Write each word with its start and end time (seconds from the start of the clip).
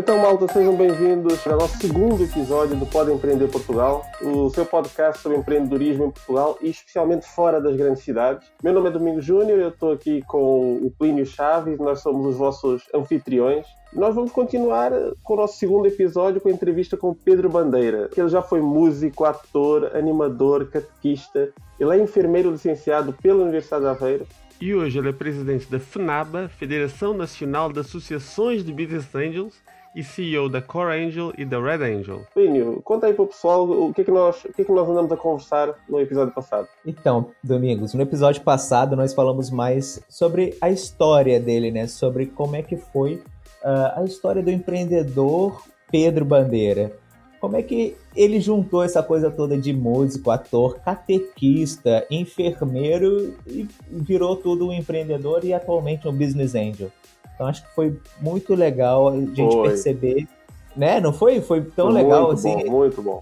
Então, 0.00 0.18
malta, 0.18 0.50
sejam 0.50 0.74
bem-vindos 0.74 1.46
ao 1.46 1.58
nosso 1.58 1.76
segundo 1.76 2.24
episódio 2.24 2.74
do 2.74 2.86
Pode 2.86 3.12
Empreender 3.12 3.48
Portugal, 3.48 4.02
o 4.22 4.48
seu 4.48 4.64
podcast 4.64 5.20
sobre 5.20 5.36
empreendedorismo 5.36 6.06
em 6.06 6.10
Portugal 6.10 6.56
e 6.62 6.70
especialmente 6.70 7.26
fora 7.26 7.60
das 7.60 7.76
grandes 7.76 8.02
cidades. 8.02 8.50
Meu 8.64 8.72
nome 8.72 8.88
é 8.88 8.92
Domingo 8.92 9.20
Júnior, 9.20 9.58
eu 9.58 9.68
estou 9.68 9.92
aqui 9.92 10.22
com 10.22 10.76
o 10.76 10.90
Plínio 10.98 11.26
Chaves, 11.26 11.78
nós 11.78 12.00
somos 12.00 12.24
os 12.24 12.36
vossos 12.36 12.84
anfitriões. 12.94 13.66
Nós 13.92 14.14
vamos 14.14 14.32
continuar 14.32 14.90
com 15.22 15.34
o 15.34 15.36
nosso 15.36 15.58
segundo 15.58 15.86
episódio 15.86 16.40
com 16.40 16.48
a 16.48 16.52
entrevista 16.52 16.96
com 16.96 17.12
Pedro 17.12 17.50
Bandeira, 17.50 18.08
que 18.08 18.22
ele 18.22 18.30
já 18.30 18.40
foi 18.40 18.62
músico, 18.62 19.26
ator, 19.26 19.94
animador, 19.94 20.70
catequista. 20.70 21.50
Ele 21.78 21.94
é 21.94 22.02
enfermeiro 22.02 22.50
licenciado 22.50 23.12
pela 23.12 23.42
Universidade 23.42 23.82
de 23.82 23.90
Aveiro 23.90 24.26
e 24.60 24.74
hoje 24.74 24.98
ele 24.98 25.08
é 25.08 25.12
presidente 25.12 25.70
da 25.70 25.80
FNABA, 25.80 26.48
Federação 26.48 27.14
Nacional 27.14 27.72
de 27.72 27.80
Associações 27.80 28.62
de 28.62 28.70
Business 28.70 29.14
Angels, 29.14 29.54
e 29.94 30.02
CEO 30.02 30.48
da 30.48 30.62
Core 30.62 31.06
Angel 31.06 31.32
e 31.36 31.44
da 31.44 31.60
Red 31.60 31.84
Angel. 31.84 32.22
Plínio, 32.32 32.80
conta 32.82 33.06
aí 33.06 33.14
para 33.14 33.24
o 33.24 33.26
pessoal 33.26 33.68
o 33.68 33.92
que, 33.92 34.02
é 34.02 34.04
que, 34.04 34.10
nós, 34.10 34.44
o 34.44 34.52
que 34.52 34.62
é 34.62 34.64
que 34.64 34.72
nós 34.72 34.88
andamos 34.88 35.10
a 35.10 35.16
conversar 35.16 35.74
no 35.88 36.00
episódio 36.00 36.32
passado. 36.32 36.68
Então, 36.86 37.30
Domingos, 37.42 37.94
no 37.94 38.02
episódio 38.02 38.42
passado 38.42 38.96
nós 38.96 39.12
falamos 39.12 39.50
mais 39.50 40.02
sobre 40.08 40.56
a 40.60 40.70
história 40.70 41.40
dele, 41.40 41.70
né? 41.70 41.86
Sobre 41.86 42.26
como 42.26 42.56
é 42.56 42.62
que 42.62 42.76
foi 42.76 43.22
uh, 43.62 44.00
a 44.00 44.04
história 44.04 44.42
do 44.42 44.50
empreendedor 44.50 45.62
Pedro 45.90 46.24
Bandeira. 46.24 46.92
Como 47.40 47.56
é 47.56 47.62
que 47.62 47.96
ele 48.14 48.38
juntou 48.38 48.84
essa 48.84 49.02
coisa 49.02 49.30
toda 49.30 49.56
de 49.56 49.72
músico, 49.72 50.30
ator, 50.30 50.78
catequista, 50.80 52.06
enfermeiro 52.10 53.34
e 53.46 53.66
virou 53.90 54.36
tudo 54.36 54.68
um 54.68 54.72
empreendedor 54.72 55.42
e 55.42 55.54
atualmente 55.54 56.06
um 56.06 56.12
business 56.12 56.54
angel? 56.54 56.92
Então 57.40 57.48
acho 57.48 57.62
que 57.62 57.74
foi 57.74 57.98
muito 58.20 58.54
legal 58.54 59.08
a 59.08 59.16
gente 59.16 59.50
foi. 59.50 59.70
perceber, 59.70 60.28
né? 60.76 61.00
Não 61.00 61.10
foi? 61.10 61.40
Foi 61.40 61.62
tão 61.62 61.90
foi 61.90 62.02
legal 62.02 62.26
muito 62.26 62.38
assim. 62.38 62.54
Bom, 62.66 62.70
muito 62.70 63.00
bom. 63.00 63.18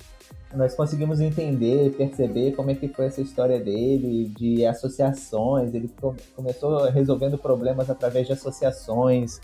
Nós 0.52 0.74
conseguimos 0.74 1.20
entender, 1.20 1.92
perceber 1.92 2.50
como 2.56 2.68
é 2.68 2.74
que 2.74 2.88
foi 2.88 3.06
essa 3.06 3.20
história 3.20 3.60
dele, 3.60 4.32
de 4.36 4.66
associações. 4.66 5.72
Ele 5.72 5.88
começou 6.34 6.90
resolvendo 6.90 7.38
problemas 7.38 7.88
através 7.88 8.26
de 8.26 8.32
associações. 8.32 9.40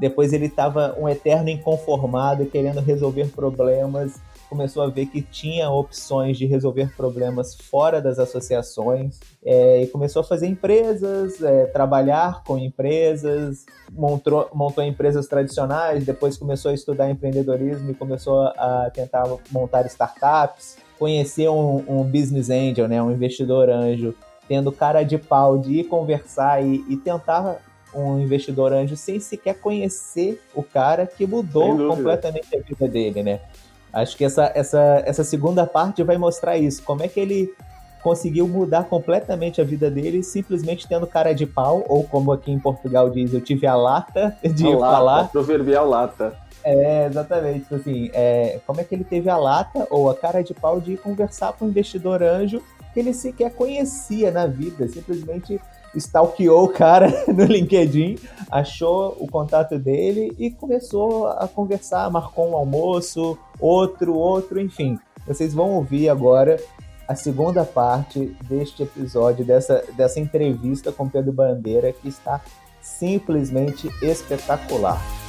Depois 0.00 0.32
ele 0.32 0.46
estava 0.46 0.96
um 0.98 1.06
eterno 1.06 1.50
inconformado, 1.50 2.46
querendo 2.46 2.80
resolver 2.80 3.26
problemas 3.26 4.18
começou 4.54 4.84
a 4.84 4.86
ver 4.86 5.06
que 5.06 5.20
tinha 5.20 5.68
opções 5.68 6.38
de 6.38 6.46
resolver 6.46 6.94
problemas 6.96 7.56
fora 7.56 8.00
das 8.00 8.20
associações 8.20 9.18
é, 9.44 9.82
e 9.82 9.88
começou 9.88 10.20
a 10.20 10.24
fazer 10.24 10.46
empresas, 10.46 11.42
é, 11.42 11.66
trabalhar 11.66 12.44
com 12.44 12.56
empresas, 12.56 13.66
montou, 13.90 14.48
montou 14.54 14.84
empresas 14.84 15.26
tradicionais, 15.26 16.06
depois 16.06 16.36
começou 16.36 16.70
a 16.70 16.74
estudar 16.74 17.10
empreendedorismo 17.10 17.90
e 17.90 17.94
começou 17.94 18.42
a 18.42 18.88
tentar 18.94 19.24
montar 19.50 19.84
startups, 19.86 20.76
conhecer 21.00 21.48
um, 21.48 21.84
um 21.88 22.04
business 22.04 22.48
angel, 22.48 22.86
né, 22.86 23.02
um 23.02 23.10
investidor 23.10 23.68
anjo, 23.68 24.14
tendo 24.46 24.70
cara 24.70 25.02
de 25.02 25.18
pau 25.18 25.58
de 25.58 25.80
ir 25.80 25.84
conversar 25.84 26.64
e, 26.64 26.84
e 26.88 26.96
tentar 26.96 27.60
um 27.92 28.20
investidor 28.20 28.72
anjo 28.72 28.96
sem 28.96 29.18
sequer 29.18 29.58
conhecer 29.58 30.40
o 30.54 30.62
cara 30.62 31.08
que 31.08 31.26
mudou 31.26 31.88
completamente 31.88 32.56
a 32.56 32.60
vida 32.60 32.86
dele, 32.86 33.22
né? 33.22 33.40
Acho 33.94 34.16
que 34.16 34.24
essa, 34.24 34.50
essa, 34.54 35.02
essa 35.06 35.22
segunda 35.22 35.66
parte 35.66 36.02
vai 36.02 36.18
mostrar 36.18 36.58
isso. 36.58 36.82
Como 36.82 37.02
é 37.02 37.08
que 37.08 37.20
ele 37.20 37.54
conseguiu 38.02 38.46
mudar 38.46 38.84
completamente 38.84 39.62
a 39.62 39.64
vida 39.64 39.90
dele 39.90 40.22
simplesmente 40.22 40.86
tendo 40.86 41.06
cara 41.06 41.32
de 41.32 41.46
pau, 41.46 41.82
ou 41.88 42.04
como 42.04 42.32
aqui 42.32 42.52
em 42.52 42.58
Portugal 42.58 43.08
diz, 43.08 43.32
eu 43.32 43.40
tive 43.40 43.66
a 43.66 43.74
lata 43.74 44.36
de 44.44 44.66
a 44.66 44.78
falar. 44.78 45.00
Lata, 45.00 45.28
proverbial 45.30 45.88
lata. 45.88 46.36
É, 46.62 47.06
exatamente. 47.06 47.60
Tipo 47.60 47.76
assim, 47.76 48.10
é, 48.12 48.60
como 48.66 48.80
é 48.80 48.84
que 48.84 48.94
ele 48.94 49.04
teve 49.04 49.30
a 49.30 49.36
lata 49.36 49.86
ou 49.90 50.10
a 50.10 50.14
cara 50.14 50.42
de 50.42 50.52
pau 50.52 50.80
de 50.80 50.96
conversar 50.96 51.52
com 51.52 51.64
um 51.64 51.68
investidor 51.68 52.22
anjo 52.22 52.62
que 52.92 53.00
ele 53.00 53.14
sequer 53.14 53.52
conhecia 53.52 54.30
na 54.30 54.46
vida, 54.46 54.86
simplesmente 54.88 55.60
stalkeou 55.96 56.64
o 56.64 56.68
cara 56.68 57.08
no 57.28 57.44
LinkedIn, 57.44 58.18
achou 58.50 59.16
o 59.18 59.26
contato 59.26 59.78
dele 59.78 60.32
e 60.38 60.50
começou 60.50 61.28
a 61.28 61.48
conversar, 61.48 62.10
marcou 62.10 62.50
um 62.50 62.56
almoço, 62.56 63.38
outro, 63.58 64.14
outro, 64.14 64.60
enfim. 64.60 64.98
Vocês 65.26 65.54
vão 65.54 65.70
ouvir 65.70 66.08
agora 66.08 66.60
a 67.08 67.14
segunda 67.14 67.64
parte 67.64 68.36
deste 68.48 68.82
episódio, 68.82 69.44
dessa, 69.44 69.84
dessa 69.96 70.20
entrevista 70.20 70.90
com 70.90 71.08
Pedro 71.08 71.32
Bandeira, 71.32 71.92
que 71.92 72.08
está 72.08 72.40
simplesmente 72.80 73.90
espetacular. 74.02 75.23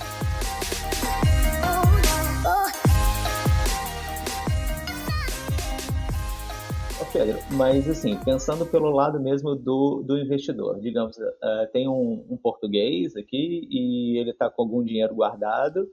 Pedro, 7.16 7.40
mas 7.52 7.90
assim, 7.90 8.20
pensando 8.26 8.66
pelo 8.66 8.90
lado 8.90 9.22
mesmo 9.22 9.56
do, 9.56 10.04
do 10.06 10.18
investidor, 10.18 10.82
digamos, 10.82 11.16
uh, 11.18 11.72
tem 11.72 11.88
um, 11.88 12.26
um, 12.30 12.36
português 12.36 13.16
aqui 13.16 13.66
e 13.72 14.18
ele 14.18 14.32
está 14.32 14.50
com 14.50 14.64
algum 14.64 14.84
dinheiro 14.84 15.16
guardado 15.16 15.84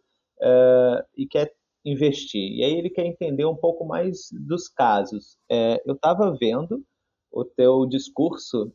uh, 0.41 1.01
e 1.17 1.25
quer 1.25 1.55
investir. 1.85 2.51
E 2.51 2.65
aí 2.65 2.75
ele 2.75 2.91
quer 2.91 3.07
entender 3.07 3.45
um 3.45 3.55
pouco 3.55 3.87
mais 3.87 4.31
dos 4.33 4.67
casos. 4.67 5.35
Uh, 5.49 5.79
eu 5.87 5.95
estava 5.95 6.37
vendo 6.37 6.85
o 7.31 7.45
teu 7.45 7.87
discurso 7.87 8.73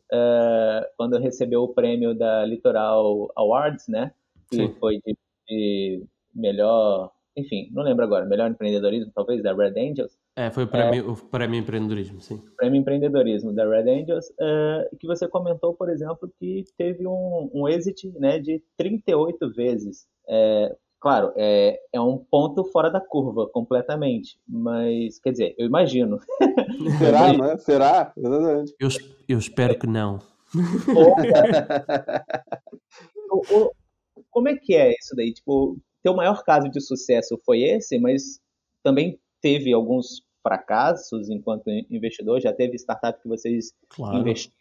quando 0.96 1.18
recebeu 1.18 1.62
o 1.62 1.74
prêmio 1.74 2.14
da 2.14 2.46
Litoral 2.46 3.30
Awards, 3.36 3.86
né? 3.88 4.12
Que 4.50 4.56
Sim. 4.56 4.74
foi 4.80 5.00
de, 5.04 5.16
de 5.46 6.02
melhor, 6.34 7.12
enfim, 7.36 7.68
não 7.72 7.82
lembro 7.82 8.04
agora, 8.04 8.26
melhor 8.26 8.50
empreendedorismo, 8.50 9.12
talvez, 9.14 9.42
da 9.42 9.54
Red 9.54 9.78
Angels. 9.78 10.18
É, 10.36 10.50
foi 10.50 10.64
o 10.64 10.68
prêmio, 10.68 11.06
é, 11.06 11.10
o 11.10 11.16
prêmio 11.16 11.60
empreendedorismo, 11.60 12.20
sim. 12.20 12.42
Prêmio 12.56 12.80
empreendedorismo 12.80 13.52
da 13.52 13.68
Red 13.68 13.90
Angels, 13.90 14.28
uh, 14.30 14.96
que 14.98 15.06
você 15.06 15.28
comentou, 15.28 15.74
por 15.74 15.88
exemplo, 15.88 16.30
que 16.38 16.64
teve 16.76 17.06
um, 17.06 17.50
um 17.54 17.68
exit 17.68 18.10
né, 18.18 18.38
de 18.38 18.62
38 18.76 19.52
vezes. 19.52 20.06
É, 20.28 20.74
claro, 21.00 21.32
é, 21.36 21.78
é 21.92 22.00
um 22.00 22.18
ponto 22.18 22.64
fora 22.64 22.90
da 22.90 23.00
curva, 23.00 23.48
completamente. 23.48 24.38
Mas, 24.48 25.18
quer 25.20 25.32
dizer, 25.32 25.54
eu 25.58 25.66
imagino. 25.66 26.18
Será, 26.98 27.32
não 27.32 27.44
é? 27.44 27.58
Será? 27.58 28.12
Exatamente. 28.16 28.74
Eu, 28.80 28.88
eu 29.28 29.38
espero 29.38 29.78
que 29.78 29.86
não. 29.86 30.18
Como 34.30 34.48
é 34.48 34.56
que 34.56 34.74
é 34.74 34.90
isso 34.90 35.14
daí? 35.14 35.32
Tipo, 35.32 35.78
teu 36.08 36.14
maior 36.14 36.42
caso 36.42 36.70
de 36.70 36.80
sucesso 36.80 37.38
foi 37.44 37.62
esse, 37.62 37.98
mas 37.98 38.40
também 38.82 39.18
teve 39.42 39.74
alguns 39.74 40.22
fracassos 40.42 41.28
enquanto 41.28 41.68
investidor? 41.90 42.40
Já 42.40 42.50
teve 42.50 42.76
startup 42.76 43.20
que 43.20 43.28
vocês 43.28 43.72
claro. 43.90 44.16
investiram 44.16 44.56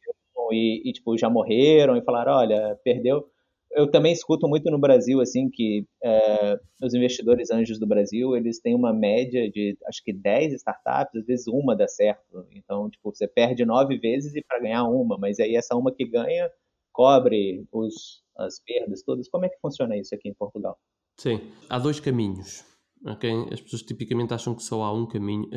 e, 0.52 0.81
e, 0.90 0.91
tipo, 0.91 1.18
já 1.18 1.30
morreram 1.30 1.96
e 1.96 2.02
falaram, 2.02 2.34
olha, 2.34 2.78
perdeu? 2.84 3.30
Eu 3.72 3.90
também 3.90 4.12
escuto 4.12 4.47
muito 4.47 4.69
no 4.72 4.80
Brasil, 4.80 5.22
assim, 5.22 5.50
que 5.50 5.85
é, 6.03 6.59
os 6.81 6.94
investidores 6.94 7.52
anjos 7.52 7.79
do 7.79 7.88
Brasil, 7.88 8.35
eles 8.35 8.59
têm 8.59 8.75
uma 8.75 8.94
média 8.94 9.50
de, 9.50 9.78
acho 9.88 10.03
que 10.03 10.12
10 10.12 10.53
startups, 10.53 11.22
às 11.22 11.25
vezes 11.25 11.47
uma 11.47 11.75
dá 11.75 11.88
certo. 11.88 12.46
Então, 12.52 12.90
tipo, 12.90 13.14
você 13.14 13.28
perde 13.28 13.66
nove 13.66 13.97
vezes 13.97 14.35
e 14.35 14.41
para 14.41 14.59
ganhar 14.59 14.84
uma, 14.84 15.18
mas 15.18 15.40
aí 15.40 15.56
essa 15.56 15.75
uma 15.75 15.94
que 15.94 16.06
ganha 16.06 16.50
cobre 16.91 17.66
os, 17.72 18.24
as 18.38 18.59
perdas 18.59 19.03
todas. 19.03 19.29
Como 19.29 19.46
é 19.46 19.50
que 19.50 19.59
funciona 19.62 19.96
isso 19.97 20.16
aqui 20.16 20.29
em 20.29 20.34
Portugal? 20.34 20.78
Sim, 21.17 21.51
há 21.69 21.79
dois 21.79 22.00
caminhos 22.00 22.63
Okay? 23.05 23.47
As 23.51 23.61
pessoas 23.61 23.81
tipicamente 23.81 24.33
acham 24.33 24.55
que 24.55 24.63
só 24.63 24.83
há 24.83 24.94
um 24.94 25.05
caminho. 25.05 25.50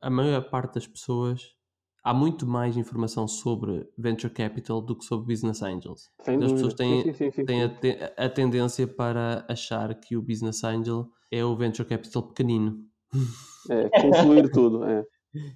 a, 0.00 0.10
maior 0.10 0.48
parte 0.48 0.74
das 0.74 0.86
pessoas 0.86 1.54
há 2.04 2.14
muito 2.14 2.46
mais 2.46 2.76
informação 2.76 3.26
sobre 3.26 3.86
venture 3.96 4.32
capital 4.32 4.80
do 4.80 4.96
que 4.96 5.04
sobre 5.04 5.32
business 5.34 5.62
angels. 5.62 6.10
Sem 6.22 6.42
as 6.42 6.52
pessoas 6.52 6.74
têm, 6.74 7.02
sim, 7.02 7.12
sim, 7.12 7.30
sim, 7.30 7.44
têm 7.44 7.64
a, 7.64 7.68
te, 7.68 7.98
a, 8.16 8.28
tendência 8.28 8.86
para 8.86 9.44
achar 9.48 9.94
que 9.94 10.16
o 10.16 10.22
business 10.22 10.62
angel 10.64 11.08
é 11.30 11.44
o 11.44 11.56
venture 11.56 11.86
capital 11.86 12.22
pequenino. 12.22 12.78
É, 13.68 13.88
concluir 14.00 14.48
tudo, 14.52 14.84
é. 14.84 15.04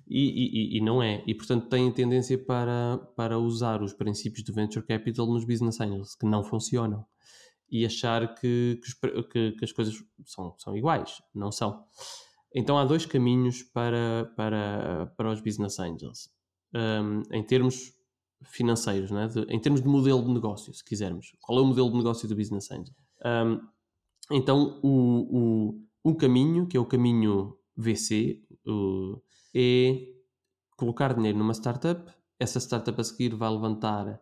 E, 0.06 0.76
e, 0.76 0.78
e, 0.78 0.81
não 0.82 1.02
é. 1.02 1.25
E 1.26 1.34
portanto 1.34 1.69
têm 1.69 1.90
tendência 1.90 2.37
para, 2.37 2.98
para 3.16 3.38
usar 3.38 3.82
os 3.82 3.94
princípios 3.94 4.44
do 4.44 4.52
venture 4.52 4.84
capital 4.84 5.26
nos 5.26 5.46
business 5.46 5.81
angels, 5.81 6.14
que 6.14 6.26
não 6.26 6.44
funcionam 6.44 7.06
e 7.72 7.86
achar 7.86 8.34
que, 8.34 8.78
que, 9.30 9.52
que, 9.52 9.64
as 9.64 9.72
coisas 9.72 9.94
são, 10.26 10.54
são 10.58 10.76
iguais. 10.76 11.22
Não 11.34 11.50
são. 11.50 11.82
Então 12.54 12.76
há 12.76 12.84
dois 12.84 13.06
caminhos 13.06 13.62
para, 13.62 14.30
para, 14.36 15.12
para 15.16 15.32
os 15.32 15.40
business 15.40 15.78
angels. 15.80 16.28
Um, 16.74 17.22
em 17.32 17.42
termos 17.42 17.94
financeiros, 18.44 19.10
né? 19.10 19.26
De, 19.26 19.40
em 19.48 19.58
termos 19.58 19.80
de 19.80 19.88
modelo 19.88 20.22
de 20.22 20.30
negócio, 20.30 20.72
se 20.74 20.84
quisermos. 20.84 21.34
Qual 21.40 21.58
é 21.58 21.62
o 21.62 21.66
modelo 21.66 21.90
de 21.90 21.96
negócio 21.96 22.28
do 22.28 22.36
business 22.36 22.70
angel? 22.70 22.94
Um, 23.24 23.60
então, 24.30 24.78
o, 24.82 24.90
o, 25.30 26.10
um 26.10 26.14
caminho, 26.14 26.66
que 26.66 26.76
é 26.76 26.80
o 26.80 26.86
caminho 26.86 27.56
VC, 27.74 28.42
o, 28.66 29.19
é 29.54 30.12
colocar 30.76 31.14
dinheiro 31.14 31.38
numa 31.38 31.54
startup, 31.54 32.12
essa 32.38 32.58
startup 32.58 33.00
a 33.00 33.04
seguir 33.04 33.34
vai 33.34 33.50
levantar 33.50 34.20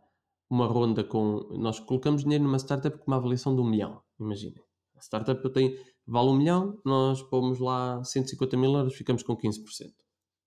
uma 0.50 0.66
ronda 0.66 1.04
com. 1.04 1.46
Nós 1.52 1.78
colocamos 1.78 2.22
dinheiro 2.24 2.44
numa 2.44 2.58
startup 2.58 2.98
com 2.98 3.06
uma 3.06 3.16
avaliação 3.16 3.54
de 3.54 3.62
um 3.62 3.64
milhão, 3.64 4.02
imaginem. 4.18 4.60
A 4.96 5.00
startup 5.00 5.48
tem, 5.50 5.78
vale 6.06 6.28
um 6.28 6.36
milhão, 6.36 6.78
nós 6.84 7.22
pomos 7.22 7.60
lá 7.60 8.02
150 8.02 8.56
mil 8.56 8.72
euros, 8.74 8.94
ficamos 8.94 9.22
com 9.22 9.36
15%. 9.36 9.60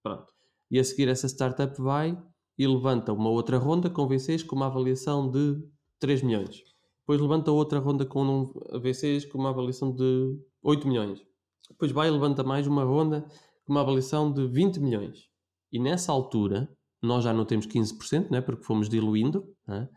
Pronto. 0.03 0.27
E 0.69 0.77
a 0.77 0.83
seguir 0.83 1.07
essa 1.07 1.27
startup 1.27 1.81
vai 1.81 2.21
e 2.57 2.67
levanta 2.67 3.13
uma 3.13 3.29
outra 3.29 3.57
ronda 3.57 3.89
com 3.89 4.07
VCs 4.07 4.43
com 4.43 4.55
uma 4.55 4.67
avaliação 4.67 5.31
de 5.31 5.57
3 5.99 6.21
milhões. 6.21 6.61
Depois 6.99 7.19
levanta 7.19 7.51
outra 7.51 7.79
ronda 7.79 8.05
com 8.05 8.23
um 8.23 8.79
VCs 8.79 9.25
com 9.25 9.37
uma 9.37 9.49
avaliação 9.49 9.93
de 9.93 10.37
8 10.61 10.87
milhões. 10.87 11.21
Depois 11.69 11.91
vai 11.91 12.07
e 12.07 12.11
levanta 12.11 12.43
mais 12.43 12.67
uma 12.67 12.83
ronda 12.83 13.25
com 13.65 13.73
uma 13.73 13.81
avaliação 13.81 14.31
de 14.31 14.47
20 14.47 14.79
milhões. 14.79 15.29
E 15.71 15.79
nessa 15.79 16.11
altura, 16.11 16.69
nós 17.03 17.23
já 17.23 17.33
não 17.33 17.45
temos 17.45 17.67
15%, 17.67 18.31
né, 18.31 18.41
porque 18.41 18.63
fomos 18.63 18.89
diluindo, 18.89 19.45
né, 19.67 19.89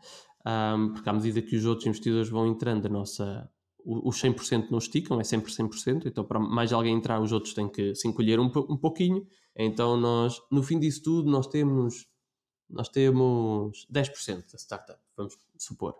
um, 0.45 0.93
porque 0.93 1.09
à 1.09 1.13
medida 1.13 1.41
que 1.41 1.55
os 1.55 1.65
outros 1.65 1.87
investidores 1.87 2.29
vão 2.29 2.47
entrando, 2.47 2.85
a 2.85 2.89
nossa, 2.89 3.49
os 3.83 4.21
100% 4.21 4.69
não 4.69 4.77
esticam, 4.77 5.19
é 5.19 5.23
sempre 5.23 5.51
100%, 5.51 6.05
então 6.05 6.23
para 6.23 6.39
mais 6.39 6.73
alguém 6.73 6.95
entrar, 6.95 7.21
os 7.21 7.31
outros 7.31 7.53
têm 7.53 7.69
que 7.69 7.95
se 7.95 8.07
encolher 8.07 8.39
um, 8.39 8.45
um 8.45 8.77
pouquinho. 8.77 9.25
Então 9.55 9.97
nós, 9.97 10.41
no 10.51 10.61
fim 10.61 10.79
disso 10.79 11.01
tudo, 11.03 11.29
nós 11.29 11.47
temos, 11.47 12.07
nós 12.69 12.89
temos 12.89 13.87
10% 13.91 14.51
da 14.51 14.57
startup, 14.57 14.99
vamos 15.15 15.37
supor. 15.57 15.95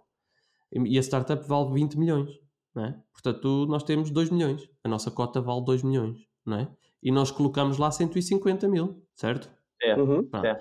E 0.71 0.98
a 0.98 1.01
startup 1.01 1.48
vale 1.48 1.74
20 1.74 1.98
milhões, 1.98 2.39
não 2.75 2.86
é? 2.86 3.01
Portanto, 3.12 3.65
nós 3.68 3.83
temos 3.83 4.12
2 4.12 4.30
milhões. 4.30 4.69
A 4.83 4.89
nossa 4.89 5.09
cota 5.09 5.39
vale 5.39 5.63
2 5.63 5.83
milhões, 5.83 6.19
não 6.45 6.57
é? 6.57 6.69
E 7.01 7.12
nós 7.12 7.31
colocamos 7.31 7.77
lá 7.77 7.89
150 7.89 8.68
mil, 8.68 9.01
certo? 9.15 9.50
É, 9.81 9.95
uhum, 9.95 10.27
é. 10.44 10.59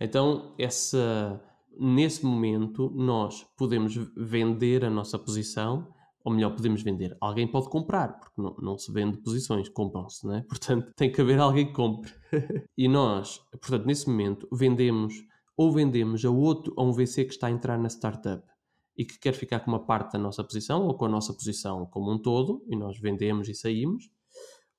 Então, 0.00 0.54
essa, 0.58 1.42
nesse 1.78 2.24
momento, 2.24 2.90
nós 2.94 3.44
podemos 3.56 3.94
vender 4.16 4.84
a 4.84 4.90
nossa 4.90 5.18
posição, 5.18 5.88
ou 6.24 6.32
melhor, 6.32 6.54
podemos 6.54 6.82
vender. 6.82 7.16
Alguém 7.20 7.46
pode 7.46 7.68
comprar, 7.68 8.18
porque 8.20 8.40
não, 8.40 8.54
não 8.60 8.78
se 8.78 8.92
vende 8.92 9.18
posições, 9.18 9.68
compram-se, 9.68 10.26
não 10.26 10.34
é? 10.34 10.42
Portanto, 10.48 10.92
tem 10.94 11.10
que 11.10 11.20
haver 11.20 11.40
alguém 11.40 11.66
que 11.66 11.72
compre. 11.72 12.12
e 12.76 12.86
nós, 12.86 13.40
portanto, 13.60 13.86
nesse 13.86 14.08
momento, 14.08 14.48
vendemos 14.52 15.14
ou 15.56 15.72
vendemos 15.72 16.24
a 16.24 16.30
outro, 16.30 16.72
a 16.76 16.82
um 16.84 16.92
VC 16.92 17.24
que 17.24 17.32
está 17.32 17.48
a 17.48 17.50
entrar 17.50 17.76
na 17.76 17.88
startup 17.88 18.44
e 18.96 19.04
que 19.04 19.18
quer 19.18 19.32
ficar 19.32 19.60
com 19.60 19.72
uma 19.72 19.84
parte 19.84 20.12
da 20.12 20.18
nossa 20.18 20.44
posição 20.44 20.86
ou 20.86 20.94
com 20.94 21.04
a 21.06 21.08
nossa 21.08 21.32
posição 21.34 21.84
como 21.86 22.12
um 22.12 22.18
todo, 22.18 22.64
e 22.68 22.76
nós 22.76 22.98
vendemos 22.98 23.48
e 23.48 23.54
saímos, 23.54 24.08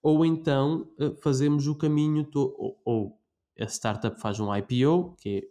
ou 0.02 0.26
então 0.26 0.90
eh, 0.98 1.14
fazemos 1.22 1.68
o 1.68 1.76
caminho, 1.76 2.26
ou, 2.34 2.82
ou 2.86 3.19
a 3.60 3.68
startup 3.68 4.20
faz 4.20 4.40
um 4.40 4.54
IPO, 4.56 5.16
que 5.20 5.30
é, 5.30 5.42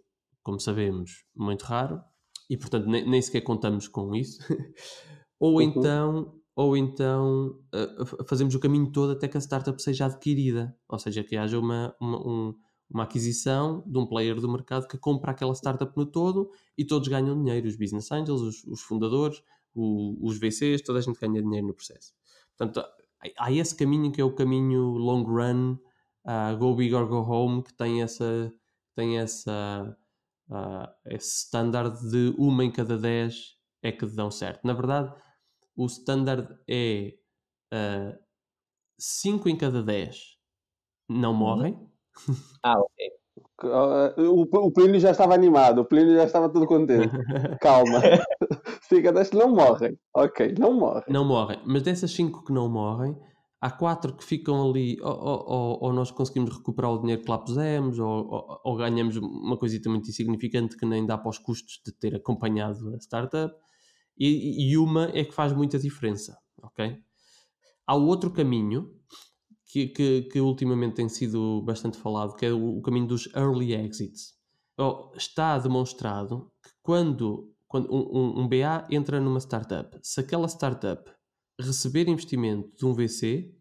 como 0.43 0.58
sabemos, 0.58 1.25
muito 1.37 1.62
raro, 1.62 2.00
e 2.49 2.56
portanto 2.56 2.87
nem, 2.87 3.08
nem 3.08 3.20
sequer 3.20 3.43
contamos 3.43 3.88
com 3.88 4.14
isso, 4.14 4.40
ou 5.38 5.56
uhum. 5.56 5.60
então 5.62 6.38
ou 6.58 6.76
então 6.76 7.56
uh, 7.72 8.25
fazemos 8.26 8.52
o 8.52 8.58
caminho 8.58 8.90
todo 8.90 9.12
até 9.12 9.28
que 9.28 9.37
a 9.37 9.40
startup 9.40 9.81
seja 9.81 10.06
adquirida, 10.06 10.76
ou 10.88 10.99
seja, 10.99 11.22
que 11.22 11.37
haja 11.37 11.56
uma, 11.56 11.94
uma, 12.00 12.19
um, 12.19 12.55
uma 12.90 13.05
aquisição 13.05 13.84
de 13.87 13.96
um 13.96 14.05
player 14.05 14.40
do 14.40 14.50
mercado 14.50 14.88
que 14.88 14.99
compra 14.99 15.31
aquela 15.31 15.54
startup 15.54 15.96
no 15.96 16.04
todo 16.04 16.50
e 16.76 16.84
todos 16.84 17.06
ganham 17.06 17.40
dinheiro, 17.40 17.69
os 17.69 17.76
business 17.76 18.11
angels, 18.11 18.40
os, 18.40 18.64
os 18.64 18.81
fundadores, 18.81 19.40
o, 19.72 20.19
os 20.20 20.37
VCs, 20.37 20.82
toda 20.82 20.99
a 20.99 21.02
gente 21.02 21.20
ganha 21.20 21.40
dinheiro 21.40 21.69
no 21.69 21.75
processo. 21.75 22.12
Portanto, 22.56 22.84
há 23.38 23.52
esse 23.52 23.76
caminho 23.76 24.11
que 24.11 24.20
é 24.20 24.25
o 24.25 24.34
caminho 24.34 24.82
long 24.96 25.22
run, 25.22 25.78
uh, 26.28 26.56
go 26.56 26.75
big 26.75 26.94
or 26.94 27.06
go 27.06 27.20
home, 27.20 27.62
que 27.62 27.72
tem 27.72 28.02
essa, 28.02 28.52
tem 28.94 29.19
essa 29.19 29.96
uh, 30.50 30.88
esse 31.06 31.44
standard 31.44 31.98
de 32.10 32.34
uma 32.38 32.64
em 32.64 32.70
cada 32.70 32.98
dez 32.98 33.56
é 33.82 33.90
que 33.90 34.06
dão 34.06 34.30
certo. 34.30 34.66
Na 34.66 34.75
verdade, 34.75 35.12
o 35.75 35.86
standard 35.86 36.48
é 36.69 37.14
uh, 37.72 38.19
cinco 38.98 39.48
em 39.48 39.56
cada 39.56 39.82
dez 39.82 40.36
não 41.08 41.30
uhum. 41.30 41.36
morrem. 41.36 41.88
Ah, 42.64 42.76
ok. 42.76 43.12
O, 44.19 44.42
o 44.42 44.72
Plínio 44.72 44.98
já 44.98 45.12
estava 45.12 45.32
animado, 45.32 45.80
o 45.80 45.84
Plínio 45.84 46.16
já 46.16 46.25
estava 46.25 46.48
todo 46.48 46.66
contente. 46.66 47.08
Calma. 47.60 48.00
Fica, 48.82 49.12
deixa, 49.12 49.36
não 49.36 49.54
morrem. 49.54 49.96
Ok, 50.12 50.54
não 50.58 50.75
morrem. 50.75 51.04
Não 51.08 51.25
morrem. 51.25 51.60
Mas 51.64 51.82
dessas 51.84 52.10
cinco 52.10 52.44
que 52.44 52.52
não 52.52 52.69
morrem, 52.69 53.16
há 53.60 53.70
quatro 53.70 54.14
que 54.16 54.25
ficam 54.25 54.69
ali, 54.69 54.99
ou, 55.00 55.12
ou, 55.12 55.78
ou 55.82 55.93
nós 55.93 56.10
conseguimos 56.10 56.56
recuperar 56.56 56.93
o 56.93 56.99
dinheiro 56.99 57.22
que 57.22 57.31
lá 57.31 57.38
pusemos, 57.38 57.99
ou, 57.99 58.60
ou, 58.64 58.76
ganhamos 58.76 59.16
uma 59.16 59.56
coisita 59.56 59.90
muito 59.90 60.08
insignificante 60.08 60.76
que 60.76 60.87
nem 60.87 61.05
dá 61.05 61.19
para 61.19 61.31
os 61.31 61.38
custos 61.38 61.81
de 61.84 61.93
ter 61.93 62.14
acompanhado 62.14 62.94
a 62.94 62.99
startup, 62.99 63.55
e, 64.16 64.70
e 64.70 64.76
uma 64.76 65.10
é 65.14 65.25
que 65.25 65.32
faz 65.32 65.52
muita 65.52 65.78
diferença, 65.78 66.37
ok? 66.62 66.99
Há 67.87 67.94
outro 67.94 68.31
caminho, 68.31 68.93
que, 69.69 69.88
que, 69.88 70.22
que, 70.22 70.40
ultimamente 70.40 70.94
tem 70.94 71.08
sido 71.08 71.62
bastante 71.62 71.99
falado, 71.99 72.34
que 72.34 72.46
é 72.46 72.52
o, 72.52 72.78
o 72.78 72.82
caminho 72.82 73.06
dos 73.06 73.26
early 73.34 73.75
exits. 73.75 74.34
Está 75.14 75.58
demonstrado 75.58 76.50
que 76.62 76.70
quando, 76.82 77.52
quando 77.66 77.93
um, 77.93 78.40
um, 78.40 78.49
BA 78.49 78.87
entra 78.90 79.20
numa 79.20 79.40
startup, 79.40 79.99
se 80.02 80.20
aquela 80.20 80.49
startup 80.49 81.11
receber 81.58 82.08
investimento 82.08 82.76
de 82.76 82.87
um 82.87 82.94
VC, 82.94 83.52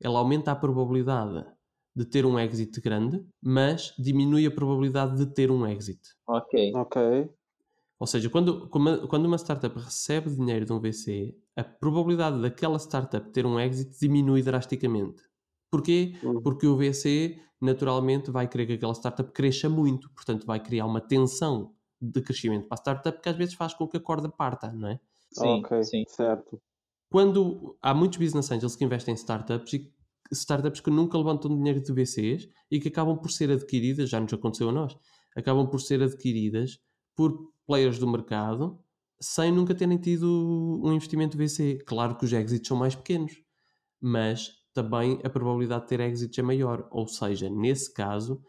ela 0.00 0.18
aumenta 0.18 0.52
a 0.52 0.56
probabilidade 0.56 1.46
de 1.94 2.04
ter 2.04 2.26
um 2.26 2.38
exit 2.38 2.80
grande, 2.80 3.24
mas 3.42 3.94
diminui 3.98 4.46
a 4.46 4.50
probabilidade 4.50 5.16
de 5.16 5.32
ter 5.32 5.50
um 5.50 5.66
exit. 5.66 6.00
Ok. 6.26 6.72
Ok. 6.74 7.30
Ou 7.98 8.06
seja, 8.06 8.28
quando, 8.28 8.68
quando 8.68 9.24
uma 9.24 9.38
startup 9.38 9.74
recebe 9.78 10.28
dinheiro 10.28 10.66
de 10.66 10.72
um 10.72 10.78
VC, 10.78 11.34
a 11.56 11.64
probabilidade 11.64 12.40
daquela 12.42 12.78
startup 12.78 13.30
ter 13.30 13.46
um 13.46 13.58
exit 13.58 13.98
diminui 13.98 14.42
drasticamente. 14.42 15.22
Porquê? 15.70 16.14
Uhum. 16.22 16.42
Porque 16.42 16.66
o 16.66 16.76
VC 16.76 17.40
naturalmente 17.58 18.30
vai 18.30 18.46
querer 18.46 18.66
que 18.66 18.72
aquela 18.74 18.92
startup 18.92 19.32
cresça 19.32 19.68
muito, 19.70 20.10
portanto 20.10 20.46
vai 20.46 20.60
criar 20.62 20.84
uma 20.84 21.00
tensão 21.00 21.74
de 21.98 22.20
crescimento 22.20 22.68
para 22.68 22.76
a 22.76 22.82
startup 22.82 23.22
que 23.22 23.28
às 23.30 23.36
vezes 23.36 23.54
faz 23.54 23.72
com 23.72 23.88
que 23.88 23.96
a 23.96 24.00
corda 24.00 24.28
parta, 24.28 24.70
não 24.70 24.88
é? 24.88 25.00
Sim, 25.32 25.60
ok, 25.60 25.82
sim. 25.82 26.04
certo. 26.06 26.60
Quando 27.10 27.78
há 27.80 27.94
muitos 27.94 28.18
business 28.18 28.50
angels 28.50 28.76
que 28.76 28.84
investem 28.84 29.12
em 29.12 29.16
startups 29.16 29.72
e 29.72 29.92
startups 30.32 30.80
que 30.80 30.90
nunca 30.90 31.16
levantam 31.16 31.56
dinheiro 31.56 31.80
de 31.80 31.92
VCs 31.92 32.48
e 32.70 32.80
que 32.80 32.88
acabam 32.88 33.16
por 33.16 33.30
ser 33.30 33.50
adquiridas, 33.50 34.10
já 34.10 34.20
nos 34.20 34.32
aconteceu 34.32 34.68
a 34.68 34.72
nós, 34.72 34.96
acabam 35.36 35.68
por 35.68 35.80
ser 35.80 36.02
adquiridas 36.02 36.80
por 37.14 37.52
players 37.66 37.98
do 37.98 38.08
mercado 38.08 38.78
sem 39.20 39.50
nunca 39.50 39.74
terem 39.74 39.98
tido 39.98 40.80
um 40.82 40.92
investimento 40.92 41.36
VC. 41.36 41.78
Claro 41.86 42.16
que 42.16 42.24
os 42.24 42.32
exits 42.32 42.66
são 42.66 42.76
mais 42.76 42.94
pequenos, 42.94 43.32
mas 44.00 44.52
também 44.74 45.20
a 45.24 45.30
probabilidade 45.30 45.82
de 45.82 45.88
ter 45.88 46.00
exits 46.00 46.38
é 46.38 46.42
maior. 46.42 46.86
Ou 46.90 47.06
seja, 47.06 47.48
nesse 47.48 47.92
caso, 47.92 48.42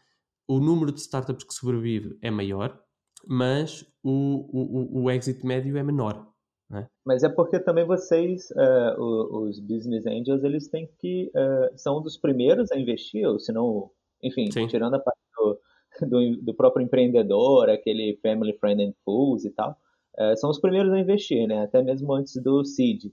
o 0.47 0.59
número 0.59 0.91
de 0.91 0.99
startups 0.99 1.45
que 1.45 1.53
sobrevive 1.53 2.17
é 2.21 2.29
maior, 2.29 2.77
mas 3.25 3.85
o, 4.03 4.99
o, 4.99 5.03
o 5.03 5.11
exit 5.11 5.45
médio 5.45 5.77
é 5.77 5.83
menor. 5.83 6.27
É? 6.73 6.85
Mas 7.05 7.23
é 7.23 7.29
porque 7.29 7.59
também 7.59 7.85
vocês, 7.85 8.49
uh, 8.51 9.01
os 9.01 9.59
business 9.59 10.05
angels, 10.05 10.43
eles 10.43 10.67
têm 10.67 10.89
que 10.99 11.31
uh, 11.33 11.77
são 11.77 12.01
dos 12.01 12.17
primeiros 12.17 12.71
a 12.71 12.77
investir, 12.77 13.25
ou 13.25 13.39
senão, 13.39 13.89
enfim, 14.21 14.51
Sim. 14.51 14.67
tirando 14.67 14.95
a 14.95 14.99
parte 14.99 15.19
do, 15.37 15.59
do, 16.01 16.37
do, 16.43 16.53
próprio 16.53 16.83
empreendedor, 16.83 17.69
aquele 17.69 18.19
family 18.21 18.53
friend 18.57 18.83
and 18.83 18.93
fools 19.05 19.45
e 19.45 19.49
tal, 19.51 19.77
uh, 20.19 20.35
são 20.35 20.49
os 20.49 20.59
primeiros 20.59 20.91
a 20.91 20.99
investir, 20.99 21.47
né? 21.47 21.63
Até 21.63 21.81
mesmo 21.81 22.13
antes 22.13 22.35
do 22.35 22.65
seed. 22.65 23.05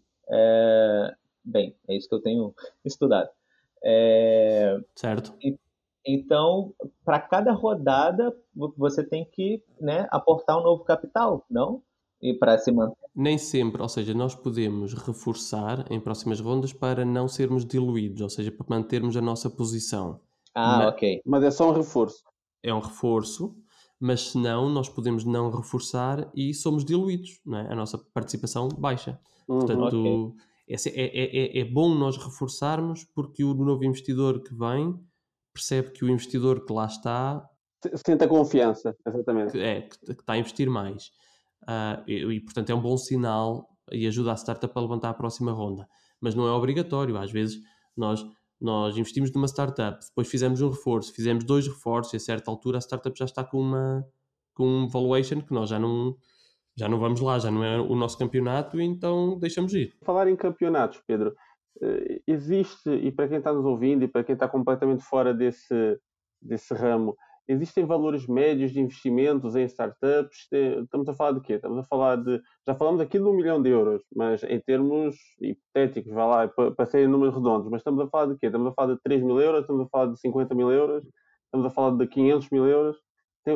Bem, 1.44 1.76
é 1.88 1.96
isso 1.96 2.08
que 2.08 2.14
eu 2.14 2.22
tenho 2.22 2.54
estudado. 2.84 3.30
Certo. 4.96 5.32
E, 5.40 5.56
então, 6.04 6.74
para 7.04 7.20
cada 7.20 7.52
rodada, 7.52 8.34
você 8.76 9.04
tem 9.04 9.24
que 9.24 9.62
né, 9.80 10.08
aportar 10.10 10.58
um 10.58 10.62
novo 10.62 10.82
capital, 10.82 11.44
não? 11.48 11.82
E 12.20 12.34
para 12.34 12.58
se 12.58 12.72
manter. 12.72 13.03
Nem 13.14 13.38
sempre, 13.38 13.80
ou 13.80 13.88
seja, 13.88 14.12
nós 14.12 14.34
podemos 14.34 14.92
reforçar 14.92 15.86
em 15.90 16.00
próximas 16.00 16.40
rondas 16.40 16.72
para 16.72 17.04
não 17.04 17.28
sermos 17.28 17.64
diluídos, 17.64 18.20
ou 18.20 18.30
seja, 18.30 18.50
para 18.50 18.66
mantermos 18.68 19.16
a 19.16 19.20
nossa 19.20 19.48
posição. 19.48 20.20
Ah, 20.54 20.78
mas, 20.78 20.88
ok. 20.88 21.22
Mas 21.24 21.44
é 21.44 21.50
só 21.50 21.70
um 21.70 21.72
reforço. 21.72 22.24
É 22.62 22.74
um 22.74 22.80
reforço, 22.80 23.56
mas 24.00 24.30
se 24.30 24.38
não, 24.38 24.68
nós 24.68 24.88
podemos 24.88 25.24
não 25.24 25.50
reforçar 25.50 26.28
e 26.34 26.52
somos 26.52 26.84
diluídos, 26.84 27.40
não 27.44 27.58
é? 27.58 27.72
a 27.72 27.76
nossa 27.76 27.98
participação 27.98 28.68
baixa. 28.68 29.20
Uhum, 29.48 29.58
Portanto, 29.58 30.00
okay 30.00 30.44
é, 30.68 30.76
é, 30.86 31.58
é, 31.58 31.60
é 31.60 31.64
bom 31.64 31.94
nós 31.94 32.16
reforçarmos 32.16 33.04
porque 33.14 33.44
o 33.44 33.54
novo 33.54 33.84
investidor 33.84 34.42
que 34.42 34.54
vem 34.54 34.98
percebe 35.52 35.90
que 35.90 36.04
o 36.04 36.08
investidor 36.08 36.64
que 36.64 36.72
lá 36.72 36.86
está 36.86 37.48
sente 37.94 38.24
a 38.24 38.28
confiança, 38.28 38.96
exatamente. 39.06 39.52
Que, 39.52 39.58
é, 39.58 39.82
que, 39.82 39.98
que 39.98 40.12
está 40.12 40.32
a 40.32 40.38
investir 40.38 40.70
mais. 40.70 41.10
Uh, 41.64 42.02
e, 42.06 42.36
e, 42.36 42.40
portanto, 42.40 42.70
é 42.70 42.74
um 42.74 42.80
bom 42.80 42.96
sinal 42.96 43.68
e 43.90 44.06
ajuda 44.06 44.32
a 44.32 44.36
startup 44.36 44.72
a 44.76 44.80
levantar 44.80 45.10
a 45.10 45.14
próxima 45.14 45.52
ronda. 45.52 45.88
Mas 46.20 46.34
não 46.34 46.46
é 46.46 46.52
obrigatório. 46.52 47.16
Às 47.16 47.30
vezes, 47.30 47.60
nós, 47.96 48.24
nós 48.60 48.96
investimos 48.96 49.32
numa 49.32 49.46
startup, 49.48 49.98
depois 50.06 50.28
fizemos 50.28 50.60
um 50.60 50.70
reforço, 50.70 51.12
fizemos 51.12 51.44
dois 51.44 51.66
reforços, 51.66 52.14
e 52.14 52.16
a 52.16 52.20
certa 52.20 52.50
altura 52.50 52.78
a 52.78 52.80
startup 52.80 53.18
já 53.18 53.24
está 53.24 53.42
com 53.44 53.60
uma 53.60 54.06
com 54.54 54.66
um 54.66 54.88
valuation 54.88 55.40
que 55.40 55.52
nós 55.52 55.68
já 55.68 55.78
não 55.78 56.16
Já 56.76 56.88
não 56.88 56.98
vamos 56.98 57.20
lá, 57.20 57.38
já 57.38 57.50
não 57.52 57.62
é 57.62 57.78
o 57.80 57.94
nosso 57.94 58.18
campeonato, 58.18 58.80
então 58.80 59.38
deixamos 59.38 59.72
ir. 59.74 59.94
Falar 60.02 60.28
em 60.28 60.34
campeonatos, 60.34 61.00
Pedro, 61.06 61.32
eh, 61.80 62.20
existe, 62.26 62.90
e 62.90 63.12
para 63.12 63.28
quem 63.28 63.38
está 63.38 63.52
nos 63.52 63.64
ouvindo 63.64 64.02
e 64.04 64.08
para 64.08 64.24
quem 64.24 64.34
está 64.34 64.48
completamente 64.48 65.04
fora 65.04 65.32
desse, 65.32 65.98
desse 66.42 66.74
ramo, 66.74 67.16
existem 67.48 67.84
valores 67.84 68.26
médios 68.26 68.72
de 68.72 68.80
investimentos 68.80 69.54
em 69.54 69.64
startups? 69.64 70.48
Estamos 70.50 71.08
a 71.08 71.14
falar 71.14 71.32
de 71.32 71.40
quê? 71.40 71.54
Estamos 71.54 71.78
a 71.78 71.84
falar 71.84 72.16
de. 72.16 72.40
Já 72.66 72.74
falamos 72.74 73.00
aqui 73.00 73.18
de 73.18 73.24
um 73.24 73.34
milhão 73.34 73.62
de 73.62 73.70
euros, 73.70 74.02
mas 74.14 74.42
em 74.44 74.60
termos 74.60 75.16
hipotéticos, 75.40 76.12
vai 76.12 76.28
lá, 76.28 76.48
para 76.48 76.86
serem 76.86 77.08
números 77.08 77.34
redondos, 77.34 77.68
mas 77.70 77.80
estamos 77.80 78.00
a 78.00 78.08
falar 78.08 78.32
de 78.32 78.38
quê? 78.38 78.46
Estamos 78.46 78.68
a 78.68 78.72
falar 78.72 78.94
de 78.94 79.00
3 79.02 79.22
mil 79.22 79.40
euros, 79.40 79.60
estamos 79.62 79.86
a 79.86 79.88
falar 79.88 80.06
de 80.12 80.20
50 80.20 80.54
mil 80.54 80.70
euros, 80.70 81.04
estamos 81.44 81.66
a 81.66 81.70
falar 81.70 81.96
de 81.96 82.06
500 82.06 82.50
mil 82.50 82.66
euros. 82.66 82.96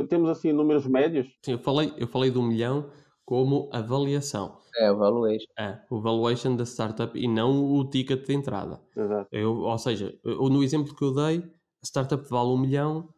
Temos 0.08 0.28
assim 0.28 0.52
números 0.52 0.86
médios? 0.86 1.26
Sim, 1.42 1.52
eu 1.52 1.58
falei, 1.58 1.92
eu 1.96 2.06
falei 2.06 2.30
de 2.30 2.38
um 2.38 2.46
milhão 2.46 2.90
como 3.24 3.68
avaliação. 3.72 4.58
É, 4.78 4.90
o 4.90 4.96
valuation. 4.96 5.46
É, 5.58 5.78
o 5.90 6.00
valuation 6.00 6.56
da 6.56 6.64
startup 6.64 7.18
e 7.18 7.26
não 7.26 7.72
o 7.72 7.88
ticket 7.88 8.24
de 8.26 8.34
entrada. 8.34 8.80
Exato. 8.96 9.28
Eu, 9.32 9.56
ou 9.56 9.78
seja, 9.78 10.18
eu, 10.24 10.48
no 10.48 10.62
exemplo 10.62 10.94
que 10.94 11.02
eu 11.02 11.14
dei, 11.14 11.38
a 11.38 11.86
startup 11.86 12.22
vale 12.28 12.50
um 12.50 12.58
milhão 12.58 13.08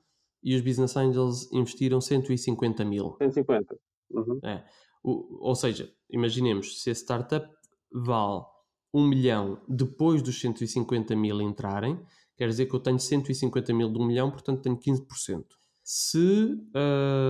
e 0.43 0.55
os 0.55 0.61
business 0.63 0.97
angels 0.97 1.51
investiram 1.53 2.01
150 2.01 2.85
mil. 2.85 3.17
150. 3.19 3.77
Uhum. 4.11 4.41
É. 4.43 4.65
O, 5.03 5.49
ou 5.49 5.55
seja, 5.55 5.91
imaginemos, 6.11 6.83
se 6.83 6.91
a 6.91 6.95
startup 6.95 7.49
vale 7.93 8.43
1 8.93 9.07
milhão 9.07 9.61
depois 9.69 10.23
dos 10.23 10.41
150 10.41 11.15
mil 11.17 11.41
entrarem, 11.41 11.99
quer 12.37 12.49
dizer 12.49 12.67
que 12.67 12.75
eu 12.75 12.81
tenho 12.81 12.99
150 12.99 13.73
mil 13.73 13.93
de 13.93 13.99
1 13.99 14.07
milhão, 14.07 14.31
portanto 14.31 14.63
tenho 14.63 14.79
15%. 14.79 15.45
Se 15.83 16.57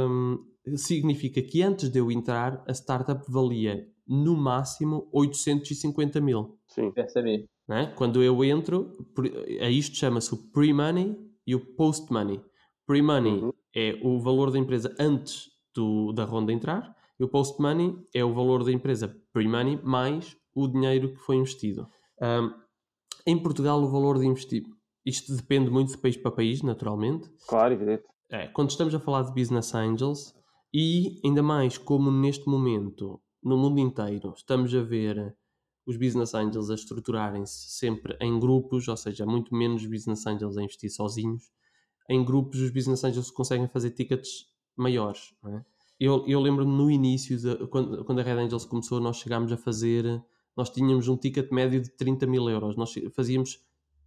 hum, 0.08 0.38
significa 0.76 1.40
que 1.42 1.62
antes 1.62 1.88
de 1.88 1.98
eu 1.98 2.10
entrar, 2.10 2.62
a 2.66 2.72
startup 2.72 3.24
valia 3.30 3.88
no 4.06 4.36
máximo 4.36 5.08
850 5.12 6.20
mil. 6.20 6.58
Sim. 6.68 6.90
Percebi. 6.90 7.48
Né? 7.68 7.92
Quando 7.96 8.22
eu 8.22 8.44
entro, 8.44 8.90
a 9.60 9.70
isto 9.70 9.96
chama-se 9.96 10.34
o 10.34 10.50
pre-money 10.50 11.16
e 11.46 11.54
o 11.54 11.74
post-money. 11.74 12.40
Pre-money 12.90 13.40
uhum. 13.40 13.52
é 13.72 14.00
o 14.02 14.18
valor 14.18 14.50
da 14.50 14.58
empresa 14.58 14.92
antes 14.98 15.48
do, 15.72 16.12
da 16.12 16.24
ronda 16.24 16.52
entrar 16.52 16.92
e 17.20 17.22
o 17.22 17.28
post-money 17.28 17.96
é 18.12 18.24
o 18.24 18.34
valor 18.34 18.64
da 18.64 18.72
empresa 18.72 19.16
pre-money 19.32 19.80
mais 19.84 20.36
o 20.52 20.66
dinheiro 20.66 21.14
que 21.14 21.20
foi 21.20 21.36
investido. 21.36 21.88
Um, 22.20 22.52
em 23.24 23.40
Portugal, 23.40 23.80
o 23.80 23.88
valor 23.88 24.18
de 24.18 24.26
investimento, 24.26 24.76
isto 25.06 25.36
depende 25.36 25.70
muito 25.70 25.92
de 25.92 25.98
país 25.98 26.16
para 26.16 26.32
país, 26.32 26.62
naturalmente. 26.62 27.30
Claro, 27.46 27.74
evidente. 27.74 28.02
É, 28.28 28.48
quando 28.48 28.70
estamos 28.70 28.92
a 28.92 28.98
falar 28.98 29.22
de 29.22 29.34
business 29.34 29.72
angels, 29.72 30.34
e 30.74 31.20
ainda 31.24 31.44
mais 31.44 31.78
como 31.78 32.10
neste 32.10 32.48
momento, 32.48 33.20
no 33.40 33.56
mundo 33.56 33.78
inteiro, 33.78 34.34
estamos 34.36 34.74
a 34.74 34.82
ver 34.82 35.36
os 35.86 35.96
business 35.96 36.34
angels 36.34 36.70
a 36.70 36.74
estruturarem-se 36.74 37.70
sempre 37.70 38.16
em 38.20 38.40
grupos, 38.40 38.88
ou 38.88 38.96
seja, 38.96 39.24
muito 39.24 39.54
menos 39.54 39.86
business 39.86 40.26
angels 40.26 40.56
a 40.56 40.62
investir 40.64 40.90
sozinhos 40.90 41.52
em 42.10 42.24
grupos 42.24 42.60
os 42.60 42.70
business 42.70 43.04
angels 43.04 43.30
conseguem 43.30 43.68
fazer 43.68 43.92
tickets 43.92 44.46
maiores. 44.76 45.32
É? 45.46 45.60
Eu, 45.98 46.26
eu 46.26 46.40
lembro-me 46.40 46.72
no 46.76 46.90
início, 46.90 47.38
de, 47.38 47.66
quando, 47.68 48.04
quando 48.04 48.18
a 48.18 48.22
Red 48.22 48.32
Angels 48.32 48.64
começou, 48.64 49.00
nós 49.00 49.18
chegámos 49.18 49.52
a 49.52 49.56
fazer, 49.56 50.04
nós 50.56 50.70
tínhamos 50.70 51.06
um 51.06 51.16
ticket 51.16 51.52
médio 51.52 51.80
de 51.80 51.88
30 51.90 52.26
mil 52.26 52.50
euros. 52.50 52.76
Nós 52.76 52.92
fazíamos, 53.14 53.64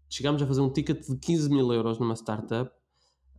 chegámos 0.09 0.41
a 0.41 0.45
fazer 0.45 0.59
um 0.59 0.69
ticket 0.69 1.07
de 1.07 1.17
15 1.17 1.49
mil 1.49 1.71
euros 1.71 1.97
numa 1.97 2.15
startup, 2.15 2.69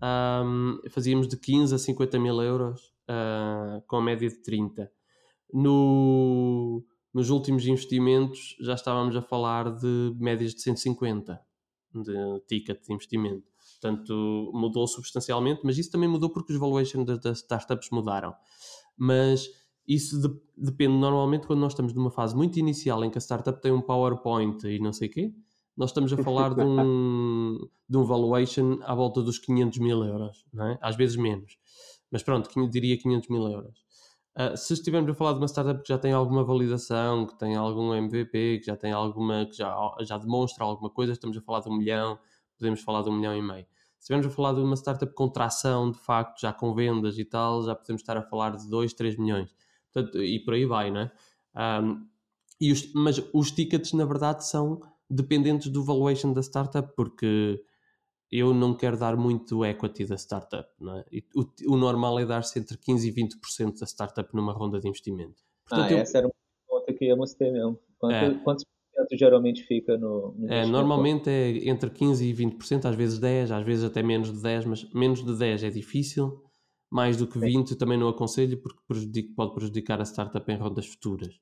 um, 0.02 0.80
fazíamos 0.88 1.28
de 1.28 1.36
15 1.36 1.74
a 1.74 1.78
50 1.78 2.18
mil 2.18 2.40
euros 2.40 2.94
uh, 3.10 3.82
com 3.86 3.96
a 3.96 4.02
média 4.02 4.28
de 4.28 4.36
30. 4.36 4.90
No, 5.52 6.82
nos 7.12 7.28
últimos 7.28 7.66
investimentos 7.66 8.56
já 8.60 8.74
estávamos 8.74 9.14
a 9.14 9.20
falar 9.20 9.76
de 9.76 10.14
médias 10.18 10.54
de 10.54 10.62
150 10.62 11.38
de 11.94 12.40
ticket 12.48 12.82
de 12.82 12.94
investimento. 12.94 13.53
Portanto, 13.80 14.50
mudou 14.54 14.86
substancialmente, 14.86 15.60
mas 15.64 15.78
isso 15.78 15.90
também 15.90 16.08
mudou 16.08 16.30
porque 16.30 16.52
os 16.52 16.58
valuations 16.58 17.04
das, 17.04 17.20
das 17.20 17.38
startups 17.38 17.90
mudaram. 17.90 18.34
Mas 18.96 19.48
isso 19.86 20.20
de, 20.20 20.34
depende 20.56 20.96
normalmente 20.96 21.46
quando 21.46 21.60
nós 21.60 21.72
estamos 21.72 21.92
numa 21.92 22.10
fase 22.10 22.34
muito 22.34 22.58
inicial 22.58 23.04
em 23.04 23.10
que 23.10 23.18
a 23.18 23.20
startup 23.20 23.60
tem 23.60 23.72
um 23.72 23.82
PowerPoint 23.82 24.66
e 24.66 24.78
não 24.78 24.92
sei 24.92 25.08
o 25.08 25.10
quê. 25.10 25.34
Nós 25.76 25.90
estamos 25.90 26.12
a 26.12 26.16
falar 26.22 26.54
de 26.54 26.62
um, 26.62 27.58
de 27.88 27.96
um 27.96 28.04
valuation 28.04 28.78
à 28.82 28.94
volta 28.94 29.20
dos 29.22 29.38
500 29.38 29.78
mil 29.80 30.04
euros, 30.04 30.44
não 30.52 30.68
é? 30.68 30.78
às 30.80 30.96
vezes 30.96 31.16
menos. 31.16 31.58
Mas 32.10 32.22
pronto, 32.22 32.48
diria 32.70 32.96
500 32.96 33.28
mil 33.28 33.48
euros. 33.48 33.84
Uh, 34.36 34.56
se 34.56 34.72
estivermos 34.72 35.10
a 35.10 35.14
falar 35.14 35.32
de 35.32 35.38
uma 35.38 35.48
startup 35.48 35.80
que 35.82 35.88
já 35.88 35.98
tem 35.98 36.12
alguma 36.12 36.42
validação, 36.42 37.26
que 37.26 37.38
tem 37.38 37.54
algum 37.54 37.94
MVP, 37.94 38.58
que 38.60 38.66
já 38.66 38.76
tem 38.76 38.92
alguma, 38.92 39.46
que 39.46 39.56
já, 39.56 39.72
já 40.00 40.18
demonstra 40.18 40.64
alguma 40.64 40.90
coisa, 40.90 41.12
estamos 41.12 41.36
a 41.36 41.40
falar 41.40 41.60
de 41.60 41.68
um 41.68 41.76
milhão, 41.76 42.18
podemos 42.64 42.80
falar 42.80 43.02
de 43.02 43.10
um 43.10 43.12
milhão 43.12 43.36
e 43.36 43.42
meio. 43.42 43.66
Se 43.98 44.12
estivermos 44.12 44.26
a 44.26 44.30
falar 44.30 44.54
de 44.54 44.60
uma 44.60 44.76
startup 44.76 45.14
com 45.14 45.28
tração, 45.28 45.90
de 45.90 45.98
facto, 45.98 46.40
já 46.40 46.52
com 46.52 46.74
vendas 46.74 47.18
e 47.18 47.24
tal, 47.24 47.62
já 47.62 47.74
podemos 47.74 48.00
estar 48.00 48.16
a 48.16 48.22
falar 48.22 48.56
de 48.56 48.68
2, 48.68 48.92
3 48.94 49.16
milhões. 49.16 49.54
Portanto, 49.92 50.22
e 50.22 50.40
por 50.40 50.54
aí 50.54 50.64
vai, 50.64 50.90
não 50.90 51.00
é? 51.00 51.12
Um, 51.82 52.06
e 52.60 52.72
os, 52.72 52.92
mas 52.94 53.22
os 53.32 53.50
tickets, 53.50 53.92
na 53.92 54.04
verdade, 54.04 54.46
são 54.46 54.80
dependentes 55.08 55.70
do 55.70 55.84
valuation 55.84 56.32
da 56.32 56.42
startup, 56.42 56.92
porque 56.96 57.62
eu 58.30 58.52
não 58.54 58.74
quero 58.74 58.98
dar 58.98 59.16
muito 59.16 59.64
equity 59.64 60.06
da 60.06 60.16
startup. 60.16 60.68
Não 60.80 60.96
é? 60.98 61.04
o, 61.34 61.74
o, 61.74 61.76
normal 61.76 62.18
é 62.18 62.26
dar-se 62.26 62.58
entre 62.58 62.76
15% 62.76 63.04
e 63.04 63.12
20% 63.12 63.78
da 63.78 63.86
startup 63.86 64.34
numa 64.34 64.52
ronda 64.52 64.80
de 64.80 64.88
investimento. 64.88 65.42
Portanto, 65.68 65.90
ah, 65.90 65.92
eu... 65.92 65.98
essa 65.98 66.18
era 66.18 66.26
uma 66.26 66.34
pergunta 66.66 66.92
que 66.98 67.04
íamos 67.04 67.34
ter 67.34 67.52
mesmo. 67.52 67.78
Quanto, 67.98 68.14
é. 68.14 68.34
Quantos 68.42 68.64
geralmente 69.12 69.62
fica 69.64 69.96
no, 69.96 70.34
no 70.36 70.52
é, 70.52 70.66
Normalmente 70.66 71.28
é 71.28 71.68
entre 71.68 71.90
15% 71.90 72.20
e 72.20 72.34
20%, 72.34 72.84
às 72.86 72.94
vezes 72.94 73.18
10%, 73.18 73.50
às 73.50 73.64
vezes 73.64 73.84
até 73.84 74.02
menos 74.02 74.32
de 74.32 74.38
10%, 74.38 74.66
mas 74.66 74.90
menos 74.92 75.24
de 75.24 75.32
10% 75.32 75.64
é 75.64 75.70
difícil. 75.70 76.42
Mais 76.90 77.16
do 77.16 77.26
que 77.26 77.38
20% 77.38 77.76
também 77.76 77.98
não 77.98 78.08
aconselho 78.08 78.56
porque 78.62 78.78
prejudica, 78.86 79.32
pode 79.34 79.54
prejudicar 79.54 80.00
a 80.00 80.04
startup 80.04 80.50
em 80.52 80.56
rondas 80.56 80.86
futuras. 80.86 81.34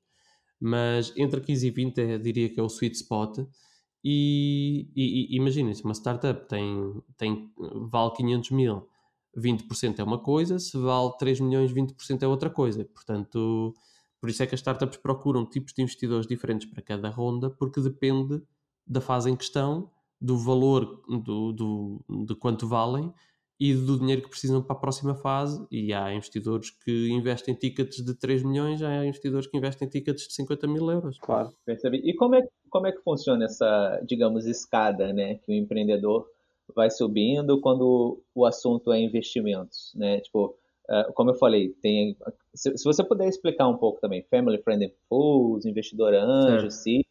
Mas 0.59 1.13
entre 1.15 1.41
15% 1.41 1.63
e 1.63 1.71
20% 1.71 1.97
é, 1.97 2.17
diria 2.17 2.49
que 2.49 2.59
é 2.59 2.63
o 2.63 2.67
sweet 2.67 2.95
spot. 2.95 3.39
E, 4.03 4.89
e, 4.95 5.33
e 5.33 5.37
imaginem-se, 5.37 5.83
uma 5.83 5.93
startup 5.93 6.47
tem, 6.47 7.01
tem, 7.17 7.51
vale 7.89 8.11
500 8.11 8.51
mil, 8.51 8.87
20% 9.37 9.99
é 9.99 10.03
uma 10.03 10.19
coisa, 10.19 10.59
se 10.59 10.77
vale 10.77 11.11
3 11.17 11.39
milhões, 11.39 11.71
20% 11.71 12.21
é 12.21 12.27
outra 12.27 12.49
coisa. 12.49 12.85
Portanto, 12.85 13.73
por 14.23 14.29
isso 14.29 14.41
é 14.41 14.47
que 14.47 14.55
as 14.55 14.61
startups 14.61 14.95
procuram 14.95 15.45
tipos 15.45 15.73
de 15.73 15.81
investidores 15.81 16.25
diferentes 16.25 16.65
para 16.65 16.81
cada 16.81 17.09
ronda, 17.09 17.49
porque 17.49 17.81
depende 17.81 18.41
da 18.87 19.01
fase 19.01 19.29
em 19.29 19.35
questão, 19.35 19.91
do 20.17 20.37
valor 20.37 21.03
do, 21.09 21.51
do, 21.51 22.25
de 22.25 22.33
quanto 22.33 22.65
valem 22.65 23.13
e 23.59 23.73
do 23.73 23.99
dinheiro 23.99 24.21
que 24.21 24.29
precisam 24.29 24.63
para 24.63 24.77
a 24.77 24.79
próxima 24.79 25.13
fase. 25.13 25.67
E 25.69 25.91
há 25.93 26.13
investidores 26.13 26.69
que 26.69 27.09
investem 27.09 27.53
tickets 27.53 28.01
de 28.01 28.15
3 28.15 28.43
milhões, 28.43 28.81
há 28.81 29.05
investidores 29.05 29.45
que 29.45 29.57
investem 29.57 29.89
tickets 29.89 30.25
de 30.25 30.33
50 30.35 30.67
mil 30.67 30.89
euros. 30.89 31.19
Claro. 31.19 31.53
Percebi. 31.65 31.97
E 31.97 32.15
como 32.15 32.35
é, 32.35 32.47
como 32.69 32.87
é 32.87 32.93
que 32.93 33.03
funciona 33.03 33.43
essa, 33.43 34.01
digamos, 34.07 34.45
escada, 34.45 35.11
né? 35.11 35.35
Que 35.35 35.51
o 35.51 35.53
empreendedor 35.53 36.25
vai 36.73 36.89
subindo 36.89 37.59
quando 37.59 38.23
o 38.33 38.45
assunto 38.45 38.93
é 38.93 39.01
investimentos, 39.01 39.91
né? 39.97 40.21
Tipo, 40.21 40.57
uh, 40.89 41.13
como 41.13 41.31
eu 41.31 41.35
falei, 41.35 41.69
tem. 41.81 42.17
Se, 42.53 42.77
se, 42.77 42.83
você 42.83 43.03
puder 43.03 43.27
explicar 43.27 43.67
um 43.67 43.77
pouco 43.77 43.99
também, 43.99 44.23
Family 44.29 44.61
Friendly 44.61 44.93
Fools, 45.09 45.65
investidor 45.65 46.13
anjo, 46.13 46.69
City, 46.69 47.05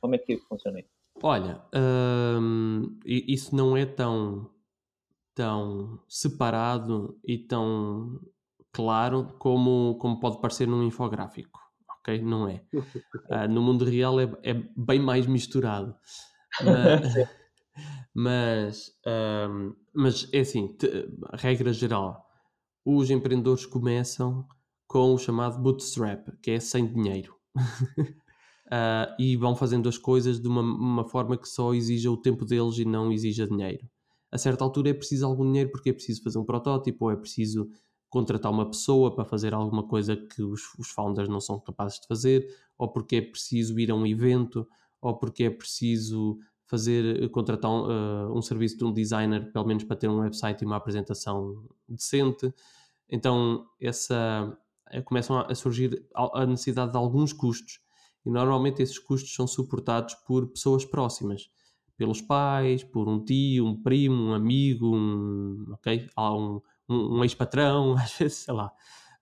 como 0.00 0.14
é 0.14 0.18
que 0.18 0.36
funciona 0.38 0.80
isso? 0.80 0.90
Olha, 1.22 1.60
hum, 1.74 2.98
isso 3.04 3.54
não 3.54 3.76
é 3.76 3.84
tão 3.84 4.50
tão 5.34 6.00
separado 6.08 7.16
e 7.24 7.38
tão 7.38 8.20
claro 8.72 9.36
como, 9.38 9.96
como 10.00 10.18
pode 10.18 10.40
parecer 10.40 10.66
num 10.66 10.82
infográfico, 10.82 11.60
ok? 11.88 12.20
Não 12.20 12.48
é. 12.48 12.60
Uh, 12.74 13.46
no 13.48 13.62
mundo 13.62 13.84
real 13.84 14.18
é, 14.18 14.24
é, 14.42 14.54
bem 14.76 14.98
mais 14.98 15.26
misturado. 15.26 15.94
Mas, 18.14 18.92
mas, 19.04 19.48
um, 19.50 19.76
mas 19.94 20.28
é 20.32 20.40
assim, 20.40 20.74
te, 20.76 20.88
regra 21.34 21.72
geral, 21.72 22.27
os 22.96 23.10
empreendedores 23.10 23.66
começam 23.66 24.46
com 24.86 25.14
o 25.14 25.18
chamado 25.18 25.58
bootstrap, 25.60 26.28
que 26.42 26.52
é 26.52 26.60
sem 26.60 26.86
dinheiro. 26.86 27.34
uh, 27.56 29.14
e 29.18 29.36
vão 29.36 29.54
fazendo 29.54 29.88
as 29.88 29.98
coisas 29.98 30.40
de 30.40 30.48
uma, 30.48 30.62
uma 30.62 31.04
forma 31.04 31.36
que 31.36 31.48
só 31.48 31.74
exija 31.74 32.10
o 32.10 32.16
tempo 32.16 32.44
deles 32.44 32.78
e 32.78 32.84
não 32.84 33.12
exija 33.12 33.46
dinheiro 33.46 33.88
a 34.30 34.38
certa 34.38 34.64
altura 34.64 34.90
é 34.90 34.94
preciso 34.94 35.26
algum 35.26 35.44
dinheiro 35.44 35.70
porque 35.70 35.90
é 35.90 35.92
preciso 35.92 36.22
fazer 36.22 36.38
um 36.38 36.44
protótipo 36.44 37.06
ou 37.06 37.10
é 37.10 37.16
preciso 37.16 37.68
contratar 38.08 38.50
uma 38.50 38.68
pessoa 38.68 39.14
para 39.14 39.24
fazer 39.24 39.52
alguma 39.52 39.86
coisa 39.86 40.16
que 40.16 40.42
os, 40.42 40.62
os 40.78 40.90
founders 40.90 41.28
não 41.28 41.40
são 41.40 41.60
capazes 41.60 42.00
de 42.00 42.06
fazer, 42.06 42.46
ou 42.78 42.88
porque 42.88 43.16
é 43.16 43.20
preciso 43.20 43.78
ir 43.78 43.90
a 43.90 43.94
um 43.94 44.06
evento, 44.06 44.66
ou 45.00 45.18
porque 45.18 45.44
é 45.44 45.50
preciso 45.50 46.38
fazer 46.66 47.28
contratar 47.30 47.70
um, 47.70 48.28
uh, 48.28 48.36
um, 48.38 48.42
serviço 48.42 48.78
de 48.78 48.84
um 48.84 48.92
designer, 48.92 49.52
pelo 49.52 49.66
menos 49.66 49.84
para 49.84 49.96
ter 49.96 50.08
um 50.08 50.20
website 50.20 50.62
e 50.62 50.66
uma 50.66 50.76
apresentação 50.76 51.64
decente. 51.86 52.52
Então, 53.10 53.66
essa 53.80 54.56
eh, 54.90 55.02
começam 55.02 55.38
a 55.38 55.54
surgir 55.54 56.06
a 56.14 56.46
necessidade 56.46 56.92
de 56.92 56.98
alguns 56.98 57.32
custos. 57.32 57.80
E 58.24 58.30
normalmente 58.30 58.82
esses 58.82 58.98
custos 58.98 59.34
são 59.34 59.46
suportados 59.46 60.14
por 60.26 60.46
pessoas 60.48 60.84
próximas, 60.84 61.50
pelos 61.96 62.20
pais, 62.20 62.84
por 62.84 63.08
um 63.08 63.24
tio, 63.24 63.66
um 63.66 63.82
primo, 63.82 64.30
um 64.30 64.34
amigo, 64.34 64.94
um, 64.94 65.72
okay? 65.72 66.06
um, 66.18 66.60
um, 66.88 67.18
um 67.18 67.24
ex-patrão, 67.24 67.94
às 67.96 68.12
vezes, 68.12 68.38
sei 68.38 68.54
lá. 68.54 68.70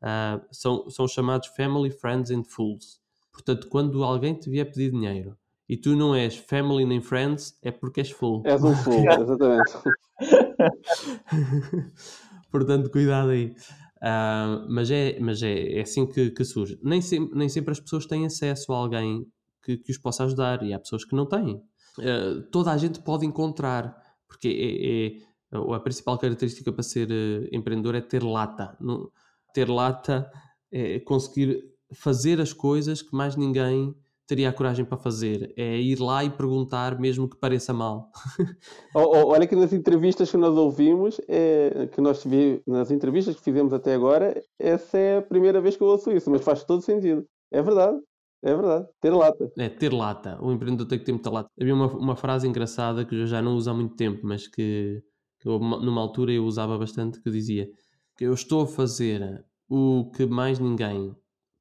Uh, 0.02 0.44
são, 0.50 0.90
são 0.90 1.08
chamados 1.08 1.48
family, 1.48 1.90
friends 1.90 2.30
and 2.30 2.44
fools. 2.44 3.00
Portanto, 3.32 3.68
quando 3.68 4.02
alguém 4.02 4.34
te 4.34 4.50
vier 4.50 4.64
pedir 4.64 4.90
dinheiro 4.90 5.36
e 5.68 5.76
tu 5.76 5.96
não 5.96 6.14
és 6.14 6.36
family 6.36 6.84
nem 6.84 7.00
friends, 7.00 7.58
é 7.62 7.70
porque 7.70 8.00
és 8.00 8.10
full. 8.10 8.42
És 8.44 8.62
um 8.62 8.74
full, 8.76 9.04
exatamente. 9.20 9.72
Portanto, 12.56 12.90
cuidado 12.90 13.30
aí. 13.30 13.54
Uh, 13.96 14.66
mas 14.68 14.90
é, 14.90 15.18
mas 15.20 15.42
é, 15.42 15.78
é 15.78 15.82
assim 15.82 16.06
que, 16.06 16.30
que, 16.30 16.44
surge. 16.44 16.78
Nem 16.82 17.02
sempre, 17.02 17.36
nem 17.36 17.48
sempre 17.48 17.72
as 17.72 17.80
pessoas 17.80 18.06
têm 18.06 18.24
acesso 18.24 18.72
a 18.72 18.76
alguém 18.76 19.26
que, 19.62 19.76
que 19.76 19.92
os 19.92 19.98
possa 19.98 20.24
ajudar 20.24 20.62
e 20.62 20.72
há 20.72 20.78
pessoas 20.78 21.04
que 21.04 21.14
não 21.14 21.26
têm. 21.26 21.56
Uh, 21.98 22.42
toda 22.50 22.72
a 22.72 22.76
gente 22.78 23.00
pode 23.00 23.26
encontrar, 23.26 23.94
porque 24.26 24.48
é, 24.48 25.56
é 25.56 25.74
a 25.74 25.80
principal 25.80 26.18
característica 26.18 26.72
para 26.72 26.82
ser 26.82 27.10
uh, 27.10 27.48
empreendedor 27.52 27.94
é 27.94 28.00
ter 28.00 28.22
lata. 28.22 28.76
No, 28.80 29.12
ter 29.52 29.68
lata 29.68 30.30
é 30.72 30.98
conseguir 31.00 31.62
fazer 31.94 32.40
as 32.40 32.52
coisas 32.52 33.02
que 33.02 33.14
mais 33.14 33.36
ninguém 33.36 33.94
teria 34.26 34.48
a 34.48 34.52
coragem 34.52 34.84
para 34.84 34.98
fazer. 34.98 35.52
É 35.56 35.78
ir 35.78 36.00
lá 36.00 36.24
e 36.24 36.30
perguntar, 36.30 36.98
mesmo 36.98 37.28
que 37.28 37.36
pareça 37.36 37.72
mal. 37.72 38.10
Olha 38.94 39.46
que 39.46 39.54
nas 39.56 39.72
entrevistas 39.72 40.30
que 40.30 40.36
nós 40.36 40.56
ouvimos, 40.56 41.20
é, 41.28 41.88
que 41.92 42.00
nós 42.00 42.24
vi, 42.24 42.62
nas 42.66 42.90
entrevistas 42.90 43.36
que 43.36 43.42
fizemos 43.42 43.72
até 43.72 43.94
agora, 43.94 44.42
essa 44.58 44.98
é 44.98 45.18
a 45.18 45.22
primeira 45.22 45.60
vez 45.60 45.76
que 45.76 45.82
eu 45.82 45.88
ouço 45.88 46.10
isso, 46.10 46.30
mas 46.30 46.42
faz 46.42 46.64
todo 46.64 46.82
sentido. 46.82 47.24
É 47.52 47.62
verdade. 47.62 47.98
É 48.42 48.54
verdade, 48.54 48.86
ter 49.00 49.10
lata. 49.10 49.50
É, 49.58 49.68
ter 49.68 49.92
lata. 49.92 50.38
O 50.40 50.52
empreendedor 50.52 50.86
tem 50.86 50.98
que 50.98 51.04
ter 51.04 51.12
muita 51.12 51.30
lata. 51.30 51.48
Havia 51.60 51.74
uma, 51.74 51.86
uma 51.86 52.14
frase 52.14 52.46
engraçada 52.46 53.04
que 53.04 53.14
eu 53.14 53.26
já 53.26 53.42
não 53.42 53.56
uso 53.56 53.70
há 53.70 53.74
muito 53.74 53.96
tempo, 53.96 54.20
mas 54.24 54.46
que, 54.46 55.02
que 55.40 55.48
eu, 55.48 55.58
numa 55.58 56.00
altura 56.00 56.32
eu 56.32 56.44
usava 56.44 56.78
bastante, 56.78 57.20
que 57.20 57.30
dizia 57.30 57.68
que 58.16 58.24
eu 58.24 58.32
estou 58.32 58.62
a 58.62 58.66
fazer 58.66 59.44
o 59.68 60.10
que 60.14 60.26
mais 60.26 60.58
ninguém 60.58 61.16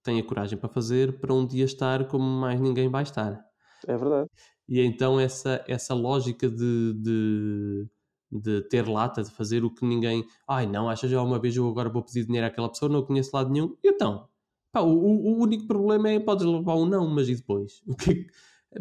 tem 0.05 0.19
a 0.19 0.23
coragem 0.23 0.57
para 0.57 0.69
fazer 0.69 1.19
para 1.19 1.33
um 1.33 1.45
dia 1.45 1.65
estar 1.65 2.07
como 2.07 2.23
mais 2.23 2.61
ninguém 2.61 2.87
vai 2.87 3.03
estar. 3.03 3.43
É 3.87 3.97
verdade. 3.97 4.29
E 4.69 4.79
então 4.79 5.19
essa, 5.19 5.63
essa 5.67 5.93
lógica 5.93 6.49
de, 6.49 6.93
de, 6.93 7.87
de 8.31 8.61
ter 8.69 8.87
lata, 8.87 9.23
de 9.23 9.31
fazer 9.31 9.65
o 9.65 9.73
que 9.73 9.85
ninguém. 9.85 10.23
Ai 10.47 10.65
não, 10.65 10.87
achas 10.87 11.09
já 11.09 11.21
uma 11.21 11.39
vez 11.39 11.55
eu 11.55 11.67
agora 11.67 11.89
vou 11.89 12.03
pedir 12.03 12.25
dinheiro 12.25 12.47
àquela 12.47 12.69
pessoa, 12.69 12.91
não 12.91 13.03
conheço 13.03 13.31
lado 13.33 13.49
nenhum. 13.49 13.75
Então? 13.83 14.27
Pá, 14.71 14.81
o, 14.81 14.89
o, 14.89 15.41
único 15.41 15.65
problema 15.67 16.09
é 16.09 16.19
podes 16.19 16.45
levar 16.45 16.75
um 16.75 16.85
não, 16.85 17.07
mas 17.07 17.29
e 17.29 17.35
depois? 17.35 17.81
Que, 17.99 18.27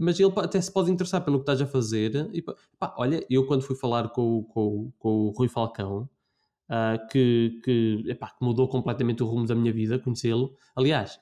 mas 0.00 0.18
ele 0.18 0.32
até 0.36 0.60
se 0.60 0.72
pode 0.72 0.90
interessar 0.90 1.24
pelo 1.24 1.38
que 1.38 1.42
estás 1.42 1.60
a 1.62 1.66
fazer. 1.66 2.28
E, 2.32 2.42
pá, 2.42 2.94
olha, 2.98 3.24
eu 3.30 3.46
quando 3.46 3.62
fui 3.62 3.76
falar 3.76 4.08
com, 4.10 4.42
com, 4.44 4.92
com 4.98 5.08
o 5.28 5.30
Rui 5.30 5.48
Falcão, 5.48 6.08
uh, 6.70 7.06
que, 7.08 7.60
que, 7.64 8.04
epá, 8.08 8.28
que, 8.28 8.44
mudou 8.44 8.68
completamente 8.68 9.22
o 9.22 9.26
rumo 9.26 9.46
da 9.46 9.54
minha 9.54 9.72
vida, 9.72 9.98
conhecê-lo. 9.98 10.56
Aliás, 10.76 11.18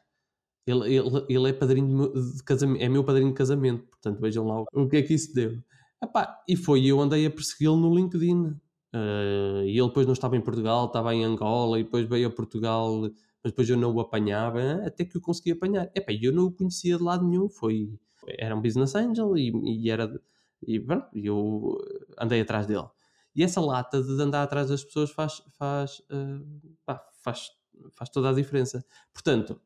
ele, 0.66 0.94
ele, 0.94 1.26
ele 1.28 1.50
é 1.50 1.52
padrinho 1.52 2.12
de 2.12 2.42
casamento, 2.44 2.82
é 2.82 2.88
meu 2.88 3.04
padrinho 3.04 3.30
de 3.30 3.34
casamento, 3.34 3.84
portanto 3.88 4.20
vejam 4.20 4.46
lá 4.46 4.64
o 4.72 4.88
que 4.88 4.96
é 4.96 5.02
que 5.02 5.14
isso 5.14 5.34
deu. 5.34 5.58
Epá, 6.02 6.42
e 6.49 6.56
foi, 6.56 6.84
eu 6.87 7.00
andei 7.00 7.26
a 7.26 7.30
persegui-lo 7.30 7.76
no 7.76 7.94
LinkedIn. 7.94 8.54
Uh, 8.94 9.64
e 9.64 9.78
ele 9.78 9.88
depois 9.88 10.06
não 10.06 10.12
estava 10.12 10.37
em 10.37 10.40
Portugal, 10.40 10.87
estava 10.87 11.14
em 11.14 11.25
Angola, 11.25 11.80
e 11.80 11.84
depois 11.84 12.06
veio 12.06 12.28
a 12.28 12.30
Portugal, 12.30 13.00
mas 13.42 13.52
depois 13.52 13.68
eu 13.68 13.76
não 13.76 13.92
o 13.92 14.00
apanhava, 14.00 14.82
até 14.84 15.04
que 15.04 15.16
o 15.16 15.20
consegui 15.20 15.52
apanhar. 15.52 15.90
Epá, 15.94 16.12
eu 16.12 16.32
não 16.32 16.46
o 16.46 16.52
conhecia 16.52 16.96
de 16.96 17.02
lado 17.02 17.26
nenhum, 17.26 17.49
foi, 17.49 17.88
era 18.38 18.54
um 18.54 18.61
business 18.61 18.94
angel 18.94 19.37
e, 19.37 19.50
e 19.64 19.90
era, 19.90 20.21
e 20.67 20.78
pronto, 20.80 21.06
eu 21.14 21.78
andei 22.19 22.40
atrás 22.40 22.67
dele. 22.67 22.86
E 23.34 23.42
essa 23.42 23.60
lata 23.60 24.02
de 24.02 24.21
andar 24.21 24.42
atrás 24.42 24.68
das 24.68 24.84
pessoas 24.84 25.10
faz, 25.10 25.42
faz, 25.58 26.00
uh, 26.10 26.75
pá, 26.84 27.02
faz, 27.23 27.49
faz 27.95 28.10
toda 28.10 28.30
a 28.30 28.32
diferença. 28.32 28.84
Portanto, 29.12 29.60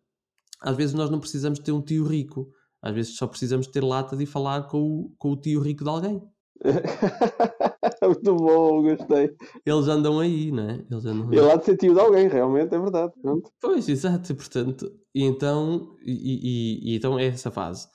às 0.61 0.77
vezes 0.77 0.95
nós 0.95 1.11
não 1.11 1.21
precisamos 1.21 1.59
ter 1.59 1.73
um 1.73 1.83
tio 1.83 2.05
rico, 2.07 2.53
às 2.81 2.95
vezes 2.95 3.17
só 3.17 3.27
precisamos 3.27 3.67
ter 3.67 3.83
lata 3.83 4.17
de 4.17 4.27
falar 4.27 4.69
com 4.69 4.81
o, 4.81 5.15
com 5.19 5.33
o 5.33 5.37
tio 5.37 5.61
rico 5.61 5.85
de 5.85 5.91
alguém. 5.91 6.23
Muito 8.03 8.35
bom, 8.37 8.83
gostei. 8.83 9.35
Eles 9.65 9.89
andam 9.89 10.21
aí, 10.21 10.51
não 10.51 10.71
é? 10.71 10.85
Eles 10.91 11.05
andam 11.05 11.29
aí. 11.29 11.39
Ele 11.39 11.51
há 11.51 11.57
de 11.57 11.65
ser 11.65 11.77
tio 11.77 11.95
de 11.95 12.01
alguém, 12.01 12.29
realmente, 12.29 12.75
é 12.75 12.79
verdade. 12.79 13.13
Pronto. 13.21 13.51
Pois, 13.61 13.89
exato, 13.89 14.35
portanto, 14.35 14.91
e 15.15 15.25
então, 15.25 15.97
e, 16.03 16.13
e, 16.13 16.93
e 16.93 16.97
então 16.97 17.19
é 17.19 17.27
essa 17.27 17.51
fase. 17.51 17.89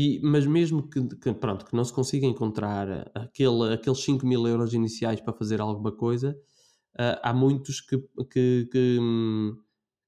E, 0.00 0.20
mas 0.22 0.46
mesmo 0.46 0.88
que, 0.88 1.02
que, 1.16 1.34
pronto, 1.34 1.66
que 1.66 1.74
não 1.74 1.82
se 1.82 1.92
consiga 1.92 2.24
encontrar 2.24 3.10
aquele, 3.12 3.74
aqueles 3.74 3.98
5 4.04 4.24
mil 4.24 4.46
euros 4.46 4.72
iniciais 4.72 5.20
para 5.20 5.32
fazer 5.32 5.60
alguma 5.60 5.90
coisa, 5.90 6.38
uh, 6.94 7.18
há 7.20 7.34
muitos 7.34 7.80
que, 7.80 7.98
que, 8.30 8.68
que, 8.70 8.98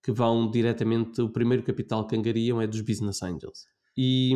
que, 0.00 0.12
vão 0.12 0.48
diretamente, 0.48 1.20
o 1.20 1.29
primeiro 1.29 1.64
capital 1.64 2.07
que 2.07 2.14
angariam 2.14 2.62
é 2.62 2.68
dos 2.68 2.83
business 2.83 3.20
angels. 3.20 3.66
E, 3.98 4.33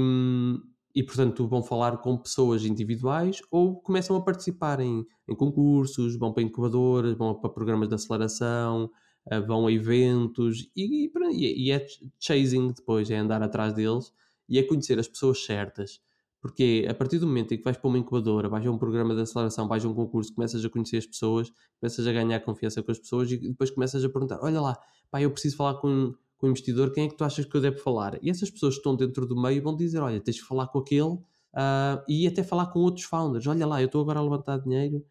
e 0.93 1.05
portanto 1.05 1.47
vão 1.47 1.63
falar 1.63 1.99
com 1.99 2.19
pessoas 2.19 2.65
individuais 2.65 3.41
ou 3.49 3.81
começam 3.81 4.17
a 4.17 4.25
participar 4.25 4.81
em, 4.81 5.07
em 5.29 5.37
concursos, 5.37 6.19
vão 6.19 6.33
para 6.33 6.43
incubadoras, 6.43 7.17
vão 7.17 7.33
para 7.33 7.49
programas 7.49 7.89
de 7.89 7.95
aceleração, 7.95 8.91
uh, 9.33 9.47
vão 9.47 9.69
a 9.69 9.73
eventos 9.73 10.69
e, 10.75 11.07
e, 11.07 11.69
e 11.69 11.71
é 11.71 11.87
chasing 12.19 12.73
depois, 12.73 13.09
é 13.09 13.19
andar 13.19 13.41
atrás 13.41 13.73
deles 13.73 14.13
e 14.49 14.59
é 14.59 14.63
conhecer 14.63 14.99
as 14.99 15.09
pessoas 15.09 15.45
certas. 15.45 16.01
Porque 16.41 16.87
a 16.87 16.93
partir 16.93 17.19
do 17.19 17.27
momento 17.27 17.55
em 17.55 17.57
que 17.57 17.65
vais 17.65 17.77
para 17.77 17.89
uma 17.89 17.97
incubadora, 17.97 18.51
vais 18.51 18.67
a 18.67 18.71
um 18.71 18.77
programa 18.77 19.15
de 19.15 19.23
aceleração, 19.23 19.67
vais 19.67 19.83
a 19.83 19.89
um 19.89 19.95
concurso, 19.95 20.35
começas 20.35 20.63
a 20.63 20.69
conhecer 20.69 20.99
as 20.99 21.07
pessoas, 21.07 21.51
começas 21.81 22.07
a 22.07 22.13
ganhar 22.13 22.39
confiança 22.41 22.83
com 22.83 22.91
as 22.91 22.99
pessoas 22.99 23.33
e 23.33 23.39
depois 23.39 23.71
começas 23.71 24.05
a 24.05 24.09
perguntar: 24.11 24.39
olha 24.43 24.61
lá, 24.61 24.79
pá, 25.11 25.23
eu 25.23 25.31
preciso 25.31 25.57
falar 25.57 25.77
com, 25.77 26.15
com 26.37 26.47
o 26.47 26.51
investidor, 26.51 26.93
quem 26.93 27.07
é 27.07 27.09
que 27.09 27.17
tu 27.17 27.25
achas 27.25 27.47
que 27.47 27.57
eu 27.57 27.63
devo 27.63 27.79
falar? 27.79 28.19
E 28.23 28.29
essas 28.29 28.51
pessoas 28.51 28.75
que 28.75 28.81
estão 28.81 28.95
dentro 28.95 29.27
do 29.27 29.41
meio 29.41 29.63
vão 29.63 29.75
dizer: 29.75 30.01
olha, 30.01 30.21
tens 30.21 30.37
de 30.37 30.43
falar 30.43 30.67
com 30.67 30.81
aquele 30.81 31.19
uh, 31.55 32.05
e 32.07 32.27
até 32.27 32.43
falar 32.43 32.67
com 32.67 32.81
outros 32.81 33.07
founders. 33.07 33.47
Olha 33.47 33.67
lá, 33.67 33.81
eu 33.81 33.87
estou 33.87 34.03
agora 34.03 34.19
a 34.19 34.23
levantar 34.23 34.59
dinheiro, 34.59 35.03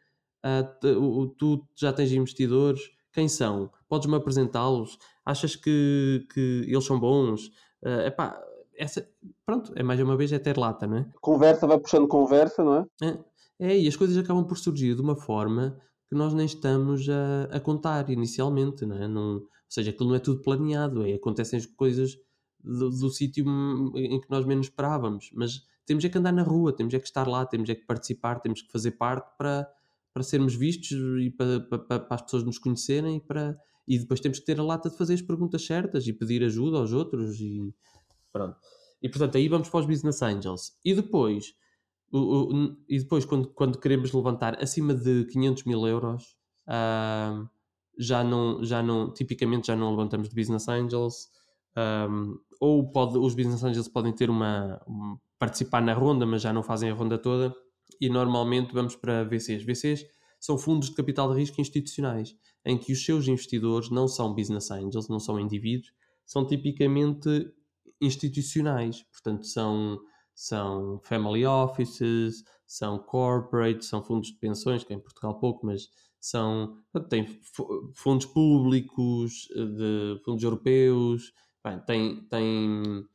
uh, 0.45 1.27
tu 1.37 1.67
já 1.75 1.91
tens 1.91 2.11
investidores, 2.11 2.79
quem 3.11 3.27
são? 3.27 3.71
Podes-me 3.89 4.15
apresentá-los? 4.15 4.99
Achas 5.25 5.55
que, 5.55 6.27
que 6.31 6.65
eles 6.67 6.85
são 6.85 6.99
bons? 6.99 7.47
Uh, 7.81 8.05
epá, 8.05 8.39
essa, 8.77 9.07
pronto, 9.45 9.71
é 9.75 9.83
mais 9.83 9.99
uma 9.99 10.17
vez 10.17 10.31
é 10.31 10.39
ter 10.39 10.57
lata, 10.57 10.87
não 10.87 10.97
é? 10.97 11.05
Conversa 11.21 11.67
vai 11.67 11.79
puxando 11.79 12.07
conversa, 12.07 12.63
não 12.63 12.75
é? 12.75 12.85
É, 13.01 13.17
é 13.59 13.79
e 13.79 13.87
as 13.87 13.95
coisas 13.95 14.17
acabam 14.17 14.45
por 14.45 14.57
surgir 14.57 14.95
de 14.95 15.01
uma 15.01 15.15
forma 15.15 15.79
que 16.09 16.15
nós 16.15 16.33
nem 16.33 16.45
estamos 16.45 17.07
a, 17.09 17.55
a 17.55 17.59
contar 17.59 18.09
inicialmente, 18.09 18.85
não 18.85 18.95
é? 18.95 19.07
Não, 19.07 19.35
ou 19.35 19.49
seja, 19.69 19.91
aquilo 19.91 20.09
não 20.09 20.15
é 20.15 20.19
tudo 20.19 20.41
planeado, 20.41 21.05
é, 21.05 21.13
acontecem 21.13 21.57
as 21.57 21.65
coisas 21.65 22.17
do, 22.63 22.89
do 22.89 23.09
sítio 23.09 23.45
em 23.95 24.21
que 24.21 24.29
nós 24.29 24.45
menos 24.45 24.67
esperávamos, 24.67 25.29
mas 25.33 25.65
temos 25.85 26.03
é 26.05 26.09
que 26.09 26.17
andar 26.17 26.31
na 26.31 26.43
rua, 26.43 26.73
temos 26.73 26.93
é 26.93 26.99
que 26.99 27.05
estar 27.05 27.27
lá, 27.27 27.45
temos 27.45 27.69
é 27.69 27.75
que 27.75 27.85
participar, 27.85 28.39
temos 28.39 28.61
que 28.61 28.71
fazer 28.71 28.91
parte 28.91 29.29
para, 29.37 29.67
para 30.13 30.23
sermos 30.23 30.55
vistos 30.55 30.91
e 31.21 31.29
para, 31.29 31.59
para, 31.59 31.99
para 31.99 32.15
as 32.15 32.21
pessoas 32.21 32.43
nos 32.43 32.57
conhecerem 32.57 33.17
e, 33.17 33.19
para, 33.19 33.57
e 33.87 33.99
depois 33.99 34.19
temos 34.19 34.39
que 34.39 34.45
ter 34.45 34.59
a 34.59 34.63
lata 34.63 34.89
de 34.89 34.97
fazer 34.97 35.15
as 35.15 35.21
perguntas 35.21 35.65
certas 35.65 36.07
e 36.07 36.13
pedir 36.13 36.43
ajuda 36.43 36.77
aos 36.77 36.93
outros 36.93 37.39
e 37.39 37.73
Pronto. 38.33 38.57
E 39.01 39.07
portanto, 39.07 39.37
aí 39.37 39.47
vamos 39.47 39.69
para 39.69 39.79
os 39.81 39.85
Business 39.85 40.21
Angels. 40.21 40.71
E 40.83 40.93
depois, 40.95 41.53
o, 42.11 42.17
o, 42.17 42.77
e 42.89 42.99
depois 42.99 43.23
quando, 43.25 43.49
quando 43.49 43.77
queremos 43.77 44.11
levantar 44.11 44.61
acima 44.61 44.93
de 44.93 45.25
500 45.25 45.63
mil 45.65 45.87
euros, 45.87 46.35
uh, 46.67 47.47
já, 47.97 48.23
não, 48.23 48.63
já 48.63 48.81
não, 48.81 49.13
tipicamente 49.13 49.67
já 49.67 49.75
não 49.75 49.91
levantamos 49.91 50.29
de 50.29 50.35
Business 50.35 50.67
Angels. 50.67 51.27
Um, 51.77 52.39
ou 52.59 52.91
pode, 52.91 53.17
os 53.17 53.35
Business 53.35 53.63
Angels 53.63 53.87
podem 53.87 54.13
ter 54.13 54.29
uma, 54.29 54.81
um, 54.87 55.17
participar 55.37 55.81
na 55.81 55.93
ronda, 55.93 56.25
mas 56.25 56.41
já 56.41 56.51
não 56.51 56.63
fazem 56.63 56.89
a 56.89 56.93
ronda 56.93 57.17
toda. 57.17 57.53
E 58.01 58.09
normalmente 58.09 58.73
vamos 58.73 58.95
para 58.95 59.23
VCs. 59.23 59.63
VCs 59.63 60.05
são 60.39 60.57
fundos 60.57 60.89
de 60.89 60.95
capital 60.95 61.31
de 61.31 61.39
risco 61.39 61.61
institucionais, 61.61 62.35
em 62.65 62.77
que 62.77 62.91
os 62.93 63.03
seus 63.05 63.27
investidores 63.27 63.89
não 63.89 64.07
são 64.07 64.33
business 64.33 64.71
angels, 64.71 65.07
não 65.07 65.19
são 65.19 65.39
indivíduos, 65.39 65.91
são 66.25 66.45
tipicamente 66.45 67.29
institucionais, 68.05 69.03
portanto, 69.03 69.45
são, 69.45 69.99
são 70.33 70.99
family 71.03 71.45
offices, 71.45 72.43
são 72.65 72.97
corporate, 72.99 73.85
são 73.85 74.03
fundos 74.03 74.29
de 74.29 74.37
pensões, 74.37 74.83
que 74.83 74.93
é 74.93 74.95
em 74.95 74.99
Portugal 74.99 75.39
pouco, 75.39 75.65
mas 75.65 75.87
são, 76.19 76.77
tem 77.09 77.27
fundos 77.95 78.25
públicos, 78.25 79.47
de 79.53 80.21
fundos 80.23 80.43
europeus, 80.43 81.33
bem, 81.63 81.79
tem, 81.81 82.23
tem, 82.29 83.05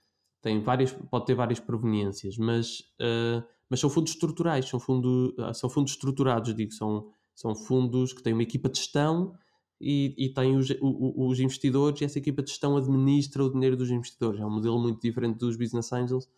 tem 0.43 0.63
várias, 0.63 0.93
pode 0.93 1.27
ter 1.27 1.35
várias 1.35 1.59
proveniências, 1.59 2.37
mas, 2.37 2.81
uh, 3.01 3.43
mas 3.69 3.81
são 3.81 3.89
fundos 3.89 4.13
estruturais, 4.13 4.69
são, 4.69 4.79
fundo, 4.79 5.35
são 5.55 5.71
fundos 5.71 5.93
estruturados, 5.93 6.55
digo, 6.55 6.73
são, 6.73 7.11
são 7.35 7.55
fundos 7.55 8.13
que 8.13 8.23
têm 8.23 8.33
uma 8.33 8.43
equipa 8.43 8.69
de 8.69 8.79
gestão 8.79 9.35
e, 9.81 10.15
e 10.19 10.29
tem 10.33 10.57
os, 10.57 10.69
os, 10.81 11.39
investidores 11.39 12.01
e 12.01 12.05
essa 12.05 12.19
equipa 12.19 12.43
de 12.43 12.51
gestão 12.51 12.77
administra 12.77 13.45
o 13.45 13.53
dinheiro 13.53 13.77
dos 13.77 13.91
investidores. 13.91 14.41
É 14.41 14.45
um 14.45 14.51
modelo 14.51 14.79
muito 14.79 15.01
diferente 15.01 15.39
dos 15.39 15.57
business 15.57 15.93
angels, 15.93 16.29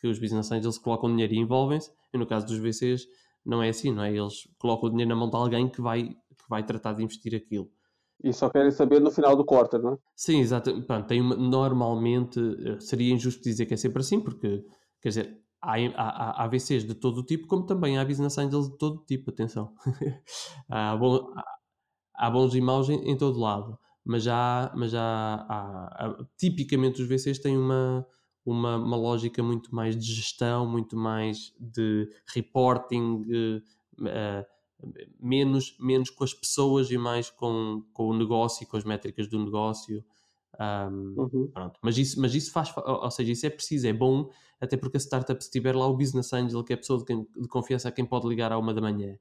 que 0.00 0.06
os 0.06 0.18
business 0.18 0.50
angels 0.50 0.78
colocam 0.78 1.10
dinheiro 1.10 1.34
e 1.34 1.38
envolvem-se, 1.38 1.90
e 2.12 2.18
no 2.18 2.26
caso 2.26 2.46
dos 2.46 2.58
VCs 2.58 3.06
não 3.44 3.62
é 3.62 3.68
assim, 3.68 3.92
não 3.92 4.02
é? 4.02 4.14
Eles 4.14 4.48
colocam 4.58 4.88
o 4.88 4.90
dinheiro 4.90 5.10
na 5.10 5.16
mão 5.16 5.28
de 5.28 5.36
alguém 5.36 5.68
que 5.68 5.80
vai, 5.80 6.08
que 6.08 6.48
vai 6.48 6.64
tratar 6.64 6.94
de 6.94 7.04
investir 7.04 7.34
aquilo. 7.34 7.70
E 8.22 8.32
só 8.32 8.48
querem 8.48 8.70
saber 8.70 9.00
no 9.00 9.10
final 9.10 9.36
do 9.36 9.44
quarter, 9.44 9.80
não 9.80 9.92
é? 9.92 9.98
Sim, 10.14 10.40
exato. 10.40 10.82
Pronto, 10.82 11.06
tem 11.06 11.20
uma, 11.20 11.36
normalmente 11.36 12.40
eh, 12.40 12.80
seria 12.80 13.12
injusto 13.12 13.42
dizer 13.42 13.66
que 13.66 13.74
é 13.74 13.76
sempre 13.76 14.00
assim, 14.00 14.20
porque 14.20 14.64
quer 15.02 15.08
dizer, 15.10 15.38
há, 15.60 15.74
há, 15.94 16.44
há 16.44 16.48
VCs 16.48 16.84
de 16.84 16.94
todo 16.94 17.18
o 17.18 17.22
tipo, 17.22 17.46
como 17.46 17.66
também 17.66 17.98
há 17.98 18.04
business 18.04 18.38
angels 18.38 18.70
de 18.70 18.78
todo 18.78 19.00
o 19.00 19.04
tipo, 19.04 19.30
atenção. 19.30 19.74
há, 20.68 20.96
bom, 20.96 21.30
há, 22.16 22.30
bons 22.30 22.54
e 22.54 22.60
maus 22.60 22.88
em, 22.88 23.10
em, 23.10 23.16
todo 23.16 23.38
lado, 23.38 23.78
mas 24.04 24.22
já, 24.22 24.72
mas 24.76 24.92
já 24.92 25.02
há, 25.48 26.06
há, 26.06 26.26
tipicamente 26.36 27.02
os 27.02 27.08
VCs 27.08 27.38
têm 27.38 27.56
uma, 27.56 28.06
uma, 28.44 28.76
uma 28.76 28.96
lógica 28.96 29.42
muito 29.42 29.74
mais 29.74 29.96
de 29.96 30.12
gestão, 30.12 30.66
muito 30.66 30.96
mais 30.96 31.54
de 31.58 32.08
reporting. 32.34 33.24
Uh, 33.98 34.56
menos, 35.18 35.76
menos 35.80 36.10
com 36.10 36.24
as 36.24 36.34
pessoas 36.34 36.90
e 36.90 36.98
mais 36.98 37.30
com, 37.30 37.82
com 37.92 38.08
o 38.08 38.16
negócio 38.16 38.64
e 38.64 38.66
com 38.66 38.76
as 38.76 38.84
métricas 38.84 39.26
do 39.28 39.42
negócio. 39.42 40.04
Um, 40.58 41.14
uhum. 41.18 41.50
pronto. 41.52 41.78
Mas, 41.82 41.98
isso, 41.98 42.20
mas 42.20 42.34
isso 42.34 42.50
faz, 42.50 42.72
ou 42.76 43.10
seja, 43.10 43.32
isso 43.32 43.46
é 43.46 43.50
preciso, 43.50 43.86
é 43.86 43.92
bom, 43.92 44.30
até 44.60 44.76
porque 44.76 44.96
a 44.96 45.00
startup, 45.00 45.42
se 45.42 45.50
tiver 45.50 45.74
lá 45.74 45.86
o 45.86 45.96
business 45.96 46.32
angel, 46.32 46.64
que 46.64 46.72
é 46.72 46.76
a 46.76 46.78
pessoa 46.78 46.98
de, 46.98 47.04
quem, 47.04 47.26
de 47.36 47.48
confiança 47.48 47.88
a 47.88 47.92
quem 47.92 48.04
pode 48.04 48.26
ligar 48.26 48.52
à 48.52 48.58
uma 48.58 48.72
da 48.72 48.80
manhã, 48.80 49.18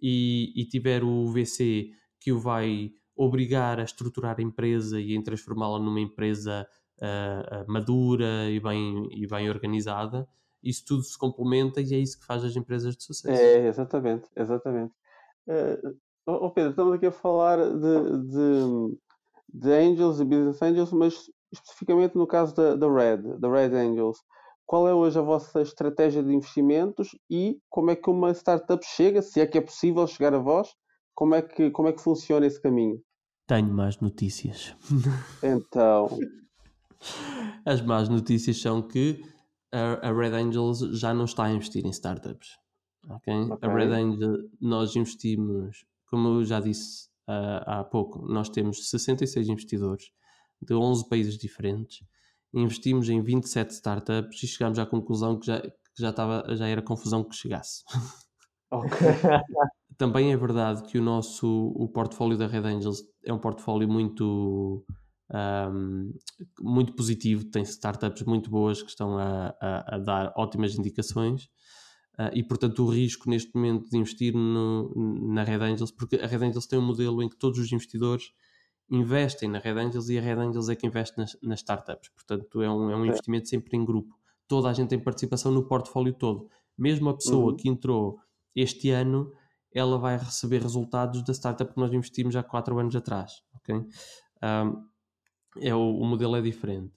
e, 0.00 0.52
e 0.54 0.66
tiver 0.66 1.02
o 1.02 1.26
VC 1.32 1.90
que 2.24 2.32
o 2.32 2.40
vai 2.40 2.90
obrigar 3.14 3.78
a 3.78 3.84
estruturar 3.84 4.36
a 4.38 4.42
empresa 4.42 4.98
e 4.98 5.16
a 5.16 5.22
transformá-la 5.22 5.78
numa 5.78 6.00
empresa 6.00 6.66
uh, 6.98 7.70
madura 7.70 8.50
e 8.50 8.58
bem, 8.58 9.06
e 9.12 9.26
bem 9.26 9.50
organizada, 9.50 10.26
isso 10.62 10.82
tudo 10.86 11.02
se 11.02 11.18
complementa 11.18 11.82
e 11.82 11.94
é 11.94 11.98
isso 11.98 12.18
que 12.18 12.24
faz 12.24 12.42
as 12.42 12.56
empresas 12.56 12.96
de 12.96 13.04
sucesso. 13.04 13.40
É, 13.40 13.68
exatamente, 13.68 14.26
exatamente. 14.34 14.94
Uh, 15.46 15.94
oh 16.26 16.50
Pedro, 16.50 16.70
estamos 16.70 16.94
aqui 16.94 17.06
a 17.06 17.12
falar 17.12 17.58
de, 17.58 18.22
de, 18.26 18.98
de, 19.52 19.70
Angels 19.70 20.20
e 20.20 20.24
Business 20.24 20.62
Angels, 20.62 20.92
mas 20.92 21.30
especificamente 21.52 22.16
no 22.16 22.26
caso 22.26 22.54
da, 22.54 22.74
da 22.74 22.90
Red, 22.90 23.38
da 23.38 23.50
Red 23.50 23.76
Angels. 23.76 24.18
Qual 24.64 24.88
é 24.88 24.94
hoje 24.94 25.18
a 25.18 25.22
vossa 25.22 25.60
estratégia 25.60 26.22
de 26.22 26.32
investimentos 26.32 27.10
e 27.28 27.58
como 27.68 27.90
é 27.90 27.96
que 27.96 28.08
uma 28.08 28.32
startup 28.32 28.82
chega, 28.82 29.20
se 29.20 29.38
é 29.38 29.46
que 29.46 29.58
é 29.58 29.60
possível 29.60 30.06
chegar 30.06 30.32
a 30.32 30.38
vós, 30.38 30.74
como 31.14 31.34
é 31.34 31.42
que, 31.42 31.70
como 31.70 31.88
é 31.88 31.92
que 31.92 32.02
funciona 32.02 32.46
esse 32.46 32.60
caminho? 32.60 33.00
Tenho 33.46 33.72
más 33.72 34.00
notícias. 34.00 34.74
Então. 35.42 36.08
As 37.66 37.82
más 37.82 38.08
notícias 38.08 38.60
são 38.60 38.82
que 38.82 39.22
a, 39.70 40.12
Red 40.12 40.34
Angels 40.34 40.78
já 40.98 41.12
não 41.12 41.24
está 41.24 41.44
a 41.44 41.52
investir 41.52 41.84
em 41.84 41.90
startups. 41.90 42.56
Okay? 43.08 43.34
okay. 43.34 43.68
A 43.68 43.72
Red 43.72 43.92
Angel, 43.92 44.48
nós 44.60 44.96
investimos, 44.96 45.84
como 46.06 46.28
eu 46.28 46.44
já 46.44 46.60
disse 46.60 47.08
uh, 47.28 47.62
há 47.66 47.84
pouco, 47.84 48.26
nós 48.26 48.48
temos 48.48 48.88
66 48.88 49.48
investidores 49.48 50.10
de 50.62 50.74
11 50.74 51.08
países 51.08 51.36
diferentes, 51.36 52.06
investimos 52.54 53.08
em 53.08 53.20
27 53.20 53.70
startups 53.70 54.42
e 54.42 54.46
chegámos 54.46 54.78
à 54.78 54.86
conclusão 54.86 55.38
que 55.38 55.46
já, 55.46 55.60
que 55.60 55.72
já, 55.98 56.10
estava, 56.10 56.56
já 56.56 56.66
era 56.66 56.80
confusão 56.80 57.22
que 57.22 57.34
chegasse. 57.34 57.82
Okay. 58.70 58.88
Também 59.96 60.32
é 60.32 60.36
verdade 60.36 60.82
que 60.84 60.98
o 60.98 61.02
nosso 61.02 61.46
o 61.76 61.88
portfólio 61.88 62.36
da 62.36 62.46
Red 62.46 62.66
Angels 62.66 63.02
é 63.24 63.32
um 63.32 63.38
portfólio 63.38 63.88
muito 63.88 64.84
um, 65.32 66.12
muito 66.60 66.94
positivo, 66.94 67.44
tem 67.44 67.62
startups 67.62 68.22
muito 68.24 68.50
boas 68.50 68.82
que 68.82 68.90
estão 68.90 69.18
a, 69.18 69.54
a, 69.60 69.96
a 69.96 69.98
dar 69.98 70.32
ótimas 70.36 70.76
indicações. 70.78 71.48
Uh, 72.16 72.30
e 72.32 72.44
portanto 72.44 72.84
o 72.84 72.88
risco 72.88 73.28
neste 73.28 73.52
momento 73.52 73.90
de 73.90 73.98
investir 73.98 74.32
no, 74.32 74.92
na 75.34 75.42
Red 75.42 75.64
Angels, 75.64 75.90
porque 75.90 76.14
a 76.14 76.26
Red 76.28 76.46
Angels 76.46 76.66
tem 76.66 76.78
um 76.78 76.86
modelo 76.86 77.20
em 77.20 77.28
que 77.28 77.36
todos 77.36 77.58
os 77.58 77.72
investidores 77.72 78.30
investem 78.88 79.48
na 79.48 79.58
Red 79.58 79.80
Angels 79.80 80.08
e 80.08 80.18
a 80.18 80.22
Red 80.22 80.34
Angels 80.34 80.68
é 80.68 80.76
que 80.76 80.86
investe 80.86 81.18
nas, 81.18 81.36
nas 81.42 81.58
startups, 81.58 82.10
portanto 82.10 82.62
é 82.62 82.70
um, 82.70 82.90
é 82.90 82.96
um 82.96 83.04
investimento 83.04 83.48
sempre 83.48 83.76
em 83.76 83.84
grupo. 83.84 84.14
Toda 84.46 84.68
a 84.68 84.72
gente 84.72 84.90
tem 84.90 84.98
participação 85.00 85.50
no 85.50 85.66
portfólio 85.66 86.12
todo. 86.12 86.48
Mesmo 86.78 87.08
a 87.08 87.16
pessoa 87.16 87.50
uhum. 87.50 87.56
que 87.56 87.68
entrou 87.68 88.20
este 88.54 88.90
ano, 88.90 89.32
ela 89.74 89.98
vai 89.98 90.16
receber 90.16 90.62
resultados 90.62 91.22
da 91.24 91.34
startup 91.34 91.72
que 91.72 91.80
nós 91.80 91.92
investimos 91.92 92.36
há 92.36 92.42
4 92.42 92.78
anos 92.78 92.94
atrás. 92.94 93.42
Okay? 93.56 93.76
Um, 93.76 94.88
é 95.60 95.74
o, 95.74 95.98
o 95.98 96.06
modelo 96.06 96.36
é 96.36 96.40
diferente. 96.40 96.92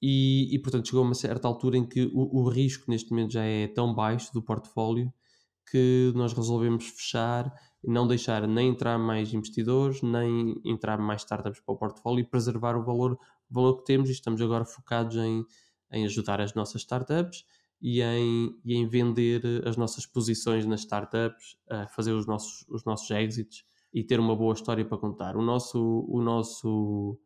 E, 0.00 0.54
e, 0.54 0.58
portanto 0.58 0.86
chegou 0.86 1.02
a 1.02 1.06
uma 1.06 1.14
certa 1.14 1.46
altura 1.48 1.78
em 1.78 1.86
que 1.86 2.10
o, 2.12 2.40
o, 2.40 2.48
risco 2.48 2.90
neste 2.90 3.10
momento 3.10 3.32
já 3.32 3.44
é 3.44 3.68
tão 3.68 3.94
baixo 3.94 4.32
do 4.34 4.42
portfólio 4.42 5.12
que 5.70 6.12
nós 6.14 6.34
resolvemos 6.34 6.86
fechar 6.88 7.50
não 7.86 8.06
deixar 8.06 8.46
nem 8.46 8.70
entrar 8.70 8.98
mais 8.98 9.32
investidores, 9.32 10.02
nem 10.02 10.54
entrar 10.64 10.98
mais 10.98 11.22
startups 11.22 11.60
para 11.60 11.74
o 11.74 11.78
portfólio 11.78 12.20
e 12.20 12.24
preservar 12.24 12.76
o 12.76 12.84
valor, 12.84 13.12
o 13.50 13.54
valor 13.54 13.78
que 13.78 13.84
temos 13.84 14.08
e 14.08 14.12
estamos 14.12 14.40
agora 14.40 14.64
focados 14.64 15.16
em, 15.16 15.44
em 15.92 16.04
ajudar 16.04 16.40
as 16.40 16.54
nossas 16.54 16.80
startups 16.80 17.44
e 17.86 18.00
em, 18.00 18.58
e 18.64 18.74
em 18.74 18.86
vender 18.86 19.62
as 19.68 19.76
nossas 19.76 20.06
posições 20.06 20.64
nas 20.64 20.80
startups, 20.80 21.58
a 21.68 21.86
fazer 21.86 22.12
os 22.12 22.26
nossos, 22.26 22.64
os 22.70 22.82
nossos 22.82 23.10
exits 23.10 23.62
e 23.92 24.02
ter 24.02 24.18
uma 24.18 24.34
boa 24.34 24.54
história 24.54 24.82
para 24.86 24.96
contar. 24.96 25.36
O 25.36 25.42
nosso, 25.42 26.06
o 26.08 26.22
nosso 26.22 27.20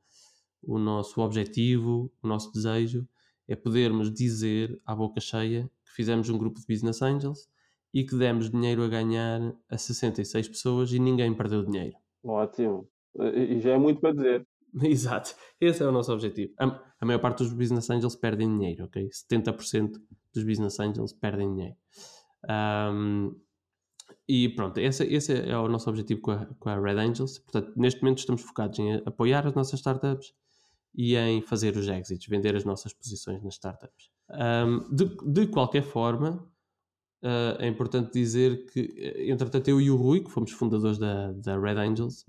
o 0.60 0.76
nosso 0.76 1.20
objetivo, 1.20 2.12
o 2.20 2.26
nosso 2.26 2.52
desejo 2.52 3.06
é 3.46 3.54
podermos 3.54 4.12
dizer 4.12 4.76
à 4.84 4.96
boca 4.96 5.20
cheia 5.20 5.70
que 5.84 5.92
fizemos 5.92 6.28
um 6.28 6.36
grupo 6.36 6.58
de 6.58 6.66
Business 6.66 7.00
Angels 7.02 7.48
e 7.94 8.02
que 8.04 8.16
demos 8.16 8.50
dinheiro 8.50 8.82
a 8.82 8.88
ganhar 8.88 9.54
a 9.70 9.78
66 9.78 10.48
pessoas 10.48 10.92
e 10.92 10.98
ninguém 10.98 11.32
perdeu 11.32 11.64
dinheiro. 11.64 11.96
Ótimo. 12.24 12.88
E 13.16 13.60
já 13.60 13.74
é 13.74 13.78
muito 13.78 14.00
para 14.00 14.12
dizer. 14.12 14.46
Exato. 14.82 15.36
Esse 15.60 15.84
é 15.84 15.86
o 15.86 15.92
nosso 15.92 16.12
objetivo. 16.12 16.52
A, 17.00 17.06
maior 17.06 17.18
parte 17.20 17.38
dos 17.38 17.52
Business 17.52 17.88
Angels 17.90 18.16
perdem 18.16 18.48
dinheiro, 18.48 18.84
ok? 18.84 19.08
70% 19.08 20.00
dos 20.34 20.44
Business 20.44 20.78
Angels 20.80 21.12
perdem 21.12 21.54
dinheiro. 21.54 21.76
Um, 22.48 23.34
e 24.28 24.48
pronto, 24.50 24.78
esse, 24.78 25.04
esse 25.04 25.32
é 25.32 25.56
o 25.56 25.68
nosso 25.68 25.88
objetivo 25.88 26.20
com 26.20 26.32
a, 26.32 26.46
com 26.58 26.68
a 26.68 26.78
Red 26.78 26.98
Angels. 26.98 27.38
Portanto, 27.38 27.72
neste 27.76 28.02
momento 28.02 28.18
estamos 28.18 28.42
focados 28.42 28.78
em 28.78 29.02
apoiar 29.06 29.46
as 29.46 29.54
nossas 29.54 29.80
startups 29.80 30.34
e 30.94 31.16
em 31.16 31.40
fazer 31.40 31.76
os 31.76 31.88
exits, 31.88 32.26
vender 32.26 32.54
as 32.56 32.64
nossas 32.64 32.92
posições 32.92 33.42
nas 33.42 33.54
startups. 33.54 34.10
Um, 34.30 34.94
de, 34.94 35.04
de, 35.24 35.46
qualquer 35.46 35.82
forma, 35.82 36.44
uh, 37.22 37.56
é 37.58 37.68
importante 37.68 38.12
dizer 38.12 38.66
que, 38.66 38.80
eh, 38.98 39.30
entretanto, 39.30 39.68
eu 39.68 39.80
e 39.80 39.90
o 39.90 39.96
Rui, 39.96 40.20
que 40.20 40.30
fomos 40.30 40.50
fundadores 40.50 40.98
da, 40.98 41.32
da 41.32 41.58
Red 41.58 41.78
Angels, 41.78 42.24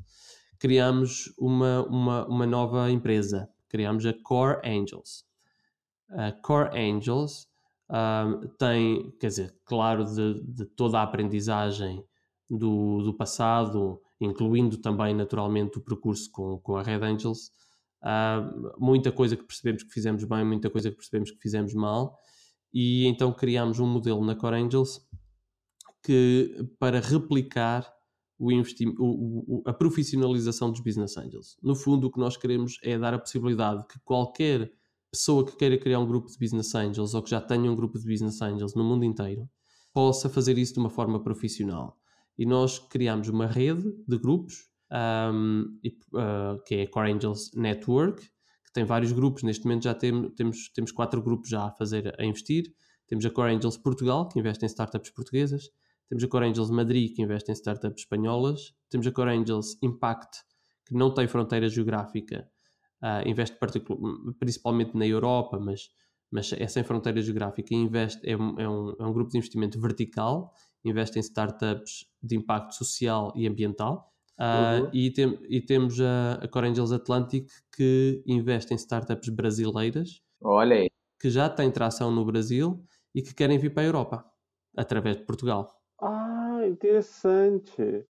criámos 0.58 1.34
uma, 1.38 1.86
uma, 1.88 2.28
uma 2.28 2.46
nova 2.46 2.90
empresa. 2.92 3.50
Criámos 3.70 4.06
a 4.06 4.14
Core 4.14 4.60
Angels. 4.66 5.24
A 6.10 6.32
Core 6.32 6.78
Angels 6.78 7.48
um, 7.90 8.48
tem, 8.58 9.12
quer 9.20 9.28
dizer, 9.28 9.56
claro, 9.64 10.04
de, 10.04 10.42
de 10.44 10.66
toda 10.66 11.00
a 11.00 11.04
aprendizagem 11.04 12.04
do, 12.50 13.04
do 13.04 13.14
passado, 13.14 14.02
incluindo 14.20 14.78
também, 14.78 15.14
naturalmente, 15.14 15.78
o 15.78 15.82
percurso 15.82 16.30
com, 16.32 16.60
com 16.60 16.76
a 16.76 16.84
Red 16.84 17.04
Angels, 17.06 17.52
Há 18.02 18.50
muita 18.78 19.12
coisa 19.12 19.36
que 19.36 19.44
percebemos 19.44 19.84
que 19.84 19.92
fizemos 19.92 20.24
bem, 20.24 20.46
muita 20.46 20.70
coisa 20.70 20.90
que 20.90 20.96
percebemos 20.96 21.32
que 21.32 21.40
fizemos 21.42 21.74
mal, 21.74 22.18
e 22.74 23.06
então 23.06 23.34
criámos 23.34 23.80
um 23.80 23.88
modelo 23.88 24.24
na 24.24 24.36
Core 24.36 24.56
Angels 24.56 25.06
que, 26.04 26.66
para 26.80 27.00
replicar 27.00 27.92
o 28.40 28.50
o, 28.52 29.58
o, 29.58 29.64
a 29.66 29.74
profissionalização 29.74 30.72
dos 30.72 30.80
Business 30.80 31.18
Angels. 31.18 31.58
No 31.62 31.76
fundo, 31.76 32.08
o 32.08 32.12
que 32.12 32.20
nós 32.20 32.38
queremos 32.38 32.80
é 32.82 32.98
dar 32.98 33.14
a 33.14 33.20
possibilidade 33.20 33.86
que 33.86 34.00
qualquer 34.00 34.72
pessoa 35.12 35.46
que 35.46 35.56
queira 35.58 35.78
criar 35.78 36.00
um 36.00 36.08
grupo 36.08 36.30
de 36.30 36.38
Business 36.40 36.74
Angels 36.74 37.14
ou 37.14 37.22
que 37.22 37.30
já 37.30 37.42
tenha 37.42 37.70
um 37.70 37.76
grupo 37.76 38.00
de 38.00 38.08
Business 38.08 38.42
Angels 38.42 38.74
no 38.76 38.84
mundo 38.84 39.04
inteiro 39.04 39.50
possa 39.94 40.30
fazer 40.30 40.58
isso 40.58 40.74
de 40.74 40.80
uma 40.80 40.90
forma 40.90 41.22
profissional. 41.22 41.98
E 42.38 42.46
nós 42.46 42.80
criamos 42.80 43.28
uma 43.28 43.46
rede 43.46 43.92
de 44.08 44.18
grupos 44.18 44.70
um, 44.92 45.78
e, 45.84 45.90
uh, 46.14 46.62
que 46.66 46.76
é 46.76 46.84
a 46.84 46.90
Core 46.90 47.12
Angels 47.12 47.52
Network, 47.54 48.22
que 48.22 48.74
tem 48.74 48.86
vários 48.86 49.12
grupos. 49.12 49.44
Neste 49.44 49.66
momento 49.66 49.84
já 49.84 49.94
tem, 49.94 50.30
temos, 50.32 50.70
temos 50.70 50.92
quatro 50.92 51.22
grupos 51.22 51.50
já 51.50 51.66
a 51.66 51.72
fazer, 51.72 52.16
a 52.18 52.24
investir. 52.24 52.74
Temos 53.08 53.26
a 53.26 53.30
Core 53.30 53.56
Angels 53.56 53.78
Portugal, 53.78 54.30
que 54.30 54.40
investe 54.40 54.64
em 54.64 54.68
startups 54.68 55.10
portuguesas. 55.10 55.70
Temos 56.10 56.24
a 56.24 56.28
Core 56.28 56.48
Angels 56.48 56.72
Madrid, 56.72 57.16
que 57.16 57.22
investe 57.22 57.52
em 57.52 57.54
startups 57.54 58.02
espanholas. 58.02 58.74
Temos 58.90 59.06
a 59.08 59.12
Core 59.12 59.32
Angels 59.32 59.78
Impact, 59.82 60.40
que 60.86 60.96
não 60.96 61.14
tem 61.14 61.28
fronteira 61.28 61.70
geográfica, 61.70 62.50
uh, 63.04 63.28
investe 63.28 63.56
principalmente 64.40 64.98
na 64.98 65.06
Europa, 65.06 65.60
mas, 65.60 65.90
mas 66.32 66.52
é 66.54 66.68
sem 66.68 66.84
fronteira 66.84 67.22
geográfica. 67.22 67.74
Investe, 67.74 68.28
é, 68.28 68.36
um, 68.36 68.60
é, 68.60 68.68
um, 68.68 68.96
é 69.00 69.06
um 69.06 69.14
grupo 69.14 69.32
de 69.32 69.38
investimento 69.38 69.80
vertical, 69.80 70.52
investe 70.84 71.20
em 71.20 71.22
startups 71.22 72.06
de 72.22 72.36
impacto 72.36 72.74
social 72.74 73.32
e 73.36 73.48
ambiental 73.48 74.10
Uh, 74.40 74.84
uhum. 74.84 74.90
e, 74.94 75.12
tem, 75.12 75.38
e, 75.50 75.60
temos 75.60 76.00
a, 76.00 76.40
a 76.42 76.48
Core 76.48 76.70
Angels 76.70 76.94
Atlantic 76.94 77.50
que 77.76 78.24
investe 78.26 78.74
em 78.74 78.78
startups 78.78 79.28
brasileiras. 79.28 80.22
Olha 80.42 80.78
aí. 80.78 80.90
Que 81.20 81.30
já 81.30 81.50
têm 81.50 81.70
tração 81.70 82.10
no 82.10 82.24
Brasil 82.24 82.82
e 83.14 83.22
que 83.22 83.34
querem 83.34 83.60
vir 83.60 83.74
para 83.74 83.84
a 83.84 83.86
Europa 83.86 84.26
através 84.78 85.18
de 85.18 85.26
Portugal. 85.26 85.68
Interessante. 86.70 88.06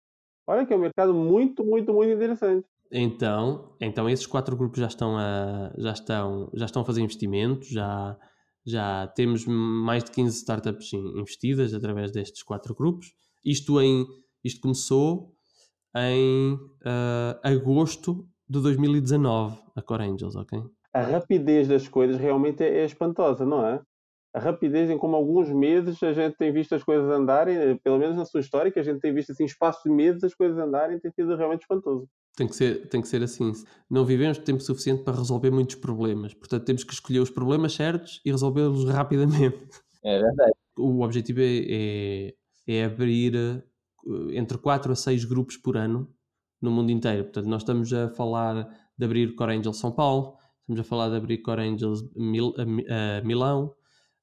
Olha 0.46 0.66
que 0.66 0.72
é 0.72 0.76
um 0.76 0.80
mercado 0.80 1.14
muito, 1.14 1.64
muito, 1.64 1.92
muito 1.92 2.12
interessante. 2.12 2.66
Então, 2.92 3.74
então 3.80 4.08
esses 4.08 4.26
quatro 4.26 4.56
grupos 4.56 4.78
já 4.78 4.86
estão 4.86 5.18
a, 5.18 5.72
já 5.76 5.92
estão, 5.92 6.50
já 6.54 6.66
estão 6.66 6.82
a 6.82 6.84
fazer 6.84 7.00
investimentos, 7.00 7.68
já, 7.68 8.16
já 8.64 9.06
temos 9.08 9.46
mais 9.46 10.04
de 10.04 10.10
15 10.12 10.36
startups 10.36 10.92
investidas 10.92 11.74
através 11.74 12.12
destes 12.12 12.42
quatro 12.42 12.74
grupos. 12.74 13.12
Isto, 13.44 13.80
em, 13.80 14.06
isto 14.44 14.60
começou 14.60 15.34
em 15.96 16.54
uh, 16.54 17.38
agosto 17.42 18.28
de 18.48 18.60
2019, 18.60 19.58
a 19.74 19.82
Core 19.82 20.04
Angels, 20.04 20.36
ok? 20.36 20.62
A 20.92 21.02
rapidez 21.02 21.66
das 21.66 21.88
coisas 21.88 22.16
realmente 22.18 22.62
é, 22.62 22.80
é 22.80 22.84
espantosa, 22.84 23.44
não 23.44 23.66
é? 23.66 23.80
A 24.34 24.40
rapidez 24.40 24.90
em 24.90 24.98
como 24.98 25.14
alguns 25.14 25.48
meses 25.48 26.02
a 26.02 26.12
gente 26.12 26.36
tem 26.36 26.52
visto 26.52 26.74
as 26.74 26.82
coisas 26.82 27.08
andarem, 27.08 27.56
eh, 27.56 27.78
pelo 27.84 27.98
menos 27.98 28.16
na 28.16 28.24
sua 28.24 28.40
história, 28.40 28.70
que 28.70 28.80
a 28.80 28.82
gente 28.82 29.00
tem 29.00 29.14
visto 29.14 29.30
assim, 29.30 29.44
espaço 29.44 29.82
de 29.84 29.94
meses 29.94 30.24
as 30.24 30.34
coisas 30.34 30.58
andarem, 30.58 30.98
tem 30.98 31.12
sido 31.12 31.36
realmente 31.36 31.62
espantoso. 31.62 32.08
Tem 32.36 32.48
que, 32.48 32.56
ser, 32.56 32.88
tem 32.88 33.00
que 33.00 33.06
ser 33.06 33.22
assim. 33.22 33.52
Não 33.88 34.04
vivemos 34.04 34.38
tempo 34.38 34.60
suficiente 34.60 35.04
para 35.04 35.16
resolver 35.16 35.52
muitos 35.52 35.76
problemas. 35.76 36.34
Portanto, 36.34 36.64
temos 36.64 36.82
que 36.82 36.92
escolher 36.92 37.20
os 37.20 37.30
problemas 37.30 37.74
certos 37.74 38.20
e 38.24 38.32
resolvê-los 38.32 38.84
rapidamente. 38.90 39.56
É 40.02 40.18
verdade. 40.18 40.52
O 40.76 41.02
objetivo 41.02 41.40
é, 41.40 41.44
é, 41.46 42.34
é 42.66 42.84
abrir 42.84 43.36
eh, 43.36 43.62
entre 44.32 44.58
4 44.58 44.90
a 44.90 44.96
6 44.96 45.24
grupos 45.26 45.56
por 45.56 45.76
ano 45.76 46.12
no 46.60 46.72
mundo 46.72 46.90
inteiro. 46.90 47.24
Portanto, 47.24 47.46
nós 47.46 47.62
estamos 47.62 47.92
a 47.92 48.08
falar 48.10 48.68
de 48.98 49.04
abrir 49.04 49.34
Core 49.36 49.54
Angels 49.56 49.78
São 49.78 49.92
Paulo, 49.92 50.36
estamos 50.62 50.80
a 50.80 50.84
falar 50.84 51.10
de 51.10 51.16
abrir 51.16 51.38
Core 51.38 51.62
Angels 51.62 52.02
Mil, 52.16 52.48
uh, 52.48 53.24
Milão, 53.24 53.74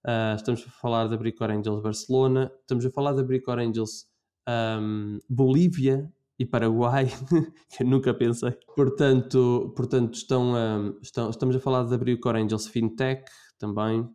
uh, 0.06 0.36
estamos 0.36 0.64
a 0.68 0.72
falar 0.72 1.08
de 1.08 1.16
abrir 1.16 1.34
Core 1.34 1.54
Angels 1.54 1.82
Barcelona, 1.82 2.52
estamos 2.62 2.86
a 2.86 2.92
falar 2.92 3.14
de 3.14 3.22
abrir 3.22 3.42
Core 3.42 3.64
Angels 3.66 4.06
um, 4.48 5.20
Bolívia 5.30 6.12
e 6.38 6.46
Paraguai, 6.46 7.08
que 7.70 7.84
eu 7.84 7.88
nunca 7.88 8.14
pensei. 8.14 8.52
Portanto, 8.76 9.74
portanto 9.76 10.16
estão, 10.16 10.98
estão, 11.02 11.30
estamos 11.30 11.56
a 11.56 11.60
falar 11.60 11.84
de 11.84 11.94
abrir 11.94 12.20
Core 12.20 12.42
Angels 12.42 12.68
Fintech 12.68 13.24
também. 13.60 14.08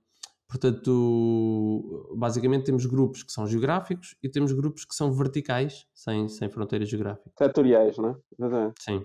Portanto, 0.49 2.15
basicamente 2.17 2.65
temos 2.65 2.87
grupos 2.87 3.23
que 3.25 3.33
são 3.33 3.47
geográficos 3.47 4.17
e 4.23 4.29
temos 4.29 4.53
grupos 4.53 4.85
que 4.85 4.95
são 4.95 5.13
verticais, 5.13 5.87
sem, 5.93 6.29
sem 6.29 6.49
fronteiras 6.49 6.89
geográficas. 6.89 7.33
Setoriais, 7.37 7.99
não 7.99 8.11
é? 8.11 8.17
Sim. 8.79 9.05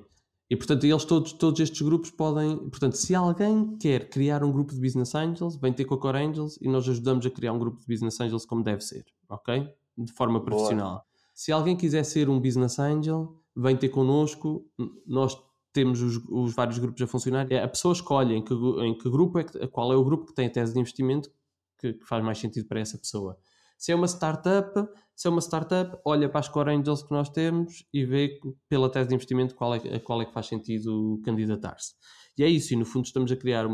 E 0.52 0.56
portanto, 0.58 0.84
eles 0.84 1.06
todos, 1.06 1.32
todos 1.32 1.62
estes 1.62 1.82
grupos 1.82 2.12
podem. 2.12 2.58
Portanto, 2.58 2.96
se 2.98 3.16
alguém 3.16 3.78
quer 3.78 4.10
criar 4.10 4.44
um 4.44 4.52
grupo 4.52 4.74
de 4.74 4.82
Business 4.82 5.16
Angels, 5.16 5.56
vem 5.56 5.72
ter 5.72 5.86
com 5.86 5.96
a 5.96 5.98
Core 5.98 6.18
Angels 6.18 6.58
e 6.62 6.68
nós 6.68 6.90
ajudamos 6.90 7.26
a 7.26 7.30
criar 7.30 7.54
um 7.54 7.58
grupo 7.58 7.80
de 7.80 7.88
Business 7.88 8.20
Angels 8.20 8.46
como 8.46 8.62
deve 8.62 8.82
ser, 8.82 9.06
ok? 9.30 9.74
De 9.98 10.12
forma 10.12 10.44
profissional. 10.44 10.90
Boa. 10.90 11.06
Se 11.34 11.54
alguém 11.54 11.78
quiser 11.78 12.04
ser 12.04 12.28
um 12.28 12.38
Business 12.38 12.80
Angel, 12.80 13.34
vem 13.56 13.78
ter 13.78 13.88
connosco. 13.88 14.70
Nós 15.08 15.42
temos 15.72 16.02
os, 16.02 16.18
os, 16.28 16.54
vários 16.54 16.80
grupos 16.80 17.02
a 17.02 17.08
funcionar, 17.08 17.50
é, 17.50 17.64
a 17.64 17.68
pessoa 17.70 17.94
escolhe 17.94 18.36
em 18.36 18.44
que, 18.44 18.54
em 18.54 18.98
que 18.98 19.10
grupo 19.10 19.40
é 19.40 19.46
que, 19.46 19.68
qual 19.68 19.94
é 19.94 19.96
o 19.96 20.04
grupo 20.04 20.26
que 20.26 20.34
tem 20.34 20.48
a 20.48 20.50
tese 20.50 20.74
de 20.74 20.80
investimento 20.82 21.32
que, 21.80 21.94
que, 21.94 22.06
faz 22.06 22.22
mais 22.22 22.38
sentido 22.38 22.68
para 22.68 22.82
essa 22.82 22.98
pessoa. 22.98 23.38
Se 23.82 23.92
é 23.92 23.96
uma 23.96 24.06
startup, 24.06 24.88
se 25.16 25.28
é 25.28 25.32
uma 25.32 25.42
startup, 25.42 26.00
olha 26.06 26.30
para 26.30 26.40
as 26.40 26.48
core 26.48 26.70
angels 26.70 27.02
que 27.02 27.10
nós 27.10 27.30
temos 27.30 27.84
e 27.92 28.06
vê 28.06 28.40
pela 28.70 28.88
tese 28.92 29.10
de 29.10 29.16
investimento 29.16 29.56
qual 29.56 29.74
é, 29.74 29.98
qual 29.98 30.22
é 30.22 30.26
que 30.26 30.32
faz 30.32 30.46
sentido 30.46 31.20
candidatar-se. 31.26 31.96
E 32.38 32.44
é 32.44 32.48
isso, 32.48 32.76
e 32.76 32.78
no 32.78 32.86
fundo 32.86 33.06
estamos 33.06 33.32
a 33.32 33.36
criar. 33.36 33.68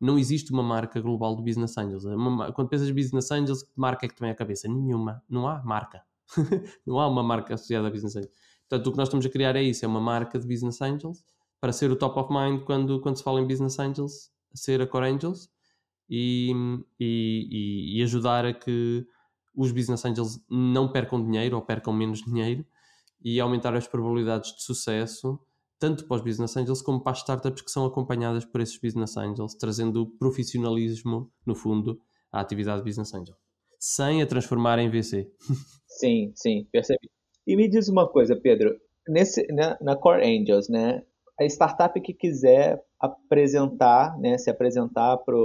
Não 0.00 0.16
existe 0.16 0.52
uma 0.52 0.62
marca 0.62 1.00
global 1.00 1.34
de 1.34 1.42
Business 1.42 1.76
Angels. 1.76 2.04
Uma, 2.04 2.52
quando 2.52 2.68
pensas 2.68 2.88
Business 2.92 3.32
Angels, 3.32 3.64
que 3.64 3.72
marca 3.74 4.06
é 4.06 4.08
que 4.08 4.14
te 4.14 4.20
vem 4.20 4.30
à 4.30 4.34
cabeça? 4.36 4.68
Nenhuma. 4.68 5.20
Não 5.28 5.48
há 5.48 5.60
marca. 5.64 6.00
não 6.86 7.00
há 7.00 7.08
uma 7.08 7.24
marca 7.24 7.54
associada 7.54 7.88
a 7.88 7.90
Business 7.90 8.14
Angels. 8.14 8.32
Portanto, 8.68 8.86
o 8.86 8.92
que 8.92 8.96
nós 8.96 9.08
estamos 9.08 9.26
a 9.26 9.28
criar 9.28 9.56
é 9.56 9.62
isso, 9.64 9.84
é 9.84 9.88
uma 9.88 10.00
marca 10.00 10.38
de 10.38 10.46
Business 10.46 10.80
Angels 10.80 11.24
para 11.60 11.72
ser 11.72 11.90
o 11.90 11.96
top 11.96 12.16
of 12.16 12.32
mind 12.32 12.62
quando, 12.62 13.00
quando 13.00 13.16
se 13.16 13.24
fala 13.24 13.40
em 13.40 13.46
Business 13.48 13.76
Angels, 13.80 14.30
ser 14.54 14.80
a 14.80 14.86
Core 14.86 15.08
Angels 15.08 15.50
e, 16.14 16.52
e, 17.00 17.98
e 17.98 18.02
ajudar 18.02 18.44
a 18.44 18.52
que 18.52 19.06
os 19.56 19.72
Business 19.72 20.04
Angels 20.04 20.44
não 20.50 20.92
percam 20.92 21.24
dinheiro 21.24 21.56
ou 21.56 21.62
percam 21.62 21.90
menos 21.90 22.20
dinheiro 22.22 22.66
e 23.24 23.40
aumentar 23.40 23.74
as 23.74 23.86
probabilidades 23.86 24.54
de 24.54 24.62
sucesso 24.62 25.40
tanto 25.78 26.06
para 26.06 26.16
os 26.16 26.22
Business 26.22 26.56
Angels 26.56 26.82
como 26.82 27.02
para 27.02 27.12
as 27.12 27.18
startups 27.18 27.62
que 27.62 27.70
são 27.70 27.86
acompanhadas 27.86 28.44
por 28.44 28.60
esses 28.60 28.78
Business 28.78 29.16
Angels, 29.16 29.54
trazendo 29.54 30.06
profissionalismo, 30.18 31.32
no 31.44 31.56
fundo, 31.56 31.98
à 32.30 32.40
atividade 32.40 32.84
Business 32.84 33.12
Angel, 33.12 33.34
sem 33.80 34.22
a 34.22 34.26
transformar 34.26 34.78
em 34.78 34.88
VC. 34.88 35.28
Sim, 35.88 36.32
sim, 36.34 36.66
percebi. 36.72 37.10
E 37.46 37.56
me 37.56 37.68
diz 37.68 37.88
uma 37.88 38.08
coisa, 38.08 38.34
Pedro, 38.34 38.74
nesse, 39.08 39.46
na, 39.48 39.76
na 39.80 39.96
Core 39.96 40.24
Angels, 40.24 40.68
né, 40.68 41.02
a 41.38 41.44
startup 41.44 42.00
que 42.00 42.14
quiser 42.14 42.82
apresentar, 42.98 44.18
né, 44.18 44.38
se 44.38 44.48
apresentar 44.48 45.18
para 45.18 45.36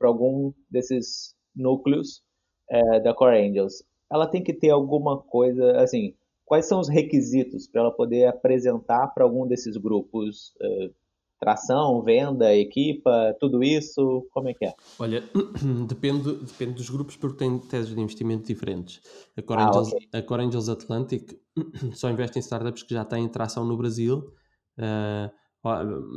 algum 0.00 0.52
desses 0.70 1.34
núcleos 1.54 2.22
é, 2.70 3.00
da 3.00 3.14
Core 3.14 3.38
Angels, 3.38 3.82
ela 4.10 4.26
tem 4.26 4.42
que 4.42 4.52
ter 4.52 4.70
alguma 4.70 5.20
coisa, 5.20 5.78
assim, 5.80 6.14
quais 6.44 6.66
são 6.66 6.80
os 6.80 6.88
requisitos 6.88 7.66
para 7.66 7.82
ela 7.82 7.90
poder 7.90 8.26
apresentar 8.26 9.08
para 9.08 9.24
algum 9.24 9.46
desses 9.46 9.76
grupos? 9.76 10.52
Uh, 10.60 10.94
tração, 11.38 12.02
venda, 12.02 12.54
equipa, 12.54 13.36
tudo 13.38 13.62
isso? 13.62 14.26
Como 14.32 14.48
é 14.48 14.54
que 14.54 14.64
é? 14.64 14.74
Olha, 14.98 15.22
depende, 15.86 16.34
depende 16.36 16.74
dos 16.74 16.90
grupos 16.90 17.16
porque 17.16 17.38
tem 17.38 17.58
teses 17.58 17.94
de 17.94 18.00
investimento 18.00 18.46
diferentes. 18.46 19.00
A 19.36 19.42
Core, 19.42 19.60
ah, 19.60 19.68
Angels, 19.68 19.92
okay. 19.92 20.08
a 20.12 20.22
Core 20.22 20.44
Angels 20.44 20.68
Atlantic 20.68 21.38
só 21.94 22.10
investe 22.10 22.38
em 22.38 22.40
startups 22.40 22.82
que 22.82 22.94
já 22.94 23.04
têm 23.04 23.28
tração 23.28 23.64
no 23.64 23.76
Brasil. 23.76 24.32
Uh, 24.78 25.30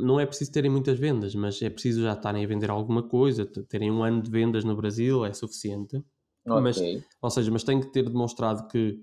não 0.02 0.20
é 0.20 0.26
preciso 0.26 0.52
terem 0.52 0.70
muitas 0.70 0.98
vendas, 0.98 1.34
mas 1.34 1.60
é 1.62 1.70
preciso 1.70 2.02
já 2.02 2.12
estarem 2.12 2.44
a 2.44 2.48
vender 2.48 2.70
alguma 2.70 3.02
coisa, 3.02 3.46
terem 3.68 3.90
um 3.90 4.02
ano 4.02 4.22
de 4.22 4.30
vendas 4.30 4.64
no 4.64 4.76
Brasil 4.76 5.24
é 5.24 5.32
suficiente. 5.32 5.96
Okay. 6.46 6.60
Mas, 6.60 6.78
ou 7.20 7.30
seja, 7.30 7.50
mas 7.50 7.64
tem 7.64 7.80
que 7.80 7.92
ter 7.92 8.08
demonstrado 8.08 8.66
que 8.68 8.98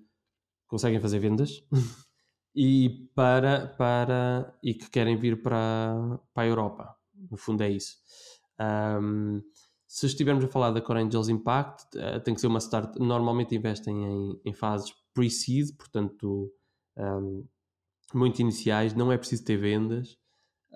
conseguem 0.68 1.00
fazer 1.00 1.20
vendas 1.20 1.64
e 2.56 3.10
para, 3.16 3.68
para 3.78 4.58
e 4.64 4.74
que 4.74 4.90
querem 4.90 5.18
vir 5.18 5.42
para, 5.42 6.20
para 6.34 6.44
a 6.44 6.48
Europa. 6.48 6.96
No 7.30 7.38
fundo 7.38 7.62
é 7.64 7.70
isso. 7.70 7.96
Um, 8.60 9.42
se 9.88 10.06
estivermos 10.06 10.44
a 10.44 10.48
falar 10.48 10.72
da 10.72 10.82
Core 10.82 11.02
Angels 11.02 11.30
Impact, 11.30 11.98
uh, 11.98 12.20
tem 12.20 12.34
que 12.34 12.42
ser 12.42 12.48
uma 12.48 12.60
start. 12.60 12.98
Normalmente 12.98 13.56
investem 13.56 14.04
em, 14.04 14.42
em 14.46 14.54
fases 14.54 14.94
pre-seed, 15.14 15.76
portanto, 15.78 16.52
um, 16.98 17.46
muito 18.14 18.40
iniciais. 18.40 18.94
Não 18.94 19.12
é 19.12 19.18
preciso 19.18 19.46
ter 19.46 19.58
vendas, 19.58 20.18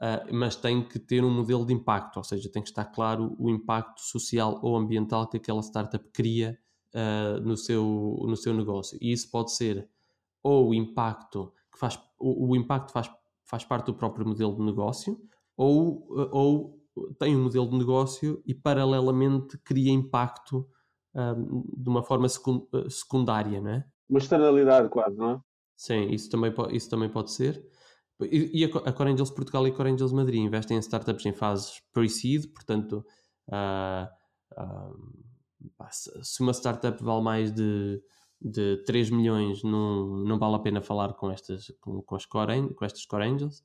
uh, 0.02 0.34
mas 0.34 0.56
tem 0.56 0.84
que 0.84 0.98
ter 1.00 1.24
um 1.24 1.30
modelo 1.30 1.66
de 1.66 1.74
impacto, 1.74 2.18
ou 2.18 2.24
seja, 2.24 2.52
tem 2.52 2.62
que 2.62 2.70
estar 2.70 2.86
claro 2.86 3.36
o 3.38 3.50
impacto 3.50 4.02
social 4.02 4.60
ou 4.64 4.76
ambiental 4.76 5.28
que 5.28 5.38
aquela 5.38 5.62
startup 5.62 6.04
cria 6.12 6.58
uh, 6.96 7.40
no, 7.42 7.56
seu, 7.56 8.18
no 8.28 8.36
seu 8.36 8.54
negócio. 8.54 8.98
E 9.00 9.12
isso 9.12 9.30
pode 9.30 9.56
ser 9.56 9.88
ou 10.44 10.70
o 10.70 10.74
impacto 10.74 11.54
que 11.72 11.78
faz 11.78 12.00
o, 12.20 12.50
o, 12.50 12.56
impacto 12.56 12.92
faz, 12.92 13.12
faz 13.46 13.64
parte 13.64 13.86
do 13.88 13.94
próprio 13.94 14.28
modelo 14.28 14.56
de 14.56 14.64
negócio, 14.64 15.20
ou, 15.56 16.06
ou 16.32 16.82
tem 17.20 17.36
um 17.36 17.44
modelo 17.44 17.70
de 17.70 17.78
negócio 17.78 18.42
e 18.46 18.54
paralelamente 18.54 19.58
cria 19.60 19.92
impacto 19.92 20.68
um, 21.16 21.64
de 21.78 21.90
uma 21.90 22.04
forma 22.04 22.28
secundária, 22.90 23.62
não 23.62 23.72
é? 23.72 23.86
Uma 24.10 24.20
externalidade 24.20 24.90
quase, 24.90 25.18
não 25.18 25.32
é? 25.32 25.42
Sim, 25.76 26.10
isso 26.10 26.30
também, 26.30 26.54
isso 26.72 26.90
também 26.90 27.10
pode 27.10 27.32
ser. 27.32 27.64
E, 28.26 28.62
e 28.62 28.66
a 28.66 28.92
Core 28.92 29.12
Angels 29.12 29.32
Portugal 29.32 29.68
e 29.68 29.72
a 29.72 29.74
Core 29.74 29.92
Angels 29.92 30.12
Madrid 30.12 30.42
investem 30.42 30.78
em 30.78 30.80
startups 30.80 31.26
em 31.26 31.34
fases 31.34 31.82
pre-seed, 31.94 32.52
portanto, 32.54 33.06
uh, 33.50 34.62
uh, 34.62 35.86
se 36.22 36.42
uma 36.42 36.54
startup 36.54 37.04
vale 37.04 37.24
mais 37.24 37.52
de 37.52 38.02
de 38.42 38.84
3 38.86 39.12
milhões 39.12 39.62
não, 39.62 40.08
não 40.24 40.40
vale 40.40 40.56
a 40.56 40.60
pena 40.60 40.82
falar 40.82 41.14
com 41.14 41.30
estas, 41.30 41.72
com, 41.80 42.02
com, 42.02 42.16
as 42.16 42.26
core, 42.26 42.74
com 42.74 42.84
estas 42.84 43.06
Core 43.06 43.26
Angels. 43.26 43.64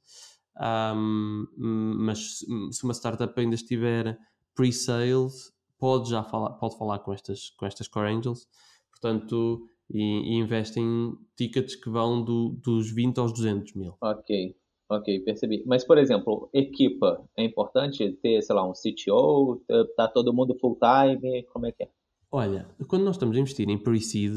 Um, 0.95 1.47
mas 1.57 2.41
se 2.71 2.85
uma 2.85 2.93
startup 2.93 3.33
ainda 3.41 3.55
estiver 3.55 4.19
pre-sales, 4.55 5.53
pode 5.79 6.11
já 6.11 6.23
falar, 6.23 6.51
pode 6.51 6.77
falar 6.77 6.99
com 6.99 7.13
estas, 7.13 7.51
com 7.51 7.65
estas 7.65 7.89
Core 7.89 8.13
Angels. 8.13 8.47
Portanto, 8.91 9.69
e, 9.91 10.01
e 10.01 10.35
investem 10.35 11.17
tickets 11.37 11.77
que 11.77 11.89
vão 11.89 12.23
do, 12.23 12.51
dos 12.63 12.91
20 12.91 13.19
aos 13.19 13.33
200 13.33 13.75
mil. 13.75 13.95
Ok, 14.01 14.57
ok, 14.89 15.21
percebi. 15.21 15.63
Mas, 15.67 15.85
por 15.85 15.99
exemplo, 15.99 16.49
equipa, 16.53 17.25
é 17.37 17.45
importante 17.45 18.13
ter, 18.23 18.43
sei 18.43 18.55
lá, 18.55 18.69
um 18.69 18.73
CTO? 18.73 19.63
Tá 19.97 20.09
todo 20.09 20.35
mundo 20.35 20.57
full 20.59 20.79
time? 20.79 21.43
Como 21.45 21.67
é 21.67 21.73
que 21.73 21.85
é? 21.85 21.89
Olha, 22.31 22.69
quando 22.89 23.05
nós 23.05 23.17
estamos 23.17 23.37
a 23.37 23.41
investir 23.41 23.69
em 23.69 23.79
pre-seed, 23.79 24.37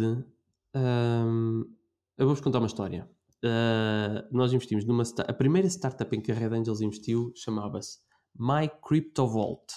um, 0.75 1.65
eu 2.17 2.25
vou-vos 2.25 2.41
contar 2.41 2.59
uma 2.59 2.67
história. 2.67 3.09
Uh, 3.43 4.27
nós 4.31 4.53
investimos 4.53 4.85
numa. 4.85 5.03
A 5.27 5.33
primeira 5.33 5.67
startup 5.67 6.13
em 6.15 6.21
que 6.21 6.31
a 6.31 6.35
Red 6.35 6.55
Angels 6.55 6.81
investiu 6.81 7.31
chamava-se 7.35 7.99
My 8.37 8.69
Crypto 8.85 9.25
Vault. 9.25 9.73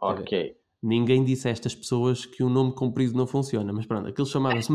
Ok. 0.00 0.56
Ninguém 0.82 1.24
disse 1.24 1.48
a 1.48 1.50
estas 1.50 1.74
pessoas 1.74 2.24
que 2.24 2.42
o 2.42 2.48
nome 2.48 2.72
comprido 2.72 3.16
não 3.16 3.26
funciona, 3.26 3.72
mas 3.72 3.86
pronto, 3.86 4.08
aquilo 4.08 4.26
chamava-se. 4.26 4.72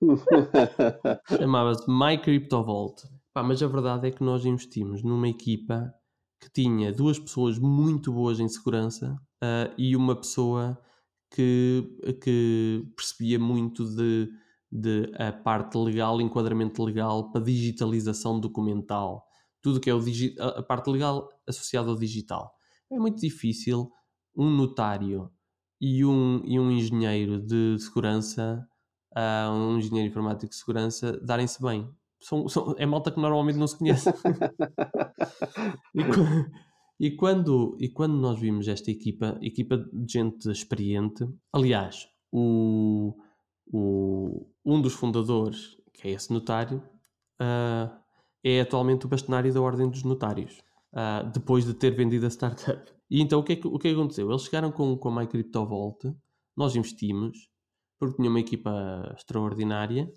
chamava-se 1.38 1.84
My 1.88 2.18
Crypto 2.18 2.62
Vault. 2.62 3.02
Pá, 3.34 3.42
mas 3.42 3.62
a 3.62 3.66
verdade 3.66 4.08
é 4.08 4.10
que 4.10 4.24
nós 4.24 4.46
investimos 4.46 5.02
numa 5.02 5.28
equipa 5.28 5.92
que 6.40 6.50
tinha 6.50 6.92
duas 6.92 7.18
pessoas 7.18 7.58
muito 7.58 8.12
boas 8.12 8.40
em 8.40 8.48
segurança 8.48 9.14
uh, 9.42 9.72
e 9.76 9.94
uma 9.94 10.16
pessoa 10.16 10.78
que, 11.30 11.84
que 12.22 12.88
percebia 12.96 13.38
muito 13.38 13.84
de, 13.84 14.30
de 14.72 15.12
a 15.18 15.32
parte 15.32 15.76
legal, 15.76 16.20
enquadramento 16.20 16.82
legal 16.82 17.30
para 17.30 17.42
digitalização 17.42 18.40
documental. 18.40 19.26
Tudo 19.60 19.80
que 19.80 19.90
é 19.90 19.94
o 19.94 20.00
a 20.40 20.62
parte 20.62 20.88
legal 20.90 21.28
associada 21.46 21.90
ao 21.90 21.96
digital. 21.96 22.54
É 22.90 22.98
muito 22.98 23.20
difícil 23.20 23.90
um 24.36 24.50
notário 24.50 25.30
e 25.80 26.04
um, 26.04 26.42
e 26.44 26.58
um 26.58 26.70
engenheiro 26.70 27.40
de 27.40 27.78
segurança, 27.78 28.66
uh, 29.16 29.50
um 29.50 29.78
engenheiro 29.78 30.10
informático 30.10 30.50
de 30.50 30.56
segurança, 30.56 31.18
darem-se 31.22 31.62
bem. 31.62 31.88
São, 32.20 32.48
são, 32.48 32.74
é 32.78 32.86
malta 32.86 33.10
que 33.10 33.20
normalmente 33.20 33.58
não 33.58 33.66
se 33.66 33.78
conhece. 33.78 34.10
e, 35.94 37.06
e, 37.06 37.10
quando, 37.16 37.76
e 37.78 37.88
quando 37.88 38.16
nós 38.16 38.40
vimos 38.40 38.68
esta 38.68 38.90
equipa, 38.90 39.38
equipa 39.42 39.76
de 39.92 40.12
gente 40.12 40.50
experiente, 40.50 41.26
aliás, 41.52 42.08
o, 42.32 43.14
o, 43.66 44.46
um 44.64 44.80
dos 44.80 44.94
fundadores, 44.94 45.76
que 45.92 46.08
é 46.08 46.12
esse 46.12 46.32
notário, 46.32 46.82
uh, 47.40 47.94
é 48.42 48.60
atualmente 48.60 49.06
o 49.06 49.08
bastonário 49.08 49.52
da 49.52 49.60
Ordem 49.60 49.90
dos 49.90 50.02
Notários, 50.02 50.58
uh, 50.92 51.28
depois 51.32 51.64
de 51.64 51.74
ter 51.74 51.90
vendido 51.90 52.26
a 52.26 52.30
startup. 52.30 52.95
E 53.10 53.20
então 53.20 53.40
o 53.40 53.42
que 53.42 53.52
é 53.52 53.56
que, 53.56 53.66
o 53.66 53.78
que, 53.78 53.88
é 53.88 53.92
aconteceu? 53.92 54.28
Eles 54.30 54.42
chegaram 54.42 54.72
com, 54.72 54.96
com 54.96 55.08
a 55.08 55.20
MyCryptoVault, 55.20 56.12
nós 56.56 56.74
investimos, 56.74 57.48
porque 57.98 58.16
tinha 58.16 58.28
uma 58.28 58.40
equipa 58.40 59.14
extraordinária, 59.16 60.12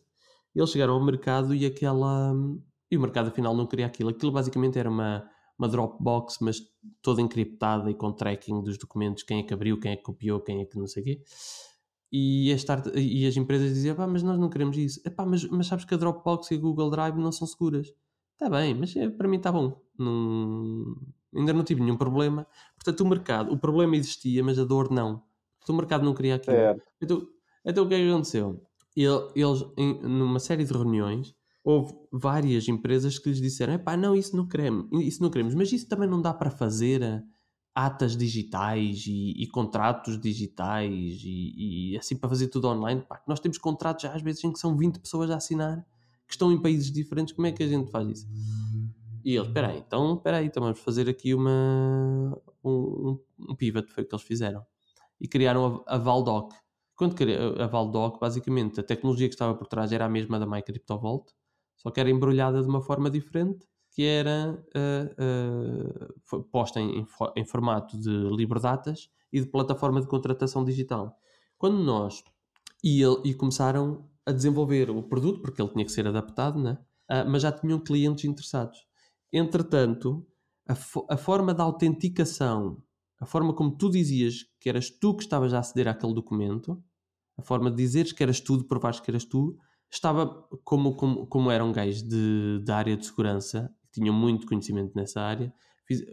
eles 0.55 0.71
chegaram 0.71 0.93
ao 0.93 1.03
mercado 1.03 1.53
e 1.53 1.65
aquela. 1.65 2.33
E 2.91 2.97
o 2.97 3.01
mercado 3.01 3.27
afinal 3.27 3.55
não 3.55 3.67
queria 3.67 3.85
aquilo. 3.85 4.09
Aquilo 4.09 4.31
basicamente 4.31 4.79
era 4.79 4.89
uma, 4.89 5.29
uma 5.57 5.67
Dropbox, 5.67 6.37
mas 6.41 6.59
toda 7.01 7.21
encriptada 7.21 7.89
e 7.91 7.93
com 7.93 8.11
tracking 8.11 8.63
dos 8.63 8.77
documentos, 8.77 9.23
quem 9.23 9.39
é 9.39 9.43
que 9.43 9.53
abriu, 9.53 9.79
quem 9.79 9.91
é 9.91 9.95
que 9.95 10.03
copiou, 10.03 10.41
quem 10.41 10.61
é 10.61 10.65
que 10.65 10.77
não 10.77 10.87
sei 10.87 11.03
o 11.03 11.05
quê. 11.05 11.21
E 12.11 12.51
as, 12.51 12.61
start... 12.61 12.87
e 12.95 13.27
as 13.27 13.37
empresas 13.37 13.69
diziam, 13.71 13.95
pá, 13.95 14.07
mas 14.07 14.23
nós 14.23 14.39
não 14.39 14.49
queremos 14.49 14.75
isso. 14.77 14.99
Epá, 15.05 15.25
mas, 15.25 15.43
mas 15.45 15.67
sabes 15.67 15.85
que 15.85 15.93
a 15.93 15.97
Dropbox 15.97 16.49
e 16.49 16.55
a 16.55 16.57
Google 16.57 16.89
Drive 16.89 17.15
não 17.15 17.31
são 17.31 17.47
seguras. 17.47 17.93
Está 18.33 18.49
bem, 18.49 18.73
mas 18.73 18.95
é, 18.95 19.09
para 19.09 19.27
mim 19.27 19.37
está 19.37 19.51
bom. 19.51 19.79
Não... 19.97 20.95
Ainda 21.35 21.53
não 21.53 21.63
tive 21.63 21.81
nenhum 21.81 21.97
problema. 21.97 22.47
Portanto, 22.75 23.01
o 23.01 23.07
mercado, 23.07 23.51
o 23.51 23.57
problema 23.57 23.95
existia, 23.95 24.43
mas 24.43 24.57
a 24.57 24.63
dor 24.63 24.91
não. 24.91 25.23
Portanto, 25.59 25.69
o 25.69 25.75
mercado 25.75 26.05
não 26.05 26.13
queria 26.13 26.35
aquilo. 26.35 26.55
É. 26.55 26.75
Então, 27.01 27.27
então, 27.65 27.85
o 27.85 27.87
que 27.87 27.95
é 27.95 27.99
que 27.99 28.09
aconteceu? 28.09 28.61
Eles, 28.95 29.65
em, 29.77 30.01
numa 30.01 30.39
série 30.39 30.65
de 30.65 30.73
reuniões, 30.73 31.35
houve 31.63 31.93
várias 32.11 32.67
empresas 32.67 33.19
que 33.19 33.29
lhes 33.29 33.41
disseram: 33.41 33.77
pá, 33.77 33.95
não, 33.95 34.15
isso 34.15 34.35
não 34.35 34.47
queremos, 34.47 34.87
isso 35.05 35.21
não 35.21 35.29
queremos, 35.29 35.53
mas 35.53 35.71
isso 35.71 35.87
também 35.87 36.09
não 36.09 36.21
dá 36.21 36.33
para 36.33 36.49
fazer 36.49 37.01
eh, 37.01 37.21
atas 37.75 38.17
digitais 38.17 39.05
e, 39.07 39.33
e 39.37 39.47
contratos 39.47 40.19
digitais 40.19 41.21
e, 41.23 41.91
e, 41.93 41.97
assim 41.97 42.15
para 42.15 42.29
fazer 42.29 42.47
tudo 42.47 42.67
online. 42.67 43.01
Pá, 43.07 43.21
nós 43.27 43.39
temos 43.39 43.57
contratos 43.57 44.03
já 44.03 44.13
às 44.13 44.21
vezes 44.21 44.43
em 44.43 44.51
que 44.51 44.59
são 44.59 44.75
20 44.75 44.99
pessoas 44.99 45.29
a 45.29 45.35
assinar 45.35 45.85
que 46.27 46.33
estão 46.33 46.51
em 46.51 46.61
países 46.61 46.91
diferentes, 46.91 47.33
como 47.33 47.47
é 47.47 47.51
que 47.51 47.63
a 47.63 47.67
gente 47.67 47.89
faz 47.89 48.07
isso? 48.07 48.27
E 49.23 49.35
eles, 49.35 49.47
espera 49.47 49.69
aí, 49.69 49.79
então, 49.79 50.21
então 50.43 50.63
vamos 50.63 50.79
fazer 50.79 51.09
aqui 51.09 51.33
uma, 51.33 52.37
um, 52.63 53.19
um 53.49 53.55
pivot, 53.55 53.91
foi 53.91 54.03
o 54.03 54.07
que 54.07 54.15
eles 54.15 54.25
fizeram. 54.25 54.65
E 55.19 55.27
criaram 55.27 55.83
a, 55.87 55.95
a 55.95 55.97
Valdoc. 55.97 56.53
Quando 56.95 57.15
a 57.61 57.67
Valdoc, 57.67 58.19
basicamente, 58.19 58.79
a 58.79 58.83
tecnologia 58.83 59.27
que 59.27 59.33
estava 59.33 59.55
por 59.55 59.67
trás 59.67 59.91
era 59.91 60.05
a 60.05 60.09
mesma 60.09 60.37
da 60.37 60.45
MyCryptoVault, 60.45 61.31
só 61.77 61.89
que 61.91 61.99
era 61.99 62.09
embrulhada 62.09 62.61
de 62.61 62.67
uma 62.67 62.81
forma 62.81 63.09
diferente, 63.09 63.65
que 63.91 64.03
era 64.03 64.61
uh, 64.75 66.37
uh, 66.37 66.43
posta 66.51 66.79
em, 66.79 67.07
em, 67.35 67.45
formato 67.45 67.97
de 67.97 68.09
libredatas 68.09 69.09
e 69.31 69.39
de 69.39 69.47
plataforma 69.47 70.01
de 70.01 70.07
contratação 70.07 70.63
digital. 70.63 71.17
Quando 71.57 71.77
nós 71.81 72.23
e, 72.83 73.01
ele, 73.01 73.21
e 73.25 73.33
começaram 73.33 74.09
a 74.25 74.31
desenvolver 74.31 74.89
o 74.89 75.01
produto, 75.03 75.41
porque 75.41 75.61
ele 75.61 75.71
tinha 75.71 75.85
que 75.85 75.91
ser 75.91 76.07
adaptado, 76.07 76.59
né? 76.61 76.77
Uh, 77.09 77.29
mas 77.29 77.41
já 77.41 77.51
tinham 77.51 77.79
clientes 77.79 78.25
interessados. 78.25 78.88
Entretanto, 79.31 80.25
a, 80.67 80.75
fo 80.75 81.05
a, 81.09 81.17
forma 81.17 81.53
da 81.53 81.63
autenticação, 81.63 82.81
a 83.19 83.25
forma 83.25 83.53
como 83.53 83.75
tu 83.75 83.89
dizias 83.89 84.45
que 84.59 84.69
eras 84.69 84.89
tu 84.89 85.15
que 85.15 85.23
estavas 85.23 85.53
a 85.53 85.59
aceder 85.59 85.87
àquele 85.87 86.13
documento, 86.13 86.81
a 87.37 87.41
forma 87.41 87.69
de 87.69 87.77
dizeres 87.77 88.11
que 88.11 88.23
eras 88.23 88.39
tu, 88.39 88.57
de 88.57 88.65
provares 88.65 88.99
que 88.99 89.09
eras 89.09 89.25
tu, 89.25 89.57
estava 89.91 90.27
como, 90.63 90.95
como, 90.95 91.27
como 91.27 91.51
eram 91.51 91.71
gays 91.71 92.03
de, 92.03 92.61
da 92.63 92.77
área 92.77 92.97
de 92.97 93.05
segurança, 93.05 93.73
que 93.91 93.99
tinham 93.99 94.13
muito 94.13 94.45
conhecimento 94.45 94.93
nessa 94.95 95.21
área, 95.21 95.53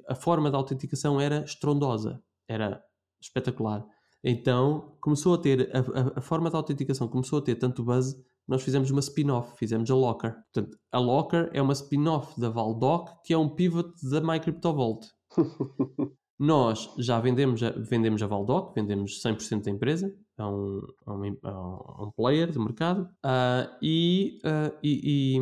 a 0.09 0.15
forma 0.15 0.51
da 0.51 0.57
autenticação 0.57 1.21
era 1.21 1.45
estrondosa, 1.45 2.23
era 2.49 2.83
espetacular. 3.21 3.87
Então 4.25 4.97
começou 5.01 5.35
a 5.35 5.39
ter, 5.39 5.71
a, 5.75 5.81
a, 5.81 6.19
a 6.19 6.21
forma 6.21 6.51
da 6.51 6.57
autenticação 6.57 7.09
começou 7.09 7.39
a 7.39 7.43
ter 7.43 7.57
tanto 7.57 7.85
buzz 7.85 8.17
nós 8.49 8.63
fizemos 8.63 8.91
uma 8.91 9.01
spin-off, 9.01 9.57
fizemos 9.59 9.91
a 9.91 9.95
Locker. 9.95 10.35
Portanto, 10.53 10.79
a 10.93 10.99
Locker 10.99 11.51
é 11.53 11.61
uma 11.61 11.73
spin-off 11.73 12.39
da 12.41 12.49
Valdoc, 12.49 13.11
que 13.25 13.33
é 13.33 13.39
um 13.39 13.49
pivot 13.49 13.93
da 14.09 14.21
MyCryptoVault. 14.21 15.07
nós 16.39 16.93
já 16.99 17.19
vendemos 17.19 17.63
a, 17.63 17.71
vendemos 17.71 18.23
a 18.23 18.27
Valdoc, 18.27 18.75
vendemos 18.75 19.23
100% 19.23 19.65
da 19.65 19.71
empresa 19.71 20.15
a 20.39 20.49
um, 20.49 20.83
a 21.07 21.13
um, 21.15 21.37
a 21.43 22.05
um 22.05 22.11
player 22.15 22.53
do 22.53 22.61
mercado 22.61 23.09
uh, 23.25 23.75
e, 23.81 24.39
uh, 24.45 24.77
e, 24.83 25.37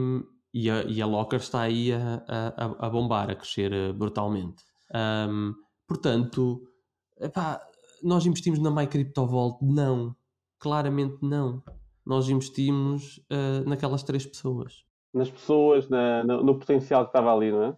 e, 0.55 0.63
e, 0.63 0.71
a, 0.71 0.85
e, 0.85 1.03
a, 1.03 1.07
Locker 1.07 1.41
está 1.41 1.63
aí 1.63 1.93
a, 1.93 2.23
a, 2.29 2.87
a 2.87 2.91
bombar, 2.91 3.31
a 3.31 3.35
crescer 3.35 3.73
uh, 3.73 3.93
brutalmente. 3.93 4.63
Um, 4.95 5.53
portanto, 5.89 6.63
epá, 7.21 7.61
nós 8.03 8.25
investimos 8.25 8.61
na 8.61 8.71
MyCryptoVault? 8.71 9.65
Não, 9.65 10.15
claramente 10.61 11.19
não 11.23 11.63
nós 12.05 12.29
investimos 12.29 13.19
uh, 13.31 13.69
naquelas 13.69 14.03
três 14.03 14.27
pessoas. 14.27 14.85
Nas 15.13 15.31
pessoas, 15.31 15.89
na, 15.89 16.25
no, 16.25 16.43
no, 16.43 16.59
potencial 16.59 17.05
que 17.05 17.11
estava 17.11 17.33
ali, 17.35 17.51
não 17.51 17.65
é? 17.65 17.77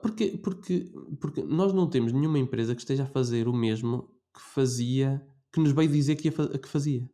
Porque, 0.00 0.38
porque, 0.38 0.92
porque 1.20 1.42
nós 1.42 1.72
não 1.72 1.88
temos 1.88 2.12
nenhuma 2.12 2.38
empresa 2.38 2.74
que 2.74 2.80
esteja 2.80 3.04
a 3.04 3.06
fazer 3.06 3.48
o 3.48 3.52
mesmo 3.52 4.08
que 4.34 4.40
fazia, 4.40 5.22
que 5.52 5.60
nos 5.60 5.72
veio 5.72 5.88
dizer 5.88 6.16
que, 6.16 6.30
que 6.30 6.68
fazia. 6.68 7.08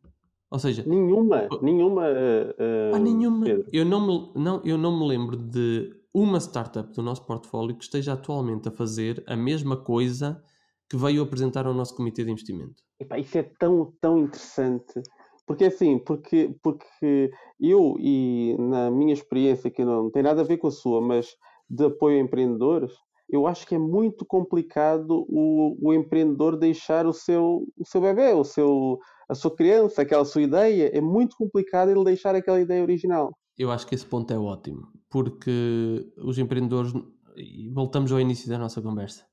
Ou 0.49 0.59
seja, 0.59 0.83
nenhuma, 0.85 1.47
nenhuma, 1.61 2.03
uh, 2.03 2.95
ah, 2.95 2.99
nenhuma. 2.99 3.45
Eu 3.71 3.83
não, 3.83 4.05
me, 4.05 4.31
não, 4.35 4.61
eu 4.63 4.77
não 4.77 4.99
me 4.99 5.07
lembro 5.07 5.35
de 5.35 5.91
uma 6.13 6.39
startup 6.39 6.93
do 6.93 7.01
nosso 7.01 7.25
portfólio 7.25 7.75
que 7.75 7.83
esteja 7.83 8.13
atualmente 8.13 8.67
a 8.67 8.71
fazer 8.71 9.23
a 9.25 9.35
mesma 9.35 9.75
coisa 9.75 10.41
que 10.87 10.95
veio 10.95 11.23
apresentar 11.23 11.65
ao 11.65 11.73
nosso 11.73 11.95
comitê 11.95 12.23
de 12.23 12.29
investimento. 12.29 12.83
Epá, 12.99 13.17
isso 13.17 13.35
é 13.35 13.43
tão, 13.57 13.91
tão 13.99 14.19
interessante. 14.19 15.01
Porque 15.45 15.65
assim, 15.65 15.99
porque, 15.99 16.55
porque 16.61 17.31
eu, 17.59 17.95
e 17.99 18.55
na 18.57 18.89
minha 18.89 19.13
experiência, 19.13 19.69
que 19.69 19.83
não 19.83 20.09
tem 20.09 20.23
nada 20.23 20.41
a 20.41 20.45
ver 20.45 20.57
com 20.57 20.67
a 20.67 20.71
sua, 20.71 21.01
mas 21.01 21.35
de 21.69 21.85
apoio 21.85 22.17
a 22.17 22.21
empreendedores, 22.21 22.93
eu 23.29 23.47
acho 23.47 23.67
que 23.67 23.75
é 23.75 23.79
muito 23.79 24.25
complicado 24.25 25.25
o, 25.27 25.77
o 25.81 25.93
empreendedor 25.93 26.57
deixar 26.57 27.05
o 27.05 27.13
seu, 27.13 27.67
o 27.77 27.85
seu 27.85 27.99
bebê, 27.99 28.31
o 28.31 28.43
seu, 28.43 28.99
a 29.27 29.33
sua 29.33 29.53
criança, 29.53 30.01
aquela 30.01 30.23
sua 30.23 30.43
ideia. 30.43 30.89
É 30.95 31.01
muito 31.01 31.35
complicado 31.35 31.89
ele 31.89 32.03
deixar 32.03 32.35
aquela 32.35 32.61
ideia 32.61 32.83
original. 32.83 33.35
Eu 33.57 33.71
acho 33.71 33.85
que 33.85 33.95
esse 33.95 34.05
ponto 34.05 34.31
é 34.31 34.37
ótimo, 34.37 34.87
porque 35.09 36.11
os 36.17 36.37
empreendedores, 36.37 36.93
e 37.35 37.69
voltamos 37.69 38.11
ao 38.11 38.19
início 38.19 38.49
da 38.49 38.57
nossa 38.57 38.81
conversa, 38.81 39.25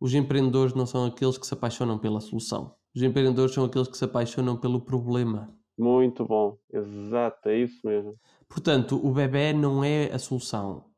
os 0.00 0.14
empreendedores 0.14 0.74
não 0.74 0.86
são 0.86 1.04
aqueles 1.04 1.36
que 1.36 1.46
se 1.46 1.54
apaixonam 1.54 1.98
pela 1.98 2.20
solução 2.20 2.74
os 2.94 3.02
empreendedores 3.02 3.54
são 3.54 3.64
aqueles 3.64 3.88
que 3.88 3.96
se 3.96 4.04
apaixonam 4.04 4.56
pelo 4.56 4.80
problema. 4.80 5.54
Muito 5.78 6.26
bom, 6.26 6.58
exato, 6.72 7.48
é 7.48 7.58
isso 7.58 7.86
mesmo. 7.86 8.14
Portanto, 8.48 9.00
o 9.02 9.12
bebê 9.12 9.52
não 9.52 9.82
é 9.82 10.12
a 10.12 10.18
solução. 10.18 10.90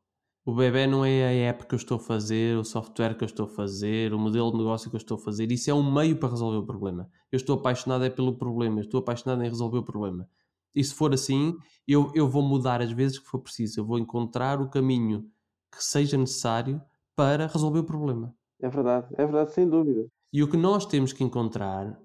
O 0.45 0.53
bebê 0.53 0.85
não 0.85 1.05
é 1.05 1.25
a 1.25 1.49
app 1.49 1.65
que 1.65 1.73
eu 1.73 1.77
estou 1.77 1.95
a 1.95 1.99
fazer, 2.01 2.57
o 2.57 2.65
software 2.65 3.15
que 3.15 3.23
eu 3.23 3.27
estou 3.27 3.45
a 3.45 3.49
fazer, 3.49 4.13
o 4.13 4.19
modelo 4.19 4.51
de 4.51 4.57
negócio 4.57 4.89
que 4.89 4.95
eu 4.95 4.99
estou 4.99 5.15
a 5.15 5.21
fazer. 5.21 5.49
Isso 5.51 5.71
é 5.71 5.73
um 5.73 5.89
meio 5.89 6.17
para 6.17 6.29
resolver 6.29 6.57
o 6.57 6.65
problema. 6.65 7.09
Eu 7.31 7.37
estou 7.37 7.57
apaixonado 7.57 8.03
é 8.03 8.09
pelo 8.09 8.37
problema, 8.37 8.79
eu 8.79 8.83
estou 8.83 8.99
apaixonado 8.99 9.41
em 9.41 9.47
resolver 9.47 9.77
o 9.77 9.83
problema. 9.83 10.27
E 10.75 10.83
se 10.83 10.93
for 10.93 11.13
assim, 11.13 11.55
eu, 11.87 12.11
eu 12.13 12.27
vou 12.27 12.41
mudar 12.41 12.81
as 12.81 12.91
vezes 12.91 13.19
que 13.19 13.25
for 13.25 13.39
preciso. 13.39 13.79
Eu 13.79 13.85
vou 13.85 13.97
encontrar 13.97 14.59
o 14.59 14.69
caminho 14.69 15.29
que 15.71 15.81
seja 15.81 16.17
necessário 16.17 16.81
para 17.15 17.47
resolver 17.47 17.79
o 17.79 17.85
problema. 17.85 18.35
É 18.61 18.67
verdade, 18.67 19.07
é 19.13 19.25
verdade, 19.25 19.53
sem 19.53 19.69
dúvida. 19.69 20.09
E 20.33 20.41
o 20.41 20.49
que 20.49 20.57
nós 20.57 20.83
temos 20.87 21.13
que 21.13 21.23
encontrar 21.23 21.95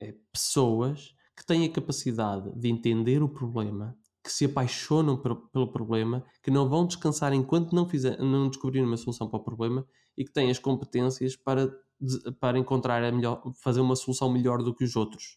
é 0.00 0.14
pessoas 0.32 1.14
que 1.36 1.44
têm 1.44 1.66
a 1.66 1.70
capacidade 1.70 2.50
de 2.58 2.68
entender 2.68 3.22
o 3.22 3.28
problema 3.28 3.94
que 4.24 4.32
se 4.32 4.46
apaixonam 4.46 5.20
pelo 5.52 5.70
problema, 5.70 6.24
que 6.42 6.50
não 6.50 6.66
vão 6.66 6.86
descansar 6.86 7.34
enquanto 7.34 7.74
não, 7.74 7.86
não 8.20 8.48
descobrirem 8.48 8.88
uma 8.88 8.96
solução 8.96 9.28
para 9.28 9.38
o 9.38 9.44
problema 9.44 9.86
e 10.16 10.24
que 10.24 10.32
têm 10.32 10.50
as 10.50 10.58
competências 10.58 11.36
para, 11.36 11.70
para 12.40 12.58
encontrar 12.58 13.04
a 13.04 13.12
melhor, 13.12 13.42
fazer 13.62 13.82
uma 13.82 13.94
solução 13.94 14.32
melhor 14.32 14.62
do 14.62 14.74
que 14.74 14.82
os 14.82 14.96
outros. 14.96 15.36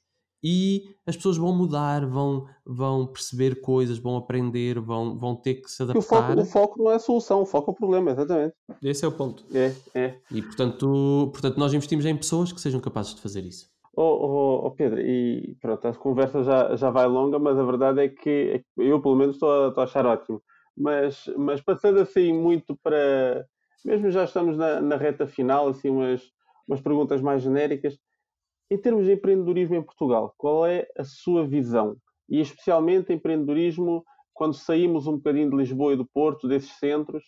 E 0.50 0.96
as 1.06 1.18
pessoas 1.18 1.36
vão 1.36 1.54
mudar, 1.54 2.06
vão, 2.06 2.48
vão 2.66 3.06
perceber 3.06 3.60
coisas, 3.60 3.98
vão 3.98 4.16
aprender, 4.16 4.80
vão, 4.80 5.20
vão 5.20 5.36
ter 5.36 5.56
que 5.56 5.70
se 5.70 5.84
adaptar. 5.84 6.00
O 6.00 6.02
foco, 6.02 6.40
o 6.40 6.46
foco 6.46 6.84
não 6.84 6.92
é 6.92 6.96
a 6.96 7.00
solução, 7.00 7.42
o 7.42 7.46
foco 7.46 7.72
é 7.72 7.74
o 7.74 7.76
problema, 7.76 8.12
exatamente. 8.12 8.56
Esse 8.82 9.04
é 9.04 9.10
o 9.10 9.12
ponto. 9.12 9.44
É, 9.54 9.74
é. 9.94 10.16
E 10.32 10.42
portanto, 10.42 11.30
portanto 11.34 11.58
nós 11.58 11.74
investimos 11.74 12.06
em 12.06 12.16
pessoas 12.16 12.54
que 12.54 12.62
sejam 12.62 12.80
capazes 12.80 13.14
de 13.14 13.22
fazer 13.22 13.44
isso. 13.44 13.70
Oh, 13.94 14.04
oh, 14.04 14.68
oh, 14.68 14.72
Pedro, 14.72 15.02
e 15.02 15.58
pronto, 15.60 15.86
a 15.86 15.94
conversa 15.94 16.42
já, 16.42 16.78
já 16.78 16.90
vai 16.90 17.08
longa, 17.08 17.38
mas 17.38 17.60
a 17.60 17.66
verdade 17.66 18.00
é 18.00 18.08
que 18.08 18.64
eu, 18.78 19.02
pelo 19.02 19.18
menos, 19.18 19.36
estou 19.36 19.66
a, 19.66 19.68
estou 19.68 19.82
a 19.82 19.84
achar 19.84 20.06
ótimo. 20.06 20.42
Mas, 20.78 21.30
mas 21.36 21.60
passando 21.60 22.00
assim 22.00 22.32
muito 22.32 22.78
para. 22.82 23.46
Mesmo 23.84 24.10
já 24.12 24.24
estamos 24.24 24.56
na, 24.56 24.80
na 24.80 24.96
reta 24.96 25.28
final, 25.28 25.68
assim, 25.68 25.90
umas, 25.90 26.22
umas 26.70 26.80
perguntas 26.80 27.22
mais 27.22 27.42
genéricas. 27.44 27.98
Em 28.70 28.78
termos 28.78 29.06
de 29.06 29.14
empreendedorismo 29.14 29.76
em 29.76 29.82
Portugal, 29.82 30.34
qual 30.38 30.66
é 30.66 30.88
a 30.98 31.04
sua 31.04 31.48
visão? 31.48 31.96
E 32.30 32.42
especialmente 32.42 33.14
empreendedorismo 33.14 34.04
quando 34.34 34.54
saímos 34.54 35.08
um 35.08 35.16
bocadinho 35.16 35.50
de 35.50 35.56
Lisboa 35.56 35.94
e 35.94 35.96
do 35.96 36.06
Porto, 36.06 36.48
desses 36.48 36.78
centros, 36.78 37.24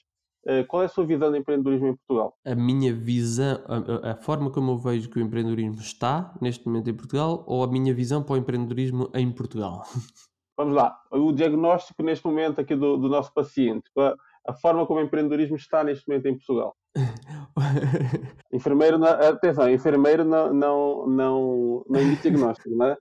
eh, 0.46 0.64
qual 0.64 0.84
é 0.84 0.86
a 0.86 0.90
sua 0.90 1.06
visão 1.06 1.32
de 1.32 1.40
empreendedorismo 1.40 1.88
em 1.88 1.96
Portugal? 1.96 2.34
A 2.46 2.56
minha 2.56 2.94
visão, 2.94 3.60
a, 3.68 4.12
a, 4.12 4.16
forma 4.16 4.52
como 4.52 4.72
eu 4.72 4.78
vejo 4.78 5.10
que 5.10 5.20
o 5.20 5.22
empreendedorismo 5.22 5.80
está 5.80 6.34
neste 6.42 6.66
momento 6.66 6.90
em 6.90 6.94
Portugal 6.94 7.44
ou 7.48 7.64
a 7.64 7.68
minha 7.68 7.94
visão 7.94 8.24
para 8.24 8.36
o 8.36 8.38
empreendedorismo 8.38 9.10
em 9.14 9.32
Portugal? 9.32 9.84
Vamos 10.58 10.76
lá, 10.76 10.98
o 11.12 11.32
diagnóstico 11.32 12.04
neste 12.04 12.26
momento 12.26 12.60
aqui 12.60 12.76
do, 12.76 12.98
do 12.98 13.08
nosso 13.08 13.34
paciente, 13.34 13.90
a, 13.98 14.14
a, 14.48 14.54
forma 14.54 14.86
como 14.86 15.00
o 15.00 15.04
empreendedorismo 15.04 15.56
está 15.56 15.84
neste 15.84 16.08
momento 16.08 16.26
em 16.26 16.36
Portugal. 16.36 16.76
enfermeiro, 18.52 18.98
não, 18.98 19.08
atenção, 19.08 19.70
enfermeiro 19.70 20.24
não, 20.24 20.54
não, 20.54 21.08
não, 21.08 21.86
não 21.88 22.00
emite 22.00 22.24
diagnóstico, 22.24 22.76
não 22.76 22.88
é? 22.88 22.98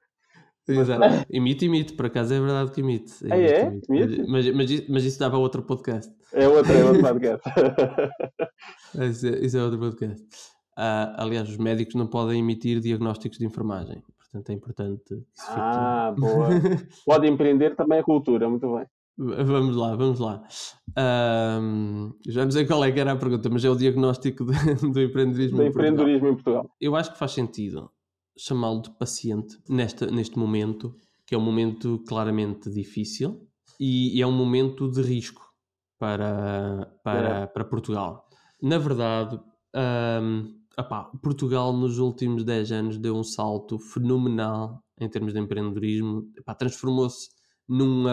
Exato. 0.69 1.27
Imite, 1.31 1.65
imite, 1.65 1.95
por 1.95 2.07
acaso 2.07 2.35
é 2.35 2.41
verdade 2.41 2.71
que 2.73 2.81
imite. 2.81 3.15
Ah, 3.31 3.39
é? 3.39 3.73
Imite. 3.89 4.25
Mas, 4.29 4.55
mas, 4.55 4.89
mas, 4.89 5.05
isso 5.05 5.19
dá 5.19 5.31
para 5.31 5.39
outro 5.39 5.63
podcast. 5.63 6.13
É 6.33 6.47
outro, 6.47 6.73
é 6.73 6.85
outro 6.85 7.03
podcast. 7.03 7.49
isso, 9.09 9.27
é, 9.27 9.39
isso, 9.39 9.57
é, 9.57 9.63
outro 9.63 9.79
podcast. 9.79 10.27
Uh, 10.77 11.17
aliás, 11.17 11.49
os 11.49 11.57
médicos 11.57 11.95
não 11.95 12.07
podem 12.07 12.41
emitir 12.41 12.81
diagnósticos 12.81 13.39
de 13.39 13.47
enfermagem. 13.47 14.03
Portanto, 14.19 14.51
é 14.51 14.53
importante 14.53 15.25
Ah, 15.49 16.15
boa. 16.17 16.49
Pode 17.07 17.27
empreender 17.27 17.75
também 17.75 18.01
a 18.01 18.05
cultura, 18.05 18.49
muito 18.49 18.77
bem. 18.77 18.87
Vamos 19.19 19.75
lá, 19.75 19.97
vamos 19.97 20.21
lá. 20.21 20.45
Um, 20.97 22.13
já 22.25 22.45
não 22.45 22.53
sei 22.53 22.65
qual 22.65 22.85
é 22.85 22.93
que 22.93 23.01
era 23.01 23.11
a 23.11 23.17
pergunta, 23.17 23.51
mas 23.51 23.65
é 23.65 23.71
o 23.71 23.75
diagnóstico 23.75 24.45
de, 24.45 24.53
do 24.93 25.03
empreendedorismo, 25.03 25.57
do 25.57 25.65
empreendedorismo 25.65 26.29
em 26.29 26.35
Portugal. 26.35 26.71
Eu 26.81 26.95
acho 26.95 27.13
que 27.13 27.19
faz 27.19 27.33
sentido 27.33 27.91
chamá-lo 28.39 28.81
de 28.81 28.91
paciente 28.91 29.59
nesta, 29.69 30.07
neste 30.07 30.39
momento, 30.39 30.95
que 31.27 31.35
é 31.35 31.39
um 31.39 31.41
momento 31.41 32.01
claramente 32.07 32.71
difícil 32.71 33.45
e, 33.81 34.17
e 34.17 34.23
é 34.23 34.27
um 34.27 34.33
momento 34.33 34.89
de 34.89 35.03
risco 35.03 35.43
para, 35.99 36.89
para, 37.03 37.41
é. 37.41 37.47
para 37.47 37.65
Portugal. 37.65 38.29
Na 38.63 38.79
verdade, 38.79 39.41
um, 40.21 40.55
Portugal 41.21 41.73
nos 41.73 41.99
últimos 41.99 42.45
10 42.45 42.71
anos 42.71 42.99
deu 42.99 43.17
um 43.17 43.25
salto 43.25 43.81
fenomenal 43.81 44.81
em 45.01 45.09
termos 45.09 45.33
de 45.33 45.41
empreendedorismo, 45.41 46.23
transformou-se 46.57 47.29
num 47.69 48.05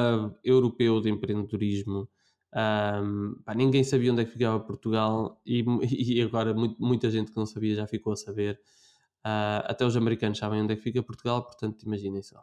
europeu 0.44 1.00
de 1.00 1.10
empreendedorismo. 1.10 2.10
Um, 2.56 3.36
pá, 3.44 3.54
ninguém 3.54 3.84
sabia 3.84 4.14
onde 4.14 4.22
é 4.22 4.26
que 4.26 4.32
ficava 4.32 4.60
Portugal 4.62 5.42
e, 5.46 5.64
e 5.92 6.22
agora 6.22 6.54
muito, 6.54 6.82
muita 6.82 7.10
gente 7.10 7.32
que 7.32 7.38
não 7.38 7.46
sabia 7.46 7.76
já 7.76 7.88
ficou 7.88 8.14
a 8.14 8.16
saber. 8.16 8.60
Uh, 9.26 9.66
até 9.66 9.84
os 9.84 9.98
americanos 9.98 10.38
sabem 10.38 10.62
onde 10.62 10.74
é 10.74 10.76
que 10.76 10.84
fica 10.84 11.02
Portugal, 11.02 11.44
portanto, 11.44 11.84
imaginem 11.84 12.22
só. 12.22 12.40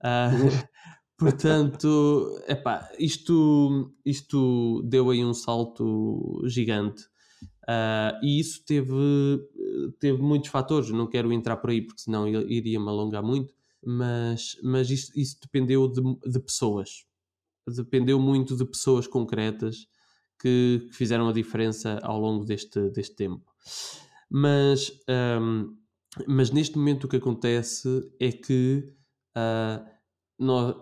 Uh, 0.00 0.68
portanto, 1.18 2.40
epá, 2.48 2.88
isto, 2.98 3.92
isto 4.04 4.80
deu 4.84 5.10
aí 5.10 5.24
um 5.24 5.34
salto 5.34 6.40
gigante. 6.46 7.02
Uh, 7.64 8.14
e 8.22 8.40
isso 8.40 8.64
teve, 8.64 8.94
teve 9.98 10.22
muitos 10.22 10.50
fatores. 10.50 10.90
Não 10.90 11.06
quero 11.06 11.32
entrar 11.32 11.56
por 11.56 11.70
aí 11.70 11.82
porque 11.82 12.00
senão 12.00 12.26
iria-me 12.28 12.88
alongar 12.88 13.22
muito, 13.22 13.54
mas, 13.84 14.56
mas 14.62 14.90
isso, 14.90 15.12
isso 15.18 15.38
dependeu 15.40 15.88
de, 15.88 16.02
de, 16.30 16.40
pessoas. 16.40 17.04
Dependeu 17.66 18.18
muito 18.18 18.56
de 18.56 18.64
pessoas 18.64 19.06
concretas 19.06 19.86
que, 20.40 20.86
que, 20.88 20.94
fizeram 20.94 21.28
a 21.28 21.32
diferença 21.32 21.98
ao 22.02 22.18
longo 22.18 22.44
deste, 22.44 22.90
deste 22.90 23.14
tempo. 23.16 23.50
Mas 24.30 24.92
um, 25.40 25.76
mas 26.26 26.50
neste 26.50 26.76
momento 26.76 27.04
o 27.04 27.08
que 27.08 27.16
acontece 27.16 27.88
é 28.18 28.32
que 28.32 28.92
uh, 29.36 29.88
nós, 30.38 30.76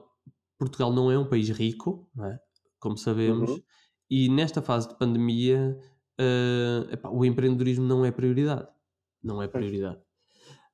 Portugal 0.59 0.93
não 0.93 1.11
é 1.11 1.19
um 1.19 1.29
país 1.29 1.49
rico, 1.51 2.09
é? 2.21 2.39
como 2.79 2.97
sabemos, 2.97 3.51
uhum. 3.51 3.63
e 4.11 4.29
nesta 4.29 4.63
fase 4.63 4.89
de 4.89 4.97
pandemia 4.97 5.79
uh, 6.21 6.93
epá, 6.93 7.11
o 7.11 7.25
empreendedorismo 7.25 7.85
não 7.85 8.05
é 8.05 8.11
prioridade. 8.11 8.69
Não 9.23 9.43
é 9.43 9.49
prioridade. 9.49 10.01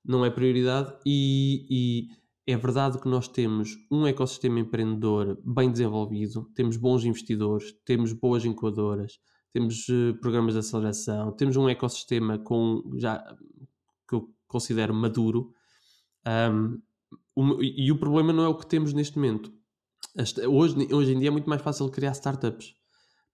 Não 0.05 0.24
é 0.24 0.30
prioridade 0.30 0.94
e, 1.07 1.66
e 1.70 2.52
é 2.52 2.57
verdade 2.57 3.00
que 3.00 3.09
nós 3.09 3.26
temos 3.26 3.70
um 3.90 4.07
ecossistema 4.07 4.61
empreendedor 4.61 5.40
bem 5.44 5.70
desenvolvido, 5.70 6.50
temos 6.55 6.76
bons 6.76 7.05
investidores, 7.05 7.72
temos 7.84 8.12
boas 8.12 8.44
incubadoras, 8.44 9.18
temos 9.52 9.88
uh, 9.88 10.14
programas 10.20 10.52
de 10.55 10.61
aceleração, 10.61 11.32
temos 11.32 11.57
um 11.57 11.68
ecossistema 11.68 12.38
com 12.38 12.82
já 12.96 13.24
que 14.09 14.14
eu 14.14 14.28
considero 14.46 14.92
maduro. 14.92 15.52
Um, 16.26 16.80
um, 17.36 17.62
e 17.62 17.90
o 17.90 17.98
problema 17.98 18.32
não 18.32 18.44
é 18.44 18.48
o 18.48 18.57
que 18.57 18.66
temos 18.66 18.92
neste 18.92 19.16
momento. 19.16 19.52
Hoje, 20.48 20.76
hoje 20.92 21.12
em 21.12 21.18
dia 21.18 21.28
é 21.28 21.30
muito 21.30 21.48
mais 21.48 21.62
fácil 21.62 21.88
criar 21.88 22.12
startups. 22.12 22.74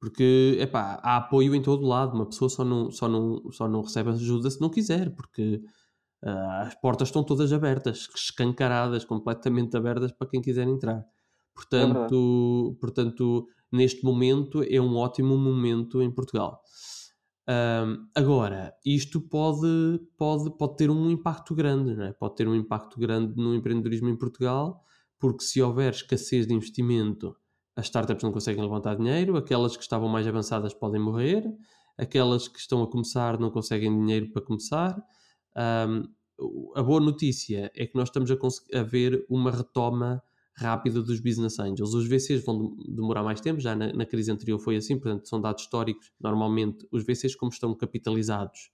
Porque 0.00 0.56
epá, 0.58 0.98
há 1.02 1.18
apoio 1.18 1.54
em 1.54 1.60
todo 1.60 1.86
lado. 1.86 2.14
Uma 2.14 2.26
pessoa 2.26 2.48
só 2.48 2.64
não, 2.64 2.90
só 2.90 3.06
não, 3.06 3.50
só 3.52 3.68
não 3.68 3.82
recebe 3.82 4.08
ajuda 4.10 4.50
se 4.50 4.60
não 4.60 4.70
quiser, 4.70 5.14
porque 5.14 5.60
uh, 6.22 6.62
as 6.62 6.74
portas 6.74 7.08
estão 7.08 7.24
todas 7.24 7.52
abertas, 7.52 8.08
escancaradas, 8.14 9.04
completamente 9.04 9.76
abertas 9.76 10.12
para 10.12 10.28
quem 10.28 10.40
quiser 10.40 10.66
entrar. 10.66 11.04
Portanto, 11.54 12.74
é 12.76 12.80
portanto, 12.80 13.46
neste 13.70 14.04
momento 14.04 14.62
é 14.62 14.80
um 14.80 14.96
ótimo 14.96 15.36
momento 15.36 16.00
em 16.02 16.10
Portugal. 16.10 16.62
Um, 17.48 18.06
agora, 18.14 18.72
isto 18.86 19.20
pode, 19.20 20.00
pode, 20.16 20.56
pode 20.56 20.76
ter 20.76 20.90
um 20.90 21.10
impacto 21.10 21.54
grande, 21.54 21.96
não 21.96 22.04
é? 22.04 22.12
pode 22.12 22.36
ter 22.36 22.46
um 22.46 22.54
impacto 22.54 22.98
grande 22.98 23.34
no 23.36 23.54
empreendedorismo 23.54 24.08
em 24.08 24.16
Portugal, 24.16 24.84
porque 25.18 25.42
se 25.42 25.60
houver 25.60 25.92
escassez 25.92 26.46
de 26.46 26.54
investimento, 26.54 27.36
as 27.74 27.86
startups 27.86 28.22
não 28.22 28.30
conseguem 28.30 28.62
levantar 28.62 28.94
dinheiro, 28.94 29.36
aquelas 29.36 29.76
que 29.76 29.82
estavam 29.82 30.08
mais 30.08 30.26
avançadas 30.26 30.72
podem 30.72 31.00
morrer, 31.00 31.44
aquelas 31.98 32.46
que 32.46 32.58
estão 32.58 32.82
a 32.82 32.90
começar 32.90 33.38
não 33.38 33.50
conseguem 33.50 33.90
dinheiro 33.98 34.30
para 34.30 34.42
começar. 34.42 34.96
Um, 35.56 36.04
a 36.74 36.82
boa 36.82 37.00
notícia 37.00 37.70
é 37.74 37.86
que 37.86 37.94
nós 37.94 38.08
estamos 38.08 38.30
a, 38.30 38.78
a 38.78 38.82
ver 38.82 39.24
uma 39.28 39.50
retoma 39.50 40.22
rápida 40.54 41.02
dos 41.02 41.20
business 41.20 41.58
angels. 41.58 41.94
Os 41.94 42.06
VCs 42.06 42.44
vão 42.44 42.76
demorar 42.88 43.22
mais 43.22 43.40
tempo, 43.40 43.60
já 43.60 43.74
na, 43.74 43.92
na, 43.92 44.06
crise 44.06 44.30
anterior 44.30 44.58
foi 44.58 44.76
assim, 44.76 44.98
portanto 44.98 45.28
são 45.28 45.40
dados 45.40 45.62
históricos. 45.62 46.12
Normalmente 46.20 46.86
os 46.90 47.04
VCs, 47.04 47.34
como 47.34 47.50
estão 47.50 47.74
capitalizados, 47.74 48.70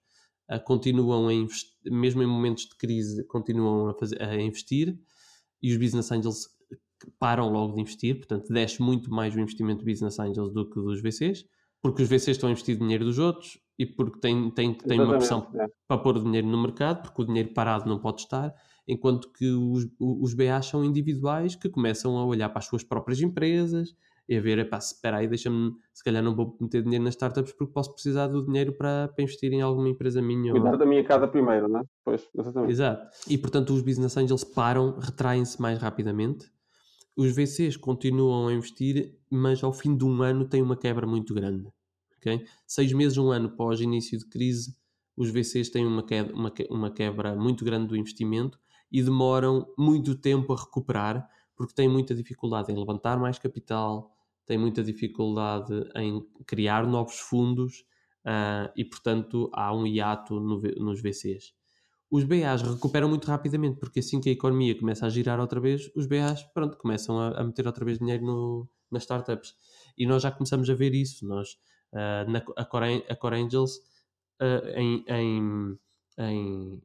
uh, 0.51 0.63
continuam 0.65 1.29
a 1.29 1.35
investir, 1.35 1.73
mesmo 1.85 2.23
em 2.23 2.27
momentos 2.27 2.65
de 2.65 2.77
crise, 2.77 3.25
continuam 3.25 3.89
a, 3.89 3.95
fazer, 3.95 4.21
a 4.21 4.41
investir 4.41 4.99
e 5.63 5.73
os 5.73 5.79
business 5.79 6.11
angels 6.11 6.49
param 7.19 7.51
logo 7.51 7.75
de 7.75 7.81
investir, 7.81 8.17
portanto 8.17 8.53
desce 8.53 8.83
muito 8.83 9.11
mais 9.11 9.35
o 9.35 9.41
investimento 9.41 9.85
business 9.85 10.19
angels 10.19 10.53
do 10.53 10.69
que 10.69 10.81
dos 10.81 11.01
VCs, 11.01 11.45
porque 11.87 12.03
os 12.03 12.09
VCs 12.09 12.29
estão 12.29 12.49
a 12.49 12.53
investir 12.53 12.77
dinheiro 12.77 13.05
dos 13.05 13.19
outros 13.19 13.59
e 13.79 13.87
porque 13.87 14.19
têm, 14.19 14.51
têm, 14.51 14.75
têm 14.75 15.01
uma 15.01 15.17
pressão 15.17 15.47
é. 15.55 15.67
para 15.87 15.99
pôr 15.99 16.17
o 16.17 16.25
dinheiro 16.25 16.49
no 16.49 16.61
mercado, 16.61 17.03
porque 17.03 17.23
o 17.23 17.25
dinheiro 17.25 17.53
parado 17.55 17.89
não 17.89 17.99
pode 18.01 18.23
estar 18.23 18.53
enquanto 18.89 19.33
que 19.33 19.51
os, 19.51 19.89
os 19.99 20.35
BAs 20.35 20.67
são 20.67 20.85
individuais 20.85 21.55
que 21.55 21.69
começam 21.69 22.17
a 22.17 22.25
olhar 22.25 22.49
para 22.49 22.61
as 22.61 22.67
suas 22.67 22.83
próprias 22.83 23.21
empresas 23.21 23.95
e 24.29 24.37
a 24.37 24.41
ver, 24.41 24.59
epá, 24.59 24.79
espera 24.79 25.19
aí, 25.19 25.29
deixa-me, 25.29 25.73
se 25.95 26.03
calhar 26.03 26.23
não 26.23 26.35
vou 26.35 26.57
meter 26.61 26.83
dinheiro 26.83 27.05
nas 27.05 27.15
startups 27.15 27.53
porque 27.53 27.73
posso 27.73 27.93
precisar 27.93 28.27
do 28.27 28.45
dinheiro 28.45 28.73
para, 28.73 29.09
para 29.09 29.23
investir 29.23 29.53
em 29.53 29.61
alguma 29.61 29.89
empresa 29.89 30.21
minha. 30.21 30.51
Cuidar 30.51 30.73
ou... 30.73 30.79
da 30.79 30.87
minha 30.87 31.05
casa 31.05 31.29
primeiro, 31.29 31.69
não 31.69 31.81
é? 31.81 31.83
Pois, 32.05 32.29
exatamente. 32.37 32.73
Exato. 32.73 33.09
E 33.29 33.39
portanto 33.39 33.71
os 33.71 33.83
business 33.83 34.17
angels 34.17 34.43
param, 34.43 34.99
retraem-se 34.99 35.61
mais 35.61 35.79
rapidamente. 35.79 36.51
Os 37.17 37.35
VCs 37.35 37.77
continuam 37.77 38.49
a 38.49 38.53
investir, 38.53 39.17
mas 39.31 39.63
ao 39.65 39.73
fim 39.73 39.97
de 39.97 40.05
um 40.05 40.23
ano 40.23 40.45
tem 40.45 40.61
uma 40.61 40.77
quebra 40.77 41.07
muito 41.07 41.33
grande. 41.33 41.67
Okay? 42.27 42.45
Seis 42.67 42.93
meses, 42.93 43.17
um 43.19 43.31
ano 43.31 43.47
após 43.49 43.81
início 43.81 44.19
de 44.19 44.27
crise, 44.27 44.77
os 45.17 45.31
VCs 45.31 45.71
têm 45.71 45.87
uma 45.87 46.03
quebra, 46.03 46.35
uma, 46.35 46.53
uma 46.71 46.91
quebra 46.91 47.37
muito 47.37 47.65
grande 47.65 47.87
do 47.87 47.97
investimento 47.97 48.59
e 48.91 49.03
demoram 49.03 49.67
muito 49.79 50.15
tempo 50.15 50.53
a 50.53 50.57
recuperar 50.57 51.29
porque 51.57 51.75
têm 51.75 51.89
muita 51.89 52.15
dificuldade 52.15 52.71
em 52.71 52.77
levantar 52.77 53.19
mais 53.19 53.39
capital, 53.39 54.15
têm 54.45 54.59
muita 54.59 54.85
dificuldade 54.85 55.73
em 55.97 56.23
criar 56.47 56.87
novos 56.87 57.19
fundos 57.19 57.81
uh, 58.27 58.71
e, 58.77 58.85
portanto, 58.85 59.51
há 59.55 59.75
um 59.75 59.87
hiato 59.87 60.39
no, 60.39 60.61
nos 60.61 61.01
VCs. 61.01 61.55
Os 62.11 62.25
BAs 62.25 62.63
recuperam 62.63 63.09
muito 63.09 63.27
rapidamente, 63.27 63.81
porque 63.81 64.01
assim 64.01 64.21
que 64.21 64.29
a 64.29 64.33
economia 64.33 64.79
começa 64.79 65.07
a 65.07 65.09
girar 65.09 65.41
outra 65.41 65.59
vez, 65.59 65.91
os 65.97 66.07
BAs 66.07 66.43
pronto, 66.55 66.77
começam 66.77 67.19
a, 67.19 67.41
a 67.41 67.45
meter 67.45 67.67
outra 67.67 67.85
vez 67.85 67.99
dinheiro 67.99 68.25
no, 68.25 68.69
nas 68.91 69.03
startups. 69.03 69.55
E 69.99 70.07
nós 70.07 70.23
já 70.23 70.31
começamos 70.31 70.69
a 70.71 70.75
ver 70.75 70.95
isso. 70.95 71.27
Nós, 71.27 71.59
uh, 71.93 72.31
na, 72.31 72.43
a, 72.57 72.65
Core, 72.65 73.05
a 73.09 73.17
Core 73.17 73.37
Angels, 73.37 73.77
uh, 74.41 74.69
em, 74.77 75.05
em, 75.09 75.79
em 76.19 76.83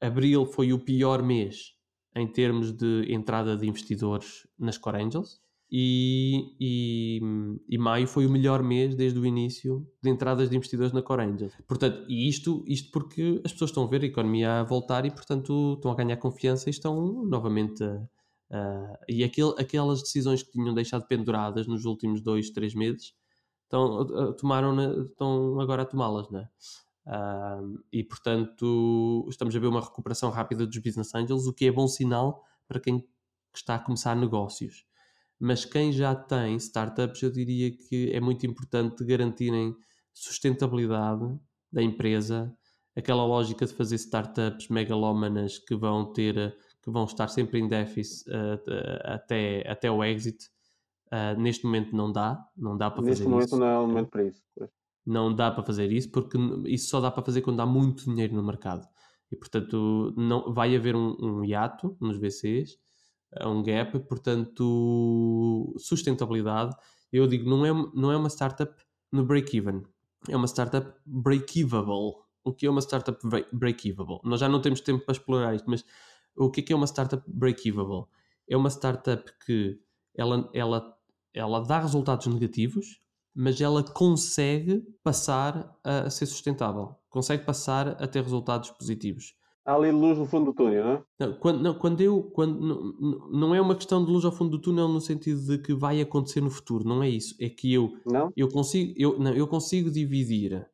abril 0.00 0.46
foi 0.46 0.72
o 0.72 0.78
pior 0.78 1.22
mês 1.22 1.74
em 2.14 2.26
termos 2.26 2.72
de 2.72 3.12
entrada 3.12 3.56
de 3.56 3.68
investidores 3.68 4.46
nas 4.58 4.78
Core 4.78 5.02
Angels 5.02 5.40
e, 5.70 6.54
e, 6.60 7.20
e, 7.68 7.76
maio 7.76 8.06
foi 8.06 8.24
o 8.24 8.30
melhor 8.30 8.62
mês 8.62 8.94
desde 8.94 9.18
o 9.18 9.26
início 9.26 9.86
de 10.00 10.10
entradas 10.10 10.48
de 10.48 10.56
investidores 10.56 10.92
na 10.92 11.02
Core 11.02 11.22
Angels. 11.22 11.52
Portanto, 11.66 12.04
e 12.08 12.28
isto, 12.28 12.64
isto 12.68 12.90
porque 12.92 13.40
as 13.44 13.52
pessoas 13.52 13.70
estão 13.70 13.82
a 13.82 13.88
ver 13.88 14.02
a 14.02 14.06
economia 14.06 14.60
a 14.60 14.62
voltar 14.62 15.04
e, 15.04 15.10
portanto, 15.10 15.74
estão 15.74 15.90
a 15.90 15.94
ganhar 15.96 16.16
confiança 16.18 16.68
e 16.68 16.70
estão 16.70 17.24
novamente 17.24 17.82
a, 17.82 18.00
a, 18.52 18.98
e 19.08 19.24
aquele, 19.24 19.54
aquelas 19.58 20.02
decisões 20.02 20.42
que 20.42 20.52
tinham 20.52 20.72
deixado 20.72 21.04
penduradas 21.08 21.66
nos 21.66 21.84
últimos 21.84 22.20
dois, 22.20 22.50
três 22.50 22.72
meses 22.72 23.12
estão, 23.66 24.34
tomaram, 24.36 25.04
estão 25.04 25.60
agora 25.60 25.82
a 25.82 25.86
tomá-las, 25.86 26.30
não 26.30 26.40
é? 26.40 26.48
Uh, 27.06 27.78
e 27.92 28.02
portanto 28.02 29.24
estamos 29.30 29.54
a 29.54 29.58
ver 29.60 29.68
uma 29.68 29.80
recuperação 29.80 30.28
rápida 30.28 30.66
dos 30.66 30.78
business 30.78 31.14
angels, 31.14 31.46
o 31.46 31.52
que 31.52 31.66
é 31.66 31.70
bom 31.70 31.86
sinal 31.86 32.42
para 32.66 32.80
quem 32.80 33.06
está 33.54 33.76
a 33.76 33.78
começar 33.78 34.16
negócios. 34.16 34.84
Mas 35.38 35.64
quem 35.64 35.92
já 35.92 36.14
tem 36.14 36.56
startups, 36.56 37.22
eu 37.22 37.30
diria 37.30 37.70
que 37.70 38.10
é 38.12 38.20
muito 38.20 38.46
importante 38.46 39.04
garantirem 39.04 39.76
sustentabilidade 40.12 41.38
da 41.70 41.82
empresa, 41.82 42.52
aquela 42.96 43.24
lógica 43.24 43.66
de 43.66 43.74
fazer 43.74 43.96
startups 43.96 44.68
megalómanas 44.68 45.58
que 45.58 45.76
vão 45.76 46.12
ter, 46.12 46.56
que 46.82 46.90
vão 46.90 47.04
estar 47.04 47.28
sempre 47.28 47.60
em 47.60 47.68
déficit 47.68 48.28
uh, 48.30 48.58
até, 49.04 49.70
até 49.70 49.90
o 49.90 50.02
exit. 50.02 50.50
Uh, 51.06 51.40
neste 51.40 51.64
momento 51.64 51.94
não 51.94 52.10
dá, 52.10 52.44
não 52.56 52.76
dá 52.76 52.90
para 52.90 53.02
neste 53.02 53.22
fazer 53.22 53.30
isso. 53.30 53.36
Neste 53.36 53.54
momento 53.54 53.64
não 53.64 53.66
é 53.66 53.78
o 53.78 53.86
momento 53.86 54.10
para 54.10 54.24
isso. 54.24 54.42
Não 55.06 55.34
dá 55.34 55.50
para 55.52 55.62
fazer 55.62 55.92
isso 55.92 56.10
porque 56.10 56.36
isso 56.66 56.88
só 56.88 57.00
dá 57.00 57.10
para 57.10 57.22
fazer 57.22 57.42
quando 57.42 57.60
há 57.60 57.66
muito 57.66 58.04
dinheiro 58.04 58.34
no 58.34 58.42
mercado. 58.42 58.86
E 59.30 59.36
portanto 59.36 60.12
não, 60.16 60.52
vai 60.52 60.74
haver 60.74 60.96
um, 60.96 61.16
um 61.20 61.44
hiato 61.44 61.96
nos 62.00 62.18
VCs, 62.18 62.76
um 63.44 63.62
gap, 63.62 63.98
portanto 64.00 65.74
sustentabilidade. 65.78 66.74
Eu 67.12 67.26
digo, 67.28 67.48
não 67.48 67.64
é, 67.64 67.90
não 67.94 68.10
é 68.10 68.16
uma 68.16 68.28
startup 68.28 68.74
no 69.12 69.24
break-even, 69.24 69.82
é 70.28 70.36
uma 70.36 70.46
startup 70.46 70.92
break-evable. 71.06 72.24
O 72.44 72.52
que 72.52 72.66
é 72.66 72.70
uma 72.70 72.80
startup 72.80 73.18
break-evable? 73.52 74.20
Nós 74.24 74.40
já 74.40 74.48
não 74.48 74.60
temos 74.60 74.80
tempo 74.80 75.04
para 75.04 75.12
explorar 75.12 75.54
isto, 75.54 75.68
mas 75.68 75.84
o 76.36 76.50
que 76.50 76.60
é, 76.60 76.62
que 76.62 76.72
é 76.72 76.76
uma 76.76 76.86
startup 76.86 77.22
break-evable? 77.26 78.06
É 78.48 78.56
uma 78.56 78.70
startup 78.70 79.24
que 79.44 79.80
ela, 80.16 80.48
ela, 80.54 80.95
ela 81.36 81.60
dá 81.60 81.78
resultados 81.78 82.26
negativos, 82.26 83.00
mas 83.34 83.60
ela 83.60 83.82
consegue 83.82 84.82
passar 85.04 85.78
a, 85.84 86.08
ser 86.08 86.24
sustentável, 86.26 86.96
consegue 87.10 87.44
passar 87.44 87.88
a 88.02 88.06
ter 88.06 88.22
resultados 88.22 88.70
positivos. 88.70 89.34
Há 89.66 89.74
ali 89.74 89.90
luz 89.90 90.16
no 90.16 90.24
fundo 90.24 90.46
do 90.46 90.54
túnel, 90.54 90.84
não 90.84 90.92
é? 90.92 91.04
Não, 91.18 91.32
quando, 91.34 91.60
não, 91.60 91.74
quando 91.74 92.00
eu. 92.00 92.22
Quando, 92.22 92.60
não, 92.60 93.30
não 93.30 93.54
é 93.54 93.60
uma 93.60 93.74
questão 93.74 94.04
de 94.04 94.10
luz 94.10 94.24
ao 94.24 94.30
fundo 94.30 94.52
do 94.52 94.60
túnel 94.60 94.86
no 94.86 95.00
sentido 95.00 95.44
de 95.44 95.58
que 95.58 95.74
vai 95.74 96.00
acontecer 96.00 96.40
no 96.40 96.50
futuro, 96.50 96.88
não 96.88 97.02
é 97.02 97.08
isso. 97.08 97.34
É 97.40 97.48
que 97.48 97.72
eu, 97.72 97.98
não? 98.06 98.32
eu, 98.36 98.48
consigo, 98.48 98.94
eu, 98.96 99.18
não, 99.18 99.32
eu 99.32 99.46
consigo 99.48 99.90
dividir 99.90 100.64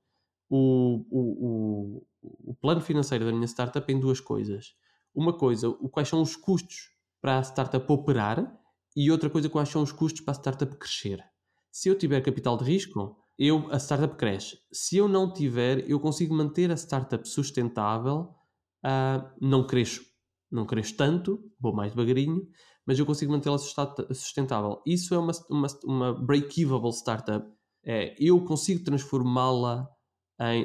o, 0.50 1.06
o, 1.10 2.02
o, 2.20 2.50
o 2.50 2.54
plano 2.54 2.82
financeiro 2.82 3.24
da 3.24 3.32
minha 3.32 3.46
startup 3.46 3.90
em 3.90 3.98
duas 3.98 4.20
coisas. 4.20 4.74
Uma 5.14 5.32
coisa, 5.32 5.70
o, 5.70 5.88
quais 5.88 6.08
são 6.08 6.20
os 6.20 6.36
custos 6.36 6.90
para 7.18 7.38
a 7.38 7.42
startup 7.42 7.90
operar, 7.90 8.61
e 8.96 9.10
outra 9.10 9.30
coisa, 9.30 9.48
quais 9.48 9.68
são 9.68 9.82
os 9.82 9.92
custos 9.92 10.20
para 10.20 10.32
a 10.32 10.40
startup 10.40 10.76
crescer. 10.76 11.22
Se 11.70 11.88
eu 11.88 11.96
tiver 11.96 12.20
capital 12.20 12.56
de 12.56 12.64
risco, 12.64 13.16
eu, 13.38 13.66
a 13.70 13.78
startup 13.78 14.16
cresce. 14.16 14.58
Se 14.72 14.96
eu 14.96 15.08
não 15.08 15.32
tiver, 15.32 15.88
eu 15.90 15.98
consigo 15.98 16.34
manter 16.34 16.70
a 16.70 16.76
startup 16.76 17.26
sustentável, 17.28 18.34
uh, 18.84 19.30
não 19.40 19.66
cresço. 19.66 20.02
Não 20.50 20.66
cresço 20.66 20.96
tanto, 20.96 21.42
vou 21.58 21.74
mais 21.74 21.92
devagarinho, 21.92 22.46
mas 22.86 22.98
eu 22.98 23.06
consigo 23.06 23.32
mantê-la 23.32 23.56
sustentável. 23.56 24.82
Isso 24.86 25.14
é 25.14 25.18
uma, 25.18 25.32
uma, 25.48 25.66
uma 25.84 26.12
break-evable 26.12 26.92
startup. 26.92 27.46
É, 27.84 28.14
eu 28.18 28.44
consigo 28.44 28.84
transformá-la 28.84 29.88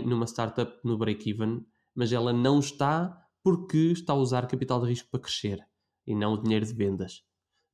numa 0.06 0.26
startup 0.26 0.80
no 0.84 0.98
break-even, 0.98 1.66
mas 1.96 2.12
ela 2.12 2.34
não 2.34 2.60
está 2.60 3.18
porque 3.44 3.92
está 3.92 4.14
a 4.14 4.18
usar 4.18 4.48
capital 4.48 4.82
de 4.82 4.88
risco 4.88 5.10
para 5.10 5.22
crescer 5.22 5.60
e 6.06 6.16
não 6.16 6.34
o 6.34 6.42
dinheiro 6.42 6.66
de 6.66 6.74
vendas. 6.74 7.22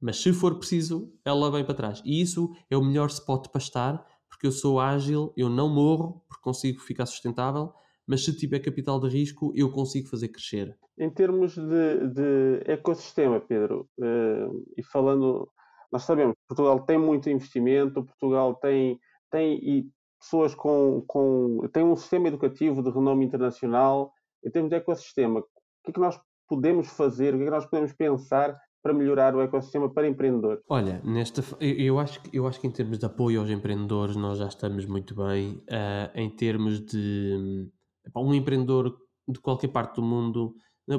Mas 0.04 0.22
se 0.22 0.34
for 0.34 0.56
preciso, 0.56 1.10
ela 1.24 1.50
vem 1.50 1.64
para 1.64 1.74
trás. 1.74 2.02
E 2.04 2.22
isso 2.22 2.54
é 2.70 2.76
o 2.76 2.84
melhor 2.84 3.08
spot 3.08 3.48
para 3.48 3.62
estar, 3.62 4.06
porque 4.30 4.46
eu 4.46 4.52
sou 4.52 4.78
ágil, 4.78 5.32
eu 5.38 5.48
não 5.48 5.70
morro, 5.70 6.22
porque 6.28 6.44
consigo 6.44 6.82
ficar 6.82 7.06
sustentável, 7.06 7.74
mas 8.06 8.26
se 8.26 8.36
tiver 8.36 8.60
capital 8.60 9.00
de 9.00 9.08
risco, 9.08 9.54
eu 9.56 9.72
consigo 9.72 10.10
fazer 10.10 10.28
crescer. 10.28 10.78
Em 11.00 11.10
termos 11.10 11.56
de, 11.56 12.08
de 12.10 12.64
ecossistema, 12.66 13.40
Pedro, 13.40 13.88
uh, 13.98 14.66
e 14.76 14.84
falando, 14.84 15.50
nós 15.90 16.04
sabemos 16.04 16.34
que 16.34 16.48
Portugal 16.50 16.82
tem 16.82 16.98
muito 16.98 17.30
investimento, 17.30 18.04
Portugal 18.04 18.56
tem, 18.56 19.00
tem 19.32 19.54
e 19.64 19.90
pessoas 20.20 20.54
com, 20.54 21.02
com. 21.08 21.66
tem 21.72 21.82
um 21.82 21.96
sistema 21.96 22.28
educativo 22.28 22.84
de 22.84 22.90
renome 22.90 23.24
internacional. 23.24 24.12
Em 24.46 24.52
termos 24.52 24.70
de 24.70 24.76
ecossistema, 24.76 25.40
o 25.40 25.44
que 25.86 25.92
é 25.92 25.94
que 25.94 26.00
nós 26.02 26.20
podemos 26.50 26.90
fazer, 26.90 27.34
o 27.34 27.38
que 27.38 27.44
é 27.44 27.46
que 27.46 27.52
nós 27.52 27.66
podemos 27.66 27.94
pensar 27.94 28.60
para 28.84 28.94
melhorar 28.94 29.34
o 29.34 29.42
ecossistema 29.42 29.90
para 29.90 30.08
empreendedores? 30.08 30.62
Olha, 30.68 31.02
nesta, 31.06 31.42
eu, 31.62 31.98
acho, 31.98 32.20
eu 32.34 32.46
acho 32.46 32.60
que 32.60 32.68
em 32.68 32.72
termos 32.72 33.00
de 33.00 33.06
apoio 33.06 33.40
aos 33.40 33.50
empreendedores 33.50 34.18
nós 34.18 34.38
já 34.38 34.48
estamos 34.48 34.86
muito 34.86 35.16
bem. 35.16 35.54
Uh, 35.54 36.12
em 36.14 36.30
termos 36.30 36.86
de 36.86 37.72
um 38.14 38.34
empreendedor 38.34 38.96
de 39.26 39.40
qualquer 39.40 39.70
parte 39.70 39.96
do 39.96 40.02
mundo, 40.02 40.54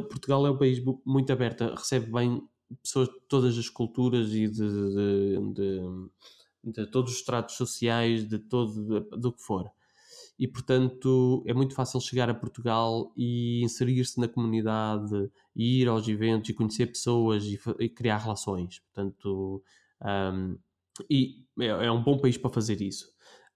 Portugal 0.08 0.46
é 0.46 0.50
um 0.50 0.56
país 0.56 0.82
muito 1.04 1.30
aberto, 1.30 1.74
recebe 1.74 2.10
bem 2.10 2.42
pessoas 2.82 3.08
de 3.08 3.20
todas 3.28 3.58
as 3.58 3.68
culturas 3.68 4.32
e 4.32 4.48
de, 4.48 4.66
de, 4.66 5.52
de, 5.52 6.72
de 6.72 6.90
todos 6.90 7.12
os 7.12 7.18
estratos 7.18 7.54
sociais, 7.56 8.26
de 8.26 8.38
todo 8.38 9.00
do 9.10 9.30
que 9.30 9.42
for 9.42 9.70
e 10.38 10.48
portanto 10.48 11.42
é 11.46 11.54
muito 11.54 11.74
fácil 11.74 12.00
chegar 12.00 12.28
a 12.28 12.34
Portugal 12.34 13.12
e 13.16 13.62
inserir-se 13.62 14.20
na 14.20 14.28
comunidade, 14.28 15.30
e 15.54 15.82
ir 15.82 15.88
aos 15.88 16.08
eventos 16.08 16.50
e 16.50 16.54
conhecer 16.54 16.86
pessoas 16.86 17.44
e, 17.44 17.58
e 17.78 17.88
criar 17.88 18.18
relações. 18.18 18.80
Portanto, 18.80 19.62
um, 20.02 20.58
e 21.10 21.44
é, 21.60 21.66
é, 21.66 21.90
um 21.90 22.02
bom 22.02 22.18
país 22.18 22.36
para 22.36 22.50
fazer 22.50 22.80
isso. 22.80 23.08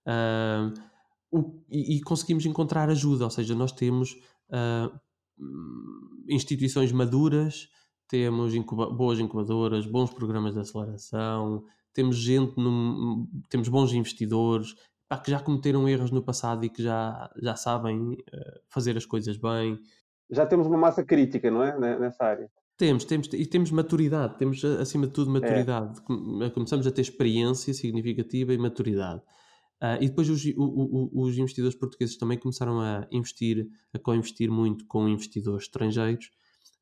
Um, 0.06 0.74
o, 1.30 1.62
e, 1.68 1.96
e, 1.96 2.00
conseguimos 2.00 2.46
encontrar 2.46 2.88
ajuda, 2.88 3.24
ou 3.24 3.30
seja, 3.30 3.54
nós 3.54 3.72
temos 3.72 4.16
uh, 4.50 4.98
instituições 6.28 6.90
maduras, 6.90 7.68
temos 8.08 8.54
incuba 8.54 8.88
boas 8.88 9.18
incubadoras, 9.18 9.84
bons 9.84 10.10
programas 10.10 10.54
de 10.54 10.60
aceleração, 10.60 11.64
temos 11.92 12.16
gente, 12.16 12.54
temos 13.50 13.68
bons 13.68 13.92
investidores, 13.92 14.74
pá, 15.08 15.18
que 15.18 15.30
já 15.30 15.40
cometeram 15.40 15.88
erros 15.88 16.10
no 16.10 16.22
passado 16.22 16.64
e 16.64 16.68
que 16.68 16.82
já, 16.82 17.30
já 17.42 17.56
sabem 17.56 18.12
uh, 18.12 18.16
fazer 18.68 18.96
as 18.96 19.06
coisas 19.06 19.36
bem. 19.36 19.78
Já 20.30 20.44
temos 20.44 20.66
uma 20.66 20.76
massa 20.76 21.02
crítica, 21.02 21.50
não 21.50 21.62
é? 21.62 21.98
Nessa 21.98 22.24
área. 22.24 22.50
Temos, 22.76 23.04
temos, 23.04 23.28
e 23.32 23.44
temos 23.44 23.72
maturidade, 23.72 24.38
temos 24.38 24.64
acima 24.64 25.06
de 25.06 25.12
tudo 25.12 25.30
maturidade. 25.30 26.00
É. 26.42 26.50
Começamos 26.50 26.86
a 26.86 26.92
ter 26.92 27.00
experiência 27.00 27.74
significativa 27.74 28.52
e 28.52 28.58
maturidade. 28.58 29.20
Uh, 29.82 29.98
e 30.00 30.08
depois 30.08 30.28
os, 30.28 30.44
o, 30.44 30.52
o, 30.56 31.22
os, 31.22 31.38
investidores 31.38 31.76
portugueses 31.76 32.16
também 32.16 32.36
começaram 32.36 32.80
a 32.80 33.06
investir, 33.10 33.68
a 33.94 33.98
co-investir 33.98 34.50
muito 34.50 34.84
com 34.86 35.08
investidores 35.08 35.64
estrangeiros, 35.64 36.30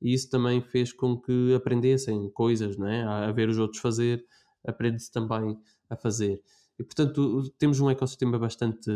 e 0.00 0.14
isso 0.14 0.30
também 0.30 0.62
fez 0.62 0.92
com 0.92 1.20
que 1.20 1.54
aprendessem 1.54 2.30
coisas, 2.30 2.76
não 2.76 2.88
é? 2.88 3.02
a 3.02 3.32
ver 3.32 3.48
os 3.48 3.58
outros 3.58 3.80
fazer, 3.80 4.24
aprende-se 4.66 5.10
também 5.12 5.58
a 5.90 5.96
fazer. 5.96 6.42
E, 6.78 6.84
portanto, 6.84 7.42
temos 7.58 7.80
um 7.80 7.88
ecossistema 7.88 8.38
bastante, 8.38 8.90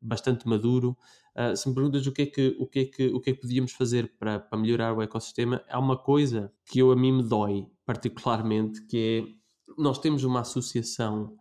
bastante 0.00 0.48
maduro. 0.48 0.96
Uh, 1.36 1.56
se 1.56 1.68
me 1.68 1.74
perguntas 1.74 2.06
o 2.06 2.12
que, 2.12 2.22
é 2.22 2.26
que, 2.26 2.56
o, 2.58 2.66
que 2.66 2.78
é 2.78 2.84
que, 2.84 3.06
o 3.08 3.20
que 3.20 3.30
é 3.30 3.32
que 3.34 3.40
podíamos 3.40 3.72
fazer 3.72 4.14
para, 4.18 4.38
para 4.38 4.58
melhorar 4.58 4.96
o 4.96 5.02
ecossistema, 5.02 5.62
há 5.68 5.78
uma 5.78 5.96
coisa 5.96 6.52
que 6.66 6.78
eu, 6.78 6.92
a 6.92 6.96
mim 6.96 7.12
me 7.12 7.22
dói 7.22 7.66
particularmente, 7.84 8.84
que 8.86 8.96
é, 9.28 9.72
nós 9.76 9.98
temos 9.98 10.22
uma 10.24 10.40
associação 10.40 11.36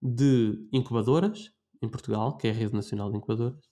de 0.00 0.68
incubadoras 0.72 1.50
em 1.82 1.88
Portugal, 1.88 2.36
que 2.36 2.46
é 2.46 2.50
a 2.50 2.54
Rede 2.54 2.74
Nacional 2.74 3.10
de 3.10 3.16
Incubadoras. 3.16 3.68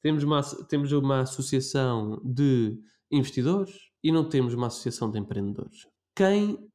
Temos 0.00 0.24
uma, 0.24 0.42
temos 0.68 0.92
uma 0.92 1.20
associação 1.20 2.20
de 2.24 2.78
investidores 3.10 3.76
e 4.02 4.10
não 4.10 4.26
temos 4.26 4.54
uma 4.54 4.68
associação 4.68 5.10
de 5.10 5.18
empreendedores. 5.18 5.86
Quem 6.16 6.70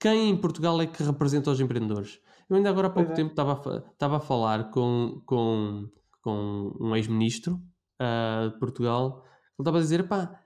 quem 0.00 0.30
em 0.30 0.36
Portugal 0.36 0.80
é 0.80 0.86
que 0.86 1.02
representa 1.02 1.50
os 1.50 1.60
empreendedores? 1.60 2.20
Eu 2.48 2.56
ainda 2.56 2.70
agora 2.70 2.88
há 2.88 2.90
pouco 2.90 3.12
é. 3.12 3.14
tempo 3.14 3.30
estava 3.30 3.52
a, 3.52 3.92
estava 3.92 4.16
a 4.16 4.20
falar 4.20 4.70
com, 4.70 5.22
com, 5.26 5.88
com 6.22 6.76
um 6.80 6.96
ex-ministro 6.96 7.60
uh, 8.00 8.50
de 8.50 8.58
Portugal. 8.58 9.22
Ele 9.58 9.62
estava 9.62 9.78
a 9.78 9.80
dizer: 9.80 10.08
pá, 10.08 10.40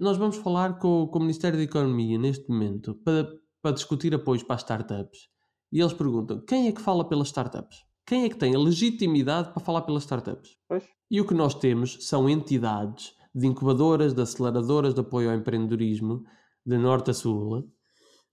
nós 0.00 0.16
vamos 0.16 0.36
falar 0.36 0.78
com, 0.78 1.06
com 1.08 1.18
o 1.18 1.22
Ministério 1.22 1.58
da 1.58 1.64
Economia 1.64 2.18
neste 2.18 2.48
momento 2.48 2.94
para, 3.04 3.28
para 3.60 3.72
discutir 3.72 4.14
apoios 4.14 4.42
para 4.42 4.56
as 4.56 4.62
startups. 4.62 5.28
E 5.70 5.80
eles 5.80 5.92
perguntam: 5.92 6.40
quem 6.46 6.68
é 6.68 6.72
que 6.72 6.80
fala 6.80 7.06
pelas 7.06 7.28
startups? 7.28 7.84
Quem 8.06 8.24
é 8.24 8.28
que 8.30 8.38
tem 8.38 8.54
a 8.54 8.58
legitimidade 8.58 9.52
para 9.52 9.62
falar 9.62 9.82
pelas 9.82 10.04
startups? 10.04 10.56
Pois. 10.66 10.84
E 11.10 11.20
o 11.20 11.26
que 11.26 11.34
nós 11.34 11.54
temos 11.54 11.98
são 12.00 12.28
entidades 12.28 13.12
de 13.34 13.46
incubadoras, 13.46 14.14
de 14.14 14.22
aceleradoras 14.22 14.94
de 14.94 15.00
apoio 15.00 15.30
ao 15.30 15.36
empreendedorismo, 15.36 16.22
de 16.64 16.78
norte 16.78 17.10
a 17.10 17.14
sul, 17.14 17.70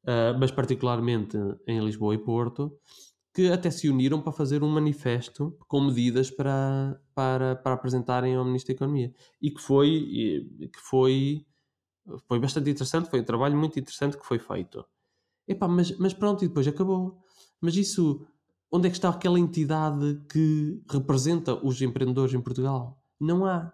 uh, 0.06 0.38
mas 0.40 0.52
particularmente 0.52 1.38
em 1.68 1.80
Lisboa 1.80 2.16
e 2.16 2.18
Porto, 2.18 2.78
que 3.34 3.52
até 3.52 3.70
se 3.70 3.90
uniram 3.90 4.22
para 4.22 4.32
fazer 4.32 4.64
um 4.64 4.70
manifesto 4.70 5.58
com 5.68 5.82
medidas 5.82 6.32
para, 6.32 6.98
para, 7.14 7.56
para 7.58 7.74
apresentarem 7.74 8.34
ao 8.34 8.46
Ministro 8.46 8.74
da 8.74 8.78
Economia. 8.78 9.14
E 9.42 9.52
que 9.52 9.62
foi, 9.62 10.48
que 10.72 10.80
foi, 10.80 11.46
foi 12.30 12.40
bastante 12.40 12.70
interessante, 12.70 13.10
foi 13.10 13.20
um 13.20 13.26
trabalho 13.26 13.58
muito 13.58 13.78
interessante 13.78 14.18
que 14.18 14.26
foi 14.26 14.40
feito. 14.40 14.86
Epá, 15.46 15.68
mas, 15.68 15.92
mas 15.98 16.14
pronto, 16.14 16.46
e 16.46 16.48
depois 16.48 16.66
acabou. 16.66 17.20
Mas 17.60 17.76
isso, 17.76 18.26
onde 18.72 18.88
é 18.88 18.90
que 18.90 18.96
está 18.96 19.10
aquela 19.10 19.38
entidade 19.38 20.22
que 20.32 20.82
representa 20.90 21.54
os 21.56 21.82
empreendedores 21.82 22.34
em 22.34 22.42
Portugal? 22.42 22.98
Não 23.20 23.46
há. 23.46 23.74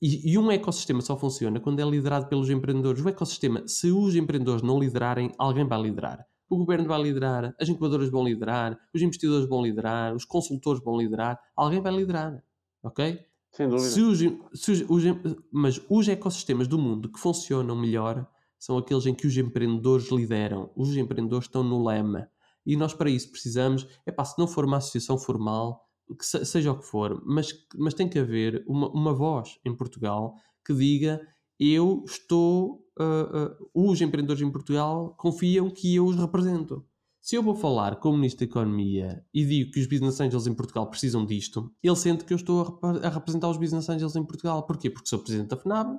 E, 0.00 0.32
e, 0.32 0.38
um 0.38 0.50
ecossistema 0.50 1.02
só 1.02 1.16
funciona 1.16 1.60
quando 1.60 1.80
é 1.80 1.84
liderado 1.84 2.26
pelos 2.26 2.48
empreendedores. 2.48 3.04
O 3.04 3.08
ecossistema, 3.08 3.66
se 3.66 3.90
os 3.90 4.16
empreendedores 4.16 4.62
não 4.62 4.78
liderarem, 4.78 5.30
alguém 5.38 5.66
vai 5.66 5.80
liderar 5.82 6.26
o 6.50 6.56
governo 6.56 6.88
vai 6.88 7.00
liderar, 7.00 7.54
as 7.60 7.68
incubadoras 7.68 8.10
vão 8.10 8.24
liderar, 8.24 8.76
os 8.92 9.00
investidores 9.00 9.48
vão 9.48 9.62
liderar, 9.62 10.12
os 10.14 10.24
consultores 10.24 10.82
vão 10.82 10.98
liderar, 10.98 11.40
alguém 11.54 11.80
vai 11.80 11.94
liderar, 11.94 12.42
ok? 12.82 13.20
Sem 13.52 13.68
dúvida. 13.68 13.88
Se 13.88 14.00
os, 14.00 14.18
se 14.52 14.72
os, 14.72 14.80
os, 14.90 15.04
mas 15.52 15.80
os 15.88 16.08
ecossistemas 16.08 16.66
do 16.66 16.76
mundo 16.76 17.08
que 17.08 17.20
funcionam 17.20 17.76
melhor 17.76 18.28
são 18.58 18.76
aqueles 18.76 19.06
em 19.06 19.14
que 19.14 19.28
os 19.28 19.36
empreendedores 19.36 20.10
lideram, 20.10 20.70
os 20.74 20.94
empreendedores 20.96 21.46
estão 21.46 21.62
no 21.62 21.84
lema. 21.86 22.28
E 22.66 22.76
nós 22.76 22.92
para 22.92 23.08
isso 23.08 23.30
precisamos, 23.30 23.86
é 24.04 24.10
pá, 24.10 24.24
se 24.24 24.36
não 24.36 24.48
for 24.48 24.64
uma 24.64 24.78
associação 24.78 25.16
formal, 25.16 25.88
que 26.16 26.24
seja 26.24 26.72
o 26.72 26.78
que 26.78 26.86
for, 26.86 27.22
mas, 27.24 27.52
mas 27.76 27.94
tem 27.94 28.08
que 28.08 28.18
haver 28.18 28.64
uma, 28.66 28.88
uma 28.90 29.14
voz 29.14 29.58
em 29.64 29.74
Portugal 29.74 30.34
que 30.64 30.74
diga 30.74 31.20
eu 31.58 32.02
estou. 32.06 32.86
Uh, 32.98 33.84
uh, 33.84 33.90
os 33.90 34.00
empreendedores 34.00 34.42
em 34.42 34.50
Portugal 34.50 35.14
confiam 35.16 35.70
que 35.70 35.94
eu 35.94 36.04
os 36.04 36.16
represento. 36.16 36.84
Se 37.20 37.36
eu 37.36 37.42
vou 37.42 37.54
falar 37.54 37.96
com 37.96 38.10
o 38.10 38.14
Ministro 38.14 38.46
da 38.46 38.50
Economia 38.50 39.24
e 39.32 39.44
digo 39.44 39.70
que 39.70 39.80
os 39.80 39.86
Business 39.86 40.18
Angels 40.20 40.46
em 40.46 40.54
Portugal 40.54 40.88
precisam 40.88 41.24
disto, 41.24 41.70
ele 41.82 41.96
sente 41.96 42.24
que 42.24 42.32
eu 42.32 42.36
estou 42.36 42.80
a, 42.82 43.06
a 43.06 43.10
representar 43.10 43.48
os 43.50 43.58
Business 43.58 43.88
Angels 43.90 44.16
em 44.16 44.24
Portugal. 44.24 44.66
Porquê? 44.66 44.88
Porque 44.88 45.08
sou 45.08 45.18
Presidente 45.18 45.48
da 45.48 45.56
FNAB, 45.56 45.98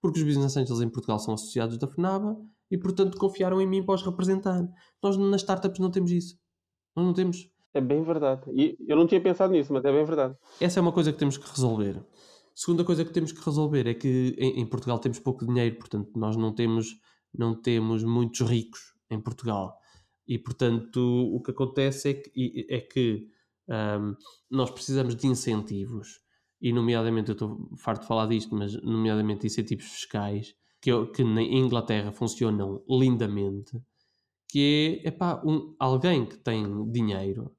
porque 0.00 0.18
os 0.18 0.26
Business 0.26 0.56
Angels 0.56 0.80
em 0.80 0.88
Portugal 0.88 1.20
são 1.20 1.34
associados 1.34 1.78
da 1.78 1.86
FNAB 1.86 2.36
e, 2.70 2.76
portanto, 2.76 3.16
confiaram 3.16 3.60
em 3.60 3.66
mim 3.66 3.84
para 3.84 3.94
os 3.94 4.02
representar. 4.02 4.68
Nós 5.00 5.16
nas 5.16 5.42
startups 5.42 5.78
não 5.78 5.90
temos 5.90 6.10
isso. 6.10 6.36
Nós 6.96 7.06
não 7.06 7.14
temos. 7.14 7.48
É 7.76 7.80
bem 7.80 8.02
verdade. 8.02 8.40
E 8.54 8.74
eu 8.88 8.96
não 8.96 9.06
tinha 9.06 9.20
pensado 9.20 9.52
nisso, 9.52 9.70
mas 9.70 9.84
é 9.84 9.92
bem 9.92 10.02
verdade. 10.02 10.34
Essa 10.58 10.80
é 10.80 10.82
uma 10.82 10.92
coisa 10.92 11.12
que 11.12 11.18
temos 11.18 11.36
que 11.36 11.46
resolver. 11.46 12.02
Segunda 12.54 12.82
coisa 12.82 13.04
que 13.04 13.12
temos 13.12 13.32
que 13.32 13.44
resolver 13.44 13.86
é 13.86 13.92
que 13.92 14.34
em, 14.38 14.60
em, 14.62 14.66
Portugal 14.66 14.98
temos 14.98 15.18
pouco 15.18 15.44
dinheiro, 15.44 15.76
portanto, 15.76 16.10
nós 16.16 16.36
não 16.36 16.54
temos, 16.54 16.98
não 17.34 17.54
temos 17.54 18.02
muitos 18.02 18.40
ricos 18.48 18.94
em 19.10 19.20
Portugal. 19.20 19.78
E, 20.26 20.38
portanto, 20.38 20.98
o 21.34 21.38
que 21.42 21.50
acontece 21.50 22.08
é 22.08 22.14
que, 22.14 22.66
é 22.70 22.80
que 22.80 23.28
um, 23.68 24.14
nós 24.50 24.70
precisamos 24.70 25.14
de 25.14 25.26
incentivos, 25.26 26.22
e, 26.58 26.72
nomeadamente, 26.72 27.28
eu 27.28 27.34
estou 27.34 27.70
farto 27.76 28.00
de 28.00 28.08
falar 28.08 28.26
disto, 28.26 28.54
mas, 28.54 28.72
nomeadamente, 28.82 29.46
incentivos 29.46 29.84
fiscais, 29.84 30.54
que, 30.80 30.90
que 31.08 31.22
na 31.22 31.42
Inglaterra 31.42 32.10
funcionam 32.10 32.82
lindamente, 32.88 33.78
que 34.48 35.02
é, 35.04 35.08
epá, 35.08 35.42
um, 35.44 35.76
alguém 35.78 36.24
que 36.24 36.38
tem 36.38 36.90
dinheiro 36.90 37.54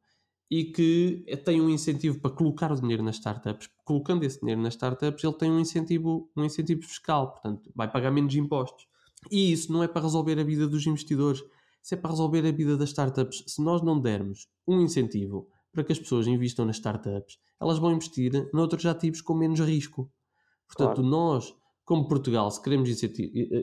e 0.49 0.65
que 0.65 1.25
tem 1.43 1.61
um 1.61 1.69
incentivo 1.69 2.19
para 2.19 2.31
colocar 2.31 2.71
o 2.71 2.75
dinheiro 2.75 3.03
nas 3.03 3.15
startups. 3.15 3.69
Colocando 3.83 4.23
esse 4.23 4.39
dinheiro 4.39 4.61
nas 4.61 4.73
startups, 4.73 5.23
ele 5.23 5.33
tem 5.33 5.51
um 5.51 5.59
incentivo, 5.59 6.29
um 6.35 6.43
incentivo 6.45 6.81
fiscal, 6.83 7.31
portanto, 7.31 7.69
vai 7.75 7.91
pagar 7.91 8.11
menos 8.11 8.33
impostos. 8.35 8.87
E 9.29 9.51
isso 9.51 9.71
não 9.71 9.83
é 9.83 9.87
para 9.87 10.01
resolver 10.01 10.39
a 10.39 10.43
vida 10.43 10.67
dos 10.67 10.85
investidores, 10.87 11.43
isso 11.83 11.93
é 11.93 11.97
para 11.97 12.11
resolver 12.11 12.47
a 12.47 12.51
vida 12.51 12.77
das 12.77 12.89
startups. 12.89 13.43
Se 13.47 13.61
nós 13.61 13.81
não 13.81 13.99
dermos 13.99 14.47
um 14.65 14.81
incentivo 14.81 15.49
para 15.71 15.83
que 15.83 15.91
as 15.91 15.99
pessoas 15.99 16.27
investam 16.27 16.65
nas 16.65 16.77
startups, 16.77 17.37
elas 17.59 17.77
vão 17.77 17.91
investir 17.91 18.49
noutros 18.53 18.85
ativos 18.85 19.21
com 19.21 19.33
menos 19.33 19.59
risco. 19.59 20.09
Portanto, 20.67 20.95
claro. 20.95 21.09
nós, 21.09 21.53
como 21.83 22.07
Portugal, 22.07 22.49
se 22.51 22.61
queremos 22.61 22.89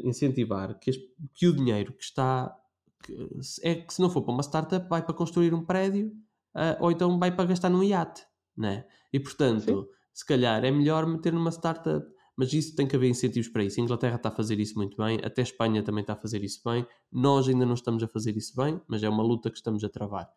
incentivar 0.04 0.78
que, 0.78 0.90
que 1.34 1.46
o 1.46 1.56
dinheiro 1.56 1.92
que 1.92 2.04
está. 2.04 2.54
Que, 3.02 3.30
é 3.62 3.74
que 3.74 3.92
se 3.92 4.00
não 4.00 4.08
for 4.08 4.22
para 4.22 4.32
uma 4.32 4.42
startup, 4.42 4.88
vai 4.88 5.02
para 5.02 5.14
construir 5.14 5.52
um 5.52 5.62
prédio 5.62 6.12
uh, 6.54 6.76
ou 6.80 6.90
então 6.90 7.18
vai 7.18 7.34
para 7.34 7.46
gastar 7.46 7.68
num 7.68 7.82
iate, 7.82 8.22
né? 8.56 8.86
E 9.12 9.20
portanto, 9.20 9.62
Sim. 9.64 9.86
se 10.12 10.26
calhar 10.26 10.64
é 10.64 10.70
melhor 10.70 11.06
meter 11.06 11.32
numa 11.32 11.50
startup, 11.50 12.06
mas 12.36 12.52
isso 12.52 12.74
tem 12.74 12.86
que 12.86 12.96
haver 12.96 13.08
incentivos 13.08 13.48
para 13.48 13.64
isso. 13.64 13.80
A 13.80 13.84
Inglaterra 13.84 14.16
está 14.16 14.28
a 14.28 14.32
fazer 14.32 14.58
isso 14.58 14.76
muito 14.76 14.96
bem, 14.96 15.20
até 15.22 15.42
a 15.42 15.44
Espanha 15.44 15.82
também 15.82 16.02
está 16.02 16.14
a 16.14 16.16
fazer 16.16 16.42
isso 16.42 16.60
bem. 16.64 16.86
Nós 17.12 17.48
ainda 17.48 17.64
não 17.64 17.74
estamos 17.74 18.02
a 18.02 18.08
fazer 18.08 18.36
isso 18.36 18.54
bem, 18.56 18.80
mas 18.88 19.02
é 19.02 19.08
uma 19.08 19.22
luta 19.22 19.50
que 19.50 19.56
estamos 19.56 19.84
a 19.84 19.88
travar. 19.88 20.28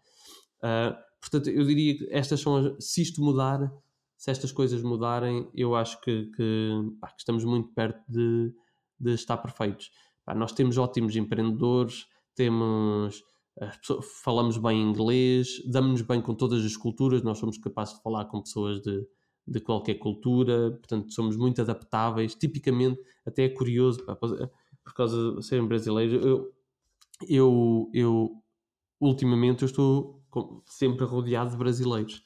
Uh, 0.58 0.96
portanto, 1.20 1.50
eu 1.50 1.66
diria 1.66 1.98
que 1.98 2.08
estas 2.12 2.40
são 2.40 2.56
as, 2.56 2.86
se 2.86 3.02
isto 3.02 3.22
mudar, 3.22 3.72
se 4.16 4.32
estas 4.32 4.52
coisas 4.52 4.82
mudarem, 4.82 5.50
eu 5.54 5.76
acho 5.76 6.00
que, 6.02 6.26
que, 6.36 6.72
pá, 7.00 7.08
que 7.10 7.20
estamos 7.20 7.44
muito 7.44 7.70
perto 7.70 8.02
de, 8.08 8.54
de 9.00 9.14
estar 9.14 9.38
perfeitos. 9.38 9.92
Pá, 10.26 10.36
nós 10.36 10.52
temos 10.52 10.78
ótimos 10.78 11.16
empreendedores, 11.16 12.06
temos 12.36 13.24
pessoas, 13.80 14.06
falamos 14.24 14.58
bem 14.58 14.82
inglês, 14.82 15.62
damos-nos 15.66 16.02
bem 16.02 16.22
com 16.22 16.34
todas 16.34 16.64
as 16.64 16.78
culturas, 16.78 17.24
nós 17.24 17.38
somos 17.38 17.58
capazes 17.58 17.96
de 17.96 18.02
falar 18.02 18.26
com 18.26 18.42
pessoas 18.42 18.82
de, 18.82 19.06
de 19.48 19.60
qualquer 19.60 19.96
cultura, 19.96 20.72
portanto 20.72 21.12
somos 21.12 21.36
muito 21.36 21.62
adaptáveis. 21.62 22.36
Tipicamente, 22.36 23.00
até 23.26 23.46
é 23.46 23.50
curioso, 23.50 24.06
pá, 24.06 24.16
por 24.16 24.94
causa 24.94 25.36
de 25.36 25.46
serem 25.46 25.68
brasileiros, 25.68 26.24
eu, 26.24 26.54
eu, 27.28 27.90
eu 27.94 28.32
ultimamente 29.00 29.64
eu 29.64 29.68
estou 29.68 30.22
sempre 30.66 31.06
rodeado 31.06 31.52
de 31.52 31.58
brasileiros. 31.58 32.24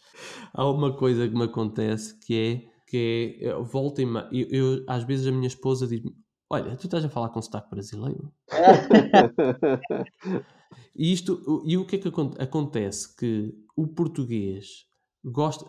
Há 0.53 0.69
uma 0.69 0.95
coisa 0.95 1.27
que 1.27 1.35
me 1.35 1.43
acontece 1.43 2.17
que 2.19 2.35
é 2.35 2.71
que 2.87 3.37
é, 3.39 3.53
volta 3.61 4.01
e 4.01 4.05
eu, 4.05 4.47
eu, 4.49 4.83
às 4.85 5.05
vezes 5.05 5.25
a 5.25 5.31
minha 5.31 5.47
esposa 5.47 5.87
diz-me 5.87 6.13
Olha, 6.49 6.75
tu 6.75 6.85
estás 6.85 7.05
a 7.05 7.09
falar 7.09 7.29
com 7.29 7.41
sotaque 7.41 7.69
brasileiro? 7.69 8.29
e, 10.95 11.11
isto, 11.11 11.63
e 11.65 11.77
o 11.77 11.85
que 11.85 11.95
é 11.95 11.99
que 11.99 12.11
acontece? 12.39 13.15
Que 13.15 13.53
o 13.75 13.87
português 13.87 14.85
gosta, 15.23 15.65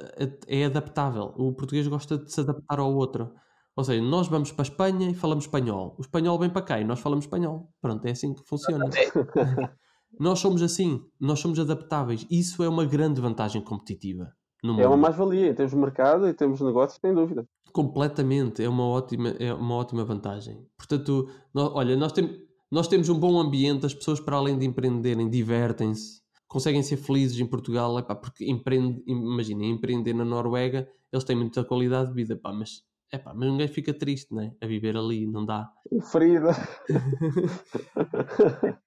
é 0.47 0.65
adaptável. 0.65 1.33
O 1.37 1.53
português 1.53 1.87
gosta 1.87 2.19
de 2.19 2.33
se 2.33 2.41
adaptar 2.41 2.79
ao 2.79 2.95
outro. 2.95 3.33
Ou 3.75 3.85
seja, 3.85 4.03
nós 4.03 4.29
vamos 4.29 4.53
para 4.53 4.63
a 4.63 4.69
Espanha 4.69 5.11
e 5.11 5.15
falamos 5.15 5.45
espanhol. 5.45 5.95
O 5.99 6.03
espanhol 6.03 6.39
vem 6.39 6.51
para 6.51 6.63
cá 6.63 6.81
e 6.81 6.85
nós 6.85 7.01
falamos 7.01 7.25
espanhol. 7.25 7.71
Pronto, 7.81 8.05
é 8.07 8.11
assim 8.11 8.35
que 8.35 8.43
funciona. 8.47 8.85
nós 10.21 10.39
somos 10.41 10.63
assim, 10.63 11.01
nós 11.19 11.39
somos 11.39 11.59
adaptáveis. 11.59 12.27
Isso 12.31 12.63
é 12.63 12.69
uma 12.69 12.85
grande 12.85 13.21
vantagem 13.21 13.63
competitiva. 13.63 14.31
é 14.63 14.87
uma 14.87 14.97
mais-valia. 14.97 15.55
Temos 15.55 15.73
mercado 15.73 16.29
e 16.29 16.35
temos 16.35 16.61
negócios, 16.61 17.01
sem 17.01 17.15
dúvida. 17.15 17.47
Completamente, 17.73 18.63
é 18.63 18.69
uma 18.69 18.87
ótima, 18.87 19.31
é 19.31 19.53
uma 19.55 19.77
ótima 19.77 20.05
vantagem. 20.05 20.67
Portanto, 20.77 21.31
nós, 21.55 21.71
olha, 21.73 21.97
nós, 21.97 22.13
tem, 22.13 22.29
nós 22.73 22.89
temos 22.89 23.11
um 23.11 23.21
bom 23.21 23.39
ambiente, 23.39 23.85
as 23.85 23.93
pessoas, 23.93 24.19
para 24.19 24.35
além 24.35 24.59
de 24.59 24.65
empreenderem, 24.65 25.29
divertem-se, 25.29 26.23
conseguem 26.49 26.83
ser 26.83 26.97
felizes 26.97 27.39
em 27.39 27.47
Portugal, 27.47 27.99
epá, 27.99 28.15
porque 28.15 28.51
empreende, 28.51 29.03
imaginem, 29.07 29.73
empreender 29.73 30.15
na 30.15 30.25
Noruega, 30.25 30.89
eles 31.13 31.23
têm 31.23 31.37
muita 31.37 31.63
qualidade 31.63 32.09
de 32.09 32.15
vida, 32.15 32.41
mas, 32.43 32.83
epá, 33.13 33.35
mas 33.35 33.51
ninguém 33.51 33.69
fica 33.69 33.93
triste, 33.93 34.35
né? 34.35 34.55
A 34.59 34.67
viver 34.67 34.97
ali, 34.97 35.27
não 35.27 35.45
dá. 35.45 35.71
Ferida. 36.11 36.53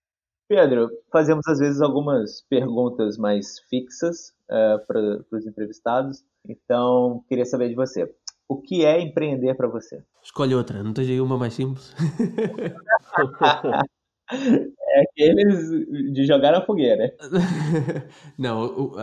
Pedro, 0.50 0.90
fazemos 1.12 1.48
às 1.48 1.60
vezes 1.60 1.80
algumas 1.80 2.42
perguntas 2.50 3.20
mais 3.20 3.60
fixas 3.70 4.30
uh, 4.50 4.84
para 4.88 5.24
os 5.32 5.46
entrevistados, 5.46 6.24
então 6.48 7.24
queria 7.30 7.46
saber 7.46 7.70
de 7.70 7.76
você. 7.76 8.12
O 8.48 8.62
que 8.62 8.86
é 8.86 9.02
empreender 9.02 9.56
para 9.56 9.68
você? 9.68 10.04
Escolhe 10.24 10.54
outra, 10.54 10.84
não 10.84 10.94
tens 10.94 11.10
aí 11.10 11.20
uma 11.20 11.38
mais 11.38 11.54
simples? 11.54 11.94
é 14.32 15.02
aqueles 15.02 15.70
de 16.14 16.26
jogar 16.26 16.52
na 16.52 16.66
fogueira. 16.66 17.16
não, 18.38 18.94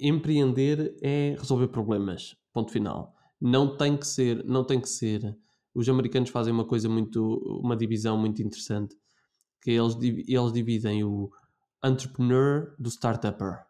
empreender 0.00 0.96
é 1.02 1.36
resolver 1.38 1.68
problemas. 1.68 2.36
Ponto 2.52 2.72
final. 2.72 3.14
Não 3.40 3.76
tem 3.76 3.96
que 3.96 4.06
ser, 4.06 4.44
não 4.44 4.64
tem 4.64 4.80
que 4.80 4.88
ser. 4.88 5.36
Os 5.74 5.88
americanos 5.88 6.30
fazem 6.30 6.52
uma 6.52 6.66
coisa 6.66 6.88
muito, 6.88 7.36
uma 7.62 7.76
divisão 7.76 8.18
muito 8.18 8.42
interessante, 8.42 8.96
que 9.62 9.70
eles, 9.72 9.94
eles 10.26 10.52
dividem 10.52 11.04
o 11.04 11.30
entrepreneur 11.84 12.74
do 12.78 12.88
startupper. 12.88 13.67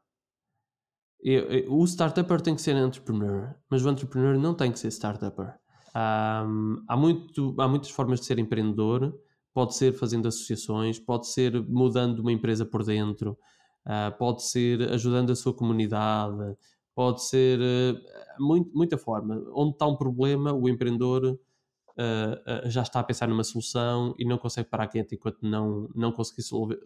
O 1.68 1.84
startupper 1.84 2.40
tem 2.40 2.54
que 2.54 2.62
ser 2.62 2.76
entrepreneur, 2.76 3.54
mas 3.68 3.84
o 3.84 3.90
entrepreneur 3.90 4.38
não 4.38 4.54
tem 4.54 4.70
que 4.70 4.78
ser 4.78 4.88
startupper. 4.88 5.58
Um, 5.94 6.84
há, 6.86 6.96
muito, 6.96 7.54
há 7.58 7.66
muitas 7.66 7.90
formas 7.90 8.20
de 8.20 8.26
ser 8.26 8.38
empreendedor. 8.38 9.12
Pode 9.52 9.74
ser 9.74 9.92
fazendo 9.94 10.28
associações, 10.28 10.98
pode 10.98 11.26
ser 11.28 11.60
mudando 11.66 12.20
uma 12.20 12.30
empresa 12.30 12.64
por 12.64 12.84
dentro, 12.84 13.36
uh, 13.86 14.16
pode 14.16 14.44
ser 14.44 14.82
ajudando 14.92 15.32
a 15.32 15.34
sua 15.34 15.52
comunidade, 15.52 16.56
pode 16.94 17.24
ser 17.24 17.58
uh, 17.58 18.42
muito, 18.42 18.70
muita 18.72 18.96
forma. 18.96 19.42
Onde 19.52 19.72
está 19.72 19.86
um 19.86 19.96
problema, 19.96 20.52
o 20.52 20.68
empreendedor 20.68 21.24
uh, 21.26 22.68
já 22.68 22.82
está 22.82 23.00
a 23.00 23.04
pensar 23.04 23.26
numa 23.26 23.42
solução 23.42 24.14
e 24.16 24.24
não 24.24 24.38
consegue 24.38 24.68
parar 24.68 24.86
quieto 24.86 25.14
enquanto 25.14 25.38
não, 25.42 25.88
não 25.94 26.12
conseguir 26.12 26.42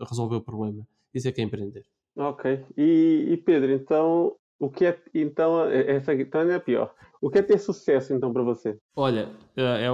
resolver 0.08 0.36
o 0.36 0.40
problema. 0.40 0.86
Isso 1.12 1.28
é 1.28 1.32
que 1.32 1.42
é 1.42 1.44
empreender. 1.44 1.84
Ok. 2.16 2.64
E, 2.76 3.28
e 3.30 3.36
Pedro, 3.38 3.72
então 3.72 4.36
o 4.58 4.70
que 4.70 4.86
é 4.86 5.02
então 5.14 5.68
essa 5.70 6.14
então 6.14 6.42
é 6.42 6.58
pior. 6.58 6.94
O 7.20 7.30
que 7.30 7.38
é 7.38 7.42
ter 7.42 7.58
sucesso 7.58 8.12
então 8.12 8.32
para 8.32 8.42
você? 8.42 8.78
Olha, 8.96 9.30
é, 9.56 9.86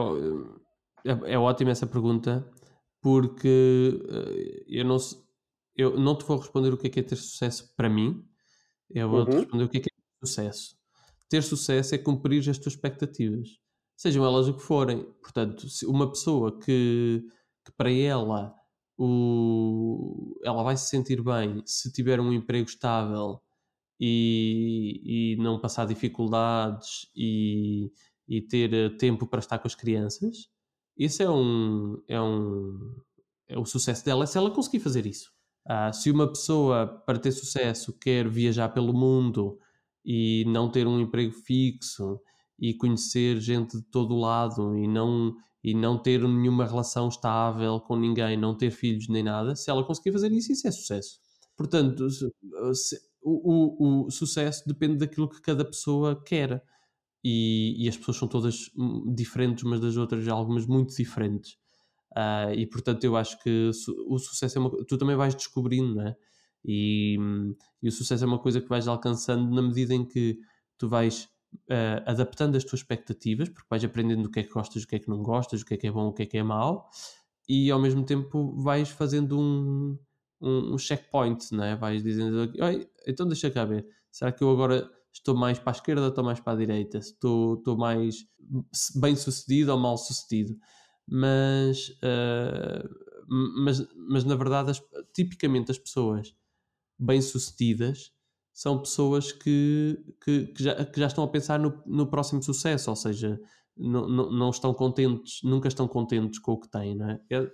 é, 1.04 1.32
é 1.32 1.38
ótima 1.38 1.70
essa 1.70 1.86
pergunta 1.86 2.48
porque 3.00 4.00
eu 4.66 4.84
não 4.84 4.98
eu 5.76 5.96
não 5.96 6.18
te 6.18 6.24
vou 6.24 6.38
responder 6.38 6.72
o 6.72 6.76
que 6.76 6.88
é, 6.88 6.90
que 6.90 7.00
é 7.00 7.02
ter 7.02 7.16
sucesso 7.16 7.72
para 7.76 7.88
mim. 7.88 8.24
Eu 8.90 9.08
vou 9.08 9.24
te 9.24 9.30
uhum. 9.30 9.40
responder 9.40 9.64
o 9.64 9.68
que 9.68 9.78
é, 9.78 9.80
que 9.80 9.88
é 9.88 9.94
ter 9.94 10.26
sucesso. 10.26 10.76
Ter 11.28 11.42
sucesso 11.42 11.94
é 11.94 11.98
cumprir 11.98 12.40
as 12.50 12.58
tuas 12.58 12.74
expectativas, 12.74 13.48
sejam 13.96 14.24
elas 14.24 14.48
o 14.48 14.54
que 14.54 14.62
forem. 14.62 15.04
Portanto, 15.22 15.68
se 15.68 15.86
uma 15.86 16.10
pessoa 16.10 16.58
que, 16.58 17.22
que 17.64 17.72
para 17.76 17.92
ela 17.92 18.57
o, 18.98 20.38
ela 20.44 20.62
vai 20.62 20.76
se 20.76 20.88
sentir 20.88 21.22
bem 21.22 21.62
se 21.64 21.92
tiver 21.92 22.20
um 22.20 22.32
emprego 22.32 22.68
estável 22.68 23.40
e, 24.00 25.34
e 25.34 25.36
não 25.36 25.60
passar 25.60 25.86
dificuldades 25.86 27.08
e, 27.16 27.92
e 28.28 28.42
ter 28.42 28.72
eh, 28.74 28.90
tempo 28.90 29.26
para 29.26 29.40
estar 29.40 29.58
com 29.58 29.68
as 29.68 29.74
crianças, 29.74 30.48
esse 30.96 31.22
é 31.22 31.30
um, 31.30 32.02
é 32.08 32.20
um 32.20 32.96
é 33.48 33.58
o 33.58 33.64
sucesso 33.64 34.04
dela 34.04 34.26
se 34.26 34.36
ela 34.36 34.50
conseguir 34.50 34.80
fazer 34.80 35.06
isso. 35.06 35.32
Ah, 35.66 35.92
se 35.92 36.10
uma 36.10 36.28
pessoa, 36.28 36.86
para 37.06 37.18
ter 37.18 37.32
sucesso, 37.32 37.92
quer 37.98 38.28
viajar 38.28 38.70
pelo 38.70 38.92
mundo 38.92 39.58
e 40.04 40.44
não 40.46 40.70
ter 40.70 40.86
um 40.86 41.00
emprego 41.00 41.32
fixo 41.32 42.20
e 42.58 42.74
conhecer 42.74 43.40
gente 43.40 43.76
de 43.78 43.84
todo 43.84 44.16
lado 44.16 44.76
e 44.76 44.88
não 44.88 45.36
e 45.62 45.74
não 45.74 45.98
ter 45.98 46.20
nenhuma 46.20 46.64
relação 46.64 47.08
estável 47.08 47.80
com 47.80 47.96
ninguém, 47.96 48.36
não 48.36 48.56
ter 48.56 48.70
filhos 48.70 49.08
nem 49.08 49.22
nada, 49.22 49.56
se 49.56 49.70
ela 49.70 49.84
conseguir 49.84 50.12
fazer 50.12 50.30
isso, 50.32 50.52
isso 50.52 50.68
é 50.68 50.70
sucesso. 50.70 51.20
Portanto, 51.56 52.08
se, 52.08 52.32
se, 52.74 53.00
o, 53.20 54.04
o, 54.04 54.06
o, 54.06 54.10
sucesso 54.10 54.62
depende 54.66 54.98
daquilo 54.98 55.28
que 55.28 55.40
cada 55.42 55.64
pessoa 55.64 56.20
quer. 56.24 56.62
E, 57.24 57.74
e, 57.84 57.88
as 57.88 57.96
pessoas 57.96 58.16
são 58.16 58.28
todas 58.28 58.70
hum, 58.76 59.12
diferentes 59.12 59.64
umas 59.64 59.80
das 59.80 59.96
outras, 59.96 60.26
algumas 60.28 60.66
muito 60.66 60.94
diferentes. 60.94 61.54
Uh, 62.16 62.54
e 62.56 62.64
portanto, 62.66 63.02
eu 63.04 63.16
acho 63.16 63.42
que 63.42 63.70
o 64.06 64.18
sucesso 64.18 64.56
é 64.56 64.60
uma 64.60 64.70
tu 64.86 64.96
também 64.96 65.16
vais 65.16 65.34
descobrindo, 65.34 65.96
não 65.96 66.06
é? 66.06 66.16
E, 66.64 67.16
hum, 67.18 67.54
e 67.82 67.88
o 67.88 67.92
sucesso 67.92 68.22
é 68.24 68.26
uma 68.26 68.38
coisa 68.38 68.60
que 68.60 68.68
vais 68.68 68.86
alcançando 68.86 69.52
na 69.52 69.62
medida 69.62 69.94
em 69.94 70.06
que 70.06 70.38
tu 70.78 70.88
vais 70.88 71.28
uh, 71.54 72.02
adaptando 72.06 72.56
as 72.56 72.64
tuas 72.64 72.80
expectativas, 72.80 73.48
porque 73.48 73.66
vais 73.68 73.84
aprendendo 73.84 74.26
o 74.26 74.30
que 74.30 74.40
é 74.40 74.42
que 74.42 74.52
gostas, 74.52 74.82
o 74.82 74.86
que 74.86 74.96
é 74.96 74.98
que 74.98 75.08
não 75.08 75.22
gostas, 75.22 75.62
o 75.62 75.64
que 75.64 75.74
é 75.74 75.76
que 75.76 75.86
é 75.86 75.90
bom, 75.90 76.08
o 76.08 76.12
que 76.12 76.22
é 76.22 76.26
que 76.26 76.38
é 76.38 76.42
mau, 76.42 76.88
e 77.48 77.70
ao 77.70 77.80
mesmo 77.80 78.04
tempo 78.04 78.54
vais 78.62 78.88
fazendo 78.90 79.38
um, 79.38 79.98
um, 80.40 80.74
um 80.74 80.78
checkpoint, 80.78 81.52
não 81.52 81.64
é? 81.64 81.76
vais 81.76 82.02
dizendo, 82.02 82.52
então 83.06 83.26
deixa 83.26 83.50
cá 83.50 83.64
ver, 83.64 83.86
será 84.10 84.30
que 84.32 84.42
eu 84.42 84.50
agora 84.50 84.90
estou 85.12 85.36
mais 85.36 85.58
para 85.58 85.72
a 85.72 85.76
esquerda 85.76 86.02
ou 86.02 86.08
estou 86.08 86.24
mais 86.24 86.40
para 86.40 86.52
a 86.52 86.56
direita? 86.56 86.98
Estou, 86.98 87.54
estou 87.54 87.76
mais 87.76 88.26
bem 88.96 89.16
sucedido 89.16 89.72
ou 89.72 89.78
mal 89.78 89.96
sucedido? 89.96 90.56
Mas, 91.06 91.88
uh, 92.02 92.88
mas, 93.28 93.86
mas 93.96 94.24
na 94.24 94.34
verdade, 94.34 94.70
as, 94.70 94.82
tipicamente 95.14 95.70
as 95.70 95.78
pessoas 95.78 96.34
bem 96.98 97.20
sucedidas 97.22 98.12
são 98.58 98.76
pessoas 98.80 99.30
que, 99.30 99.96
que, 100.20 100.46
que, 100.48 100.64
já, 100.64 100.84
que 100.84 100.98
já 100.98 101.06
estão 101.06 101.22
a 101.22 101.28
pensar 101.28 101.60
no, 101.60 101.80
no 101.86 102.10
próximo 102.10 102.42
sucesso, 102.42 102.90
ou 102.90 102.96
seja, 102.96 103.40
não, 103.76 104.08
não, 104.08 104.32
não, 104.32 104.50
estão 104.50 104.74
contentes, 104.74 105.38
nunca 105.44 105.68
estão 105.68 105.86
contentes 105.86 106.40
com 106.40 106.54
o 106.54 106.58
que 106.58 106.68
têm, 106.68 106.96
não 106.96 107.08
é? 107.08 107.20
é 107.30 107.48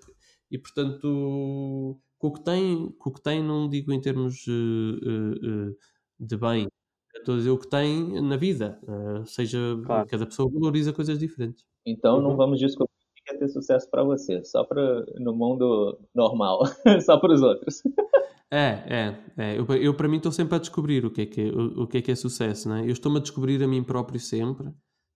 e 0.51 0.57
portanto, 0.57 2.01
com 2.17 2.29
o 2.29 2.33
que 2.33 2.43
têm, 2.43 2.91
com 2.99 3.11
o 3.11 3.13
que 3.13 3.23
têm 3.23 3.43
não 3.43 3.69
digo 3.69 3.93
em 3.93 4.01
termos 4.01 4.47
uh, 4.47 4.51
uh, 4.51 5.69
uh, 5.69 5.77
de 6.19 6.39
bem, 6.39 6.69
estou 7.15 7.35
a 7.35 7.37
dizer 7.37 7.51
o 7.51 7.59
que 7.59 7.69
tem 7.69 8.23
na 8.23 8.39
vida, 8.39 8.81
seja, 9.27 9.59
claro. 9.85 10.09
cada 10.09 10.25
pessoa 10.25 10.51
valoriza 10.51 10.91
coisas 10.91 11.19
diferentes. 11.19 11.67
Então 11.85 12.19
não 12.19 12.31
uhum. 12.31 12.37
vamos 12.37 12.59
descobrir 12.59 12.89
o 12.89 13.25
que 13.27 13.35
é 13.35 13.39
ter 13.41 13.49
sucesso 13.49 13.91
para 13.91 14.03
você, 14.03 14.43
só 14.43 14.65
para 14.65 15.05
no 15.21 15.35
mundo 15.35 15.99
normal, 16.15 16.63
só 17.05 17.19
para 17.19 17.35
os 17.35 17.43
outros. 17.43 17.83
É, 18.55 18.85
é, 18.87 19.25
é. 19.37 19.59
Eu, 19.59 19.67
eu 19.75 19.95
para 19.95 20.07
mim 20.07 20.19
estou 20.19 20.31
sempre 20.31 20.55
a 20.55 20.59
descobrir 20.61 21.05
o 21.05 21.11
que 21.11 21.23
é 21.23 21.27
que 21.27 21.41
é, 21.41 21.45
o, 21.47 21.83
o 21.83 21.87
que 21.89 21.99
é, 21.99 22.03
que 22.03 22.13
é 22.13 22.15
sucesso, 22.15 22.69
não 22.69 22.77
é? 22.77 22.85
Eu 22.85 22.93
estou-me 22.93 23.19
a 23.19 23.21
descobrir 23.21 23.61
a 23.65 23.67
mim 23.67 23.83
próprio 23.83 24.21
sempre 24.21 24.73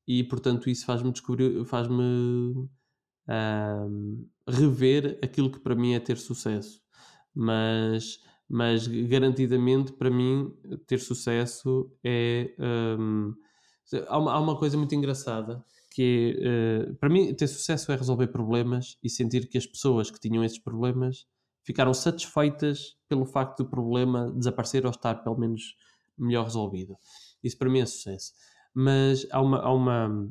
e, 0.09 0.25
portanto, 0.25 0.69
isso 0.69 0.85
faz-me 0.85 1.13
descobrir, 1.13 1.65
faz-me 1.65 2.69
rever 4.49 5.21
aquilo 5.23 5.53
que 5.53 5.61
para 5.61 5.77
mim 5.77 5.95
é 5.95 6.01
ter 6.01 6.17
sucesso. 6.17 6.81
Mas, 7.33 8.19
mas 8.49 8.89
garantidamente, 8.89 9.93
para 9.93 10.11
mim, 10.11 10.53
ter 10.89 10.99
sucesso 10.99 11.93
é. 12.05 12.53
Um, 12.59 13.35
há, 14.09 14.19
uma, 14.19 14.33
há 14.33 14.41
uma 14.41 14.59
coisa 14.59 14.77
muito 14.77 14.97
engraçada 14.97 15.65
que 15.93 16.37
é, 16.41 16.91
uh, 16.91 16.95
para 16.97 17.09
mim, 17.09 17.33
ter 17.35 17.47
sucesso 17.47 17.93
é 17.93 17.97
resolver 17.97 18.29
problemas 18.29 18.97
e 19.03 19.09
sentir 19.09 19.49
que 19.49 19.59
as 19.59 19.67
pessoas 19.67 20.11
que 20.11 20.19
tinham 20.19 20.43
esses 20.43 20.59
problemas 20.59 21.27
ficaram 21.63 21.93
satisfeitas 21.93 22.97
pelo 23.09 23.25
facto 23.25 23.63
do 23.63 23.71
problema 23.71 24.33
desaparecer 24.33 24.85
ou 24.85 24.91
estar 24.91 25.17
pelo 25.17 25.39
menos 25.39 25.77
melhor 26.17 26.45
resolvido. 26.45 26.97
Isso 27.43 27.57
para 27.57 27.71
mim 27.71 27.81
é 27.81 27.87
sucesso. 27.87 28.33
Mas 28.75 29.27
há, 29.31 29.41
uma, 29.41 29.59
há, 29.59 29.73
uma, 29.73 30.31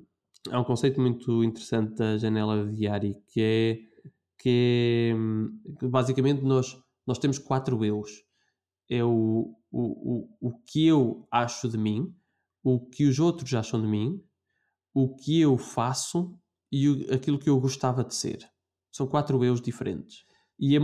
há 0.52 0.60
um 0.60 0.64
conceito 0.64 1.00
muito 1.02 1.44
interessante 1.44 1.96
da 1.96 2.18
janela 2.18 2.72
diária 2.72 3.16
que 3.28 3.42
é 3.42 3.88
que, 4.38 5.12
é, 5.12 5.80
que 5.80 5.88
basicamente 5.88 6.44
nós, 6.44 6.78
nós 7.06 7.18
temos 7.18 7.40
quatro 7.40 7.84
eus. 7.84 8.24
É 8.90 9.04
o, 9.04 9.56
o, 9.72 10.30
o, 10.42 10.50
o 10.50 10.60
que 10.60 10.86
eu 10.88 11.28
acho 11.32 11.68
de 11.68 11.78
mim, 11.78 12.16
o 12.64 12.80
que 12.80 13.06
os 13.06 13.20
outros 13.20 13.54
acham 13.54 13.82
de 13.82 13.88
mim, 13.88 14.24
o 14.94 15.14
que 15.16 15.42
eu 15.42 15.58
faço 15.58 16.38
e 16.72 16.88
o, 16.88 17.14
aquilo 17.14 17.40
que 17.40 17.50
eu 17.50 17.60
gostava 17.60 18.04
de 18.04 18.16
ser. 18.16 18.50
São 18.92 19.08
quatro 19.08 19.44
eus 19.44 19.60
diferentes. 19.60 20.26
E 20.60 20.78
é, 20.78 20.80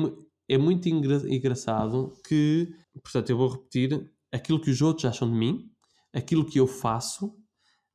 é 0.47 0.57
muito 0.57 0.87
engra 0.87 1.21
engraçado 1.33 2.13
que, 2.27 2.73
portanto, 3.01 3.29
eu 3.29 3.37
vou 3.37 3.49
repetir 3.49 4.11
aquilo 4.31 4.59
que 4.59 4.69
os 4.69 4.81
outros 4.81 5.05
acham 5.05 5.29
de 5.29 5.35
mim, 5.35 5.71
aquilo 6.13 6.45
que 6.45 6.59
eu 6.59 6.67
faço, 6.67 7.35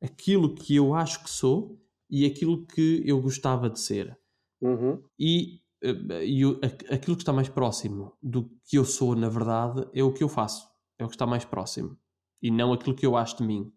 aquilo 0.02 0.54
que 0.54 0.76
eu 0.76 0.94
acho 0.94 1.22
que 1.22 1.30
sou 1.30 1.80
e 2.10 2.24
aquilo 2.24 2.66
que 2.66 3.02
eu 3.04 3.20
gostava 3.20 3.68
de 3.68 3.80
ser. 3.80 4.18
Uhum. 4.60 5.02
E, 5.18 5.60
eh, 5.82 6.24
e 6.24 6.42
aquilo 6.90 7.16
que 7.16 7.22
está 7.22 7.32
mais 7.32 7.48
próximo 7.48 8.16
do 8.22 8.50
que 8.64 8.78
eu 8.78 8.84
sou, 8.84 9.14
na 9.14 9.28
verdade, 9.28 9.86
é 9.92 10.02
o 10.02 10.12
que 10.12 10.22
eu 10.22 10.28
faço. 10.28 10.66
É 10.98 11.04
o 11.04 11.08
que 11.08 11.14
está 11.14 11.26
mais 11.26 11.44
próximo. 11.44 11.96
E 12.42 12.50
não 12.50 12.72
aquilo 12.72 12.96
que 12.96 13.06
eu 13.06 13.16
acho 13.16 13.38
de 13.38 13.44
mim. 13.44 13.72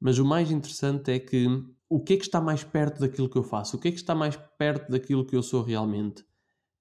Mas 0.00 0.18
o 0.18 0.24
mais 0.24 0.50
interessante 0.50 1.10
é 1.10 1.18
que 1.18 1.46
o 1.88 2.00
que 2.02 2.14
é 2.14 2.16
que 2.16 2.24
está 2.24 2.40
mais 2.40 2.62
perto 2.62 3.00
daquilo 3.00 3.28
que 3.28 3.36
eu 3.36 3.42
faço? 3.42 3.76
O 3.76 3.80
que 3.80 3.88
é 3.88 3.90
que 3.90 3.96
está 3.96 4.14
mais 4.14 4.36
perto 4.58 4.90
daquilo 4.90 5.24
que 5.24 5.34
eu 5.34 5.42
sou 5.42 5.62
realmente? 5.62 6.24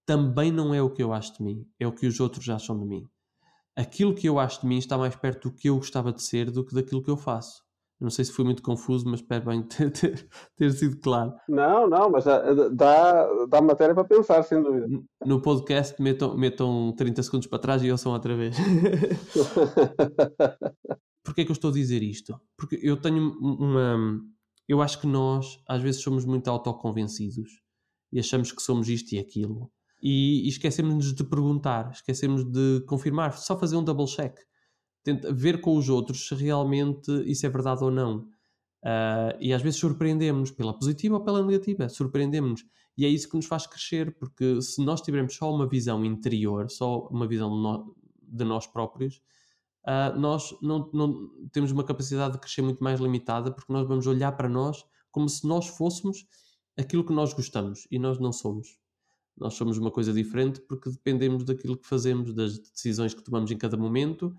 Também 0.08 0.52
não 0.52 0.74
é 0.74 0.82
o 0.82 0.90
que 0.90 1.04
eu 1.04 1.12
acho 1.12 1.38
de 1.38 1.44
mim, 1.44 1.68
é 1.78 1.86
o 1.86 1.92
que 1.92 2.08
os 2.08 2.22
outros 2.22 2.50
acham 2.50 2.80
de 2.80 2.86
mim. 2.86 3.06
Aquilo 3.76 4.16
que 4.16 4.28
eu 4.28 4.40
acho 4.40 4.62
de 4.62 4.68
mim 4.68 4.78
está 4.78 4.98
mais 4.98 5.16
perto 5.16 5.50
do 5.50 5.56
que 5.56 5.70
eu 5.70 5.76
gostava 5.76 6.14
de 6.14 6.24
ser 6.24 6.50
do 6.50 6.66
que 6.66 6.74
daquilo 6.74 7.04
que 7.04 7.12
eu 7.12 7.18
faço. 7.18 7.62
Não 8.00 8.10
sei 8.10 8.24
se 8.24 8.32
foi 8.32 8.46
muito 8.46 8.64
confuso, 8.64 9.06
mas 9.06 9.20
espero 9.20 9.46
bem 9.46 9.62
ter, 9.68 9.92
ter, 9.92 10.30
ter 10.56 10.72
sido 10.72 10.98
claro. 11.02 11.34
Não, 11.50 11.90
não, 11.90 12.10
mas 12.10 12.24
dá, 12.24 13.28
dá 13.50 13.62
matéria 13.62 13.94
para 13.94 14.06
pensar, 14.06 14.42
sem 14.44 14.64
dúvida. 14.64 14.88
No 15.26 15.42
podcast 15.42 16.02
metam, 16.02 16.38
metam 16.38 16.94
30 16.96 17.24
segundos 17.24 17.48
para 17.48 17.60
trás 17.60 17.84
e 17.84 17.92
ouçam 17.92 18.14
outra 18.14 18.34
vez. 18.36 18.56
Porquê 21.22 21.42
é 21.42 21.44
que 21.44 21.52
eu 21.52 21.54
estou 21.54 21.70
a 21.70 21.74
dizer 21.74 22.02
isto? 22.02 22.40
Porque 22.56 22.80
eu 22.82 22.96
tenho 22.96 23.38
uma. 23.42 24.22
Eu 24.68 24.82
acho 24.82 25.02
que 25.02 25.08
nós, 25.08 25.60
às 25.68 25.82
vezes, 25.82 26.02
somos 26.02 26.24
muito 26.24 26.48
autoconvencidos 26.48 27.50
e 28.14 28.20
achamos 28.20 28.54
que 28.54 28.62
somos 28.62 28.88
isto 28.88 29.14
e 29.14 29.20
aquilo 29.20 29.70
e, 30.10 30.46
e 30.46 30.48
esquecemos-nos 30.48 31.14
de 31.14 31.24
perguntar, 31.26 31.92
esquecemos 31.92 32.46
de 32.46 32.82
confirmar, 32.88 33.38
só 33.38 33.60
fazer 33.60 33.76
um 33.76 33.84
double 33.84 34.06
check, 34.06 34.38
Tenta 35.04 35.34
ver 35.34 35.62
com 35.62 35.78
os 35.78 35.88
outros 35.88 36.28
se 36.28 36.36
realmente 36.36 37.10
isso 37.26 37.46
é 37.46 37.50
verdade 37.50 37.82
ou 37.84 37.90
não. 37.90 38.20
Uh, 38.84 39.36
e 39.40 39.54
às 39.54 39.62
vezes 39.62 39.80
surpreendemos 39.80 40.52
pela 40.52 40.78
positiva 40.78 41.16
ou 41.16 41.24
pela 41.24 41.42
negativa, 41.44 41.88
surpreendemos 41.90 42.66
E 42.98 43.06
é 43.06 43.10
isso 43.10 43.30
que 43.30 43.36
nos 43.36 43.46
faz 43.46 43.66
crescer, 43.66 44.18
porque 44.18 44.62
se 44.62 44.84
nós 44.84 45.02
tivermos 45.02 45.36
só 45.36 45.54
uma 45.54 45.68
visão 45.68 46.04
interior, 46.04 46.70
só 46.70 47.08
uma 47.08 47.26
visão 47.26 47.50
de, 47.50 47.62
no, 47.62 47.96
de 48.22 48.44
nós 48.44 48.68
próprios, 48.68 49.22
uh, 49.86 50.18
nós 50.18 50.54
não, 50.62 50.90
não, 50.94 51.30
temos 51.52 51.72
uma 51.72 51.86
capacidade 51.86 52.34
de 52.34 52.40
crescer 52.40 52.62
muito 52.62 52.84
mais 52.84 53.00
limitada, 53.00 53.52
porque 53.52 53.72
nós 53.72 53.88
vamos 53.88 54.08
olhar 54.08 54.34
para 54.34 54.50
nós 54.50 54.86
como 55.10 55.28
se 55.30 55.48
nós 55.48 55.68
fôssemos 55.68 56.26
aquilo 56.78 57.06
que 57.06 57.14
nós 57.14 57.34
gostamos 57.34 57.88
e 57.90 57.98
nós 57.98 58.20
não 58.20 58.32
somos. 58.32 58.78
Nós 59.38 59.54
somos 59.54 59.78
uma 59.78 59.92
coisa 59.92 60.12
diferente 60.12 60.60
porque 60.62 60.90
dependemos 60.90 61.44
daquilo 61.44 61.78
que 61.78 61.88
fazemos, 61.88 62.34
das 62.34 62.58
decisões 62.58 63.14
que 63.14 63.24
tomamos 63.24 63.52
em 63.52 63.58
cada 63.58 63.78
momento, 63.78 64.36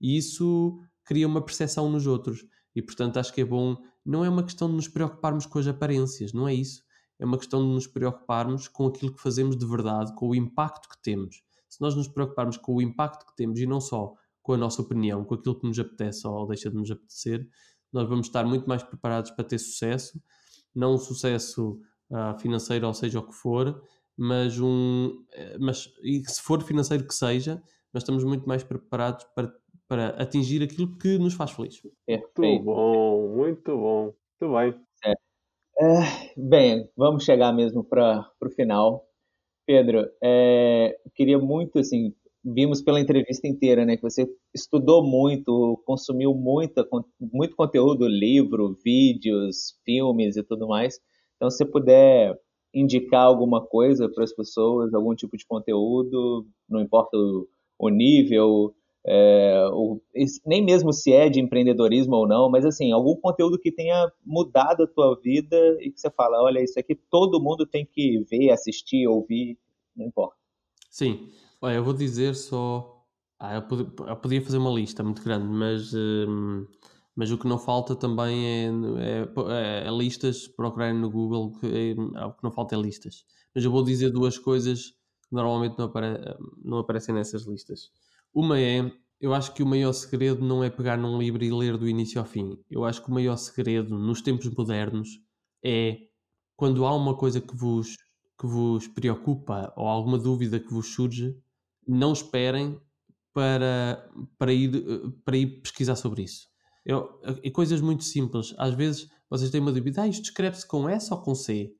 e 0.00 0.16
isso 0.16 0.78
cria 1.04 1.26
uma 1.26 1.42
percepção 1.42 1.90
nos 1.90 2.06
outros. 2.06 2.44
E 2.74 2.82
portanto 2.82 3.18
acho 3.18 3.32
que 3.32 3.40
é 3.40 3.44
bom. 3.44 3.76
Não 4.04 4.24
é 4.24 4.28
uma 4.28 4.42
questão 4.42 4.68
de 4.68 4.74
nos 4.74 4.88
preocuparmos 4.88 5.46
com 5.46 5.58
as 5.58 5.66
aparências, 5.66 6.32
não 6.32 6.48
é 6.48 6.54
isso. 6.54 6.82
É 7.18 7.24
uma 7.24 7.38
questão 7.38 7.62
de 7.62 7.72
nos 7.72 7.86
preocuparmos 7.86 8.66
com 8.68 8.86
aquilo 8.86 9.14
que 9.14 9.22
fazemos 9.22 9.56
de 9.56 9.64
verdade, 9.64 10.14
com 10.14 10.28
o 10.28 10.34
impacto 10.34 10.88
que 10.88 11.00
temos. 11.00 11.42
Se 11.68 11.80
nós 11.80 11.94
nos 11.94 12.08
preocuparmos 12.08 12.56
com 12.56 12.74
o 12.74 12.82
impacto 12.82 13.26
que 13.26 13.36
temos 13.36 13.60
e 13.60 13.66
não 13.66 13.80
só 13.80 14.14
com 14.42 14.54
a 14.54 14.56
nossa 14.56 14.82
opinião, 14.82 15.24
com 15.24 15.34
aquilo 15.34 15.58
que 15.58 15.66
nos 15.66 15.78
apetece 15.78 16.26
ou 16.26 16.46
deixa 16.46 16.68
de 16.68 16.76
nos 16.76 16.90
apetecer, 16.90 17.48
nós 17.92 18.08
vamos 18.08 18.26
estar 18.26 18.44
muito 18.44 18.68
mais 18.68 18.82
preparados 18.82 19.30
para 19.30 19.44
ter 19.44 19.58
sucesso, 19.58 20.20
não 20.74 20.94
um 20.94 20.98
sucesso 20.98 21.80
uh, 22.10 22.38
financeiro, 22.40 22.86
ou 22.86 22.94
seja 22.94 23.20
o 23.20 23.26
que 23.26 23.34
for, 23.34 23.80
mas 24.16 24.58
um. 24.60 25.24
Eh, 25.32 25.56
mas, 25.58 25.92
e 26.02 26.22
se 26.28 26.42
for 26.42 26.62
financeiro 26.62 27.06
que 27.06 27.14
seja, 27.14 27.62
nós 27.92 28.02
estamos 28.02 28.24
muito 28.24 28.46
mais 28.46 28.62
preparados 28.62 29.24
para, 29.34 29.52
para 29.88 30.08
atingir 30.10 30.62
aquilo 30.62 30.96
que 30.98 31.18
nos 31.18 31.34
faz 31.34 31.50
feliz. 31.50 31.80
É, 32.08 32.18
muito 32.38 32.64
bom, 32.64 33.36
muito 33.36 33.76
bom. 33.76 34.14
Muito 34.40 34.54
bem. 34.54 34.74
É. 35.04 35.12
É, 35.80 36.32
bem, 36.36 36.88
vamos 36.96 37.24
chegar 37.24 37.52
mesmo 37.52 37.82
para 37.82 38.30
o 38.40 38.50
final. 38.50 39.06
Pedro, 39.66 40.08
é, 40.22 40.98
queria 41.14 41.38
muito, 41.38 41.78
assim, 41.78 42.14
vimos 42.44 42.82
pela 42.82 43.00
entrevista 43.00 43.46
inteira, 43.46 43.84
né, 43.84 43.96
que 43.96 44.02
você 44.02 44.26
estudou 44.54 45.04
muito, 45.04 45.80
consumiu 45.86 46.34
muita, 46.34 46.86
muito 47.20 47.56
conteúdo, 47.56 48.06
livro, 48.06 48.76
vídeos, 48.84 49.78
filmes 49.84 50.36
e 50.36 50.42
tudo 50.42 50.66
mais. 50.68 50.98
Então, 51.36 51.50
se 51.50 51.58
você 51.58 51.64
puder 51.64 52.38
indicar 52.72 53.24
alguma 53.24 53.60
coisa 53.60 54.08
para 54.08 54.24
as 54.24 54.32
pessoas, 54.32 54.94
algum 54.94 55.14
tipo 55.14 55.36
de 55.36 55.46
conteúdo, 55.46 56.46
não 56.68 56.80
importa 56.80 57.16
o, 57.16 57.48
o 57.78 57.88
nível, 57.88 58.74
é, 59.04 59.68
o, 59.72 60.00
nem 60.46 60.64
mesmo 60.64 60.92
se 60.92 61.12
é 61.12 61.28
de 61.28 61.40
empreendedorismo 61.40 62.14
ou 62.14 62.26
não, 62.26 62.48
mas 62.48 62.64
assim, 62.64 62.92
algum 62.92 63.16
conteúdo 63.16 63.58
que 63.58 63.72
tenha 63.72 64.10
mudado 64.24 64.84
a 64.84 64.86
tua 64.86 65.18
vida 65.20 65.56
e 65.80 65.90
que 65.90 66.00
você 66.00 66.10
fala, 66.10 66.42
olha, 66.42 66.62
isso 66.62 66.78
aqui 66.78 66.94
todo 66.94 67.42
mundo 67.42 67.66
tem 67.66 67.84
que 67.84 68.24
ver, 68.30 68.50
assistir, 68.50 69.06
ouvir, 69.06 69.58
não 69.96 70.06
importa. 70.06 70.36
Sim, 70.88 71.28
olha, 71.60 71.74
eu 71.74 71.84
vou 71.84 71.94
dizer 71.94 72.34
só, 72.34 73.04
ah, 73.38 73.56
eu, 73.56 74.16
podia, 74.16 74.40
fazer 74.40 74.58
uma 74.58 74.70
lista 74.70 75.02
muito 75.02 75.22
grande, 75.22 75.46
mas 75.48 75.92
hum, 75.94 76.66
mas 77.14 77.30
o 77.30 77.38
que 77.38 77.46
não 77.46 77.58
falta 77.58 77.94
também 77.94 78.46
é, 78.46 78.66
é, 78.66 79.84
é, 79.84 79.86
é 79.86 79.90
listas, 79.90 80.48
procurarem 80.48 80.98
no 80.98 81.10
Google, 81.10 81.52
que 81.58 81.66
é, 81.66 82.24
o 82.24 82.32
que 82.32 82.42
não 82.42 82.50
falta 82.50 82.74
é 82.74 82.78
listas. 82.78 83.24
Mas 83.54 83.64
eu 83.64 83.70
vou 83.70 83.84
dizer 83.84 84.10
duas 84.10 84.38
coisas 84.38 84.90
que 85.28 85.32
normalmente 85.32 85.78
não, 85.78 85.86
apare, 85.86 86.18
não 86.64 86.78
aparecem 86.78 87.14
nessas 87.14 87.42
listas. 87.42 87.90
Uma 88.34 88.58
é, 88.58 88.90
eu 89.20 89.34
acho 89.34 89.52
que 89.52 89.62
o 89.62 89.66
maior 89.66 89.92
segredo 89.92 90.42
não 90.42 90.64
é 90.64 90.70
pegar 90.70 90.96
num 90.96 91.18
livro 91.18 91.44
e 91.44 91.50
ler 91.50 91.76
do 91.76 91.88
início 91.88 92.18
ao 92.18 92.26
fim. 92.26 92.58
Eu 92.70 92.84
acho 92.84 93.02
que 93.02 93.10
o 93.10 93.14
maior 93.14 93.36
segredo 93.36 93.98
nos 93.98 94.22
tempos 94.22 94.48
modernos 94.48 95.08
é 95.62 95.98
quando 96.56 96.86
há 96.86 96.94
uma 96.94 97.14
coisa 97.14 97.40
que 97.42 97.54
vos, 97.54 97.96
que 98.40 98.46
vos 98.46 98.88
preocupa 98.88 99.72
ou 99.76 99.86
alguma 99.86 100.18
dúvida 100.18 100.58
que 100.58 100.72
vos 100.72 100.94
surge, 100.94 101.36
não 101.86 102.12
esperem 102.12 102.80
para, 103.34 104.10
para, 104.38 104.52
ir, 104.52 104.70
para 105.24 105.36
ir 105.36 105.60
pesquisar 105.60 105.96
sobre 105.96 106.22
isso 106.22 106.51
eu, 106.84 107.20
e 107.42 107.50
coisas 107.50 107.80
muito 107.80 108.04
simples. 108.04 108.54
Às 108.58 108.74
vezes 108.74 109.08
vocês 109.30 109.50
têm 109.50 109.60
uma 109.60 109.72
dúvida, 109.72 110.02
ah, 110.02 110.08
isto 110.08 110.24
escreve-se 110.24 110.66
com 110.66 110.88
S 110.88 111.12
ou 111.12 111.20
com 111.22 111.34
C? 111.34 111.74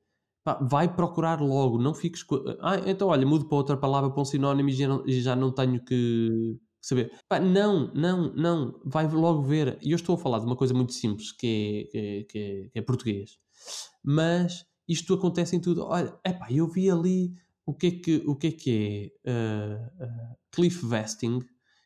Vai 0.69 0.93
procurar 0.93 1.41
logo, 1.41 1.77
não 1.81 1.93
fiques. 1.93 2.25
Ah, 2.59 2.77
então 2.85 3.07
olha, 3.07 3.25
mudo 3.25 3.47
para 3.47 3.57
outra 3.57 3.77
palavra, 3.77 4.11
para 4.11 4.21
um 4.21 4.25
sinónimo 4.25 4.69
e 4.69 4.73
já 4.73 4.87
não, 4.87 5.03
já 5.07 5.35
não 5.35 5.51
tenho 5.53 5.83
que 5.83 6.57
saber. 6.81 7.11
Pá, 7.29 7.39
não, 7.39 7.93
não, 7.93 8.33
não, 8.33 8.81
vai 8.85 9.07
logo 9.07 9.41
ver. 9.43 9.77
E 9.81 9.91
eu 9.91 9.95
estou 9.95 10.15
a 10.15 10.17
falar 10.17 10.39
de 10.39 10.45
uma 10.45 10.55
coisa 10.55 10.73
muito 10.73 10.93
simples 10.93 11.31
que 11.31 11.89
é, 11.93 12.23
que 12.23 12.37
é, 12.37 12.69
que 12.69 12.79
é 12.79 12.81
português, 12.81 13.37
mas 14.03 14.65
isto 14.87 15.13
acontece 15.13 15.55
em 15.55 15.61
tudo. 15.61 15.85
Olha, 15.85 16.13
epá, 16.25 16.51
eu 16.51 16.67
vi 16.67 16.89
ali 16.89 17.33
o 17.65 17.73
que 17.73 17.87
é 17.87 17.91
que, 17.91 18.23
o 18.27 18.35
que, 18.35 18.47
é, 18.47 18.51
que 18.51 19.13
é 19.25 19.31
uh, 19.31 20.03
uh, 20.03 20.37
cliff 20.51 20.85
vesting. 20.85 21.39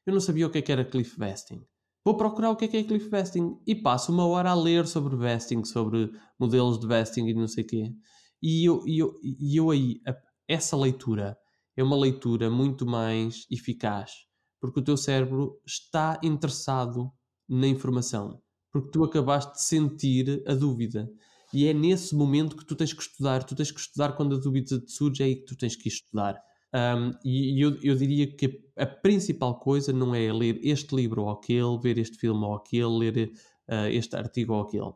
Eu 0.05 0.13
não 0.13 0.19
sabia 0.19 0.47
o 0.47 0.49
que 0.49 0.57
é 0.57 0.61
que 0.61 0.71
era 0.71 0.85
cliff 0.85 1.17
vesting. 1.19 1.63
Vou 2.07 2.15
procurar 2.15 2.51
o 2.51 2.55
que 2.55 2.63
é 2.63 2.67
que 2.69 2.77
é 2.77 2.83
cliff 2.85 3.09
vesting 3.09 3.59
e 3.67 3.75
passo 3.75 4.13
uma 4.13 4.25
hora 4.25 4.51
a 4.51 4.53
ler 4.53 4.87
sobre 4.87 5.17
vesting, 5.17 5.65
sobre 5.65 6.09
modelos 6.39 6.79
de 6.79 6.87
vesting 6.87 7.27
e 7.27 7.33
não 7.33 7.49
sei 7.49 7.65
o 7.65 7.67
quê. 7.67 7.93
E 8.41 8.63
eu, 8.63 8.81
e 8.87 8.99
eu, 8.99 9.13
e 9.21 9.57
eu 9.57 9.69
aí, 9.69 9.99
essa 10.47 10.77
leitura 10.77 11.37
é 11.75 11.83
uma 11.83 11.97
leitura 11.97 12.49
muito 12.49 12.85
mais 12.85 13.45
eficaz, 13.51 14.13
porque 14.61 14.79
o 14.79 14.83
teu 14.85 14.95
cérebro 14.95 15.59
está 15.67 16.17
interessado 16.23 17.11
na 17.45 17.67
informação, 17.67 18.41
porque 18.71 18.89
tu 18.89 19.03
acabaste 19.03 19.55
de 19.55 19.63
sentir 19.63 20.41
a 20.47 20.53
dúvida. 20.53 21.09
E 21.53 21.67
é 21.67 21.73
nesse 21.73 22.15
momento 22.15 22.55
que 22.55 22.65
tu 22.65 22.73
tens 22.77 22.93
que 22.93 23.01
estudar. 23.01 23.43
Tu 23.43 23.53
tens 23.53 23.69
que 23.69 23.81
estudar 23.81 24.13
quando 24.13 24.37
a 24.37 24.39
dúvida 24.39 24.79
te 24.79 24.89
surge, 24.93 25.23
é 25.23 25.25
aí 25.25 25.35
que 25.35 25.45
tu 25.45 25.57
tens 25.57 25.75
que 25.75 25.89
estudar. 25.89 26.41
Um, 26.77 27.11
e 27.25 27.59
eu, 27.59 27.75
eu, 27.81 27.95
diria 27.95 28.27
que 28.27 28.69
a 28.75 28.85
principal 28.85 29.59
coisa 29.59 29.91
não 29.91 30.13
é 30.13 30.31
ler 30.31 30.59
este 30.61 30.95
livro 30.95 31.23
ou 31.23 31.29
aquele, 31.31 31.79
ver 31.79 31.97
este 31.97 32.17
filme 32.17 32.43
ou 32.43 32.53
aquele, 32.53 32.97
ler 32.97 33.31
uh, 33.67 33.87
este 33.89 34.15
artigo 34.15 34.53
ou 34.53 34.61
aquele. 34.61 34.89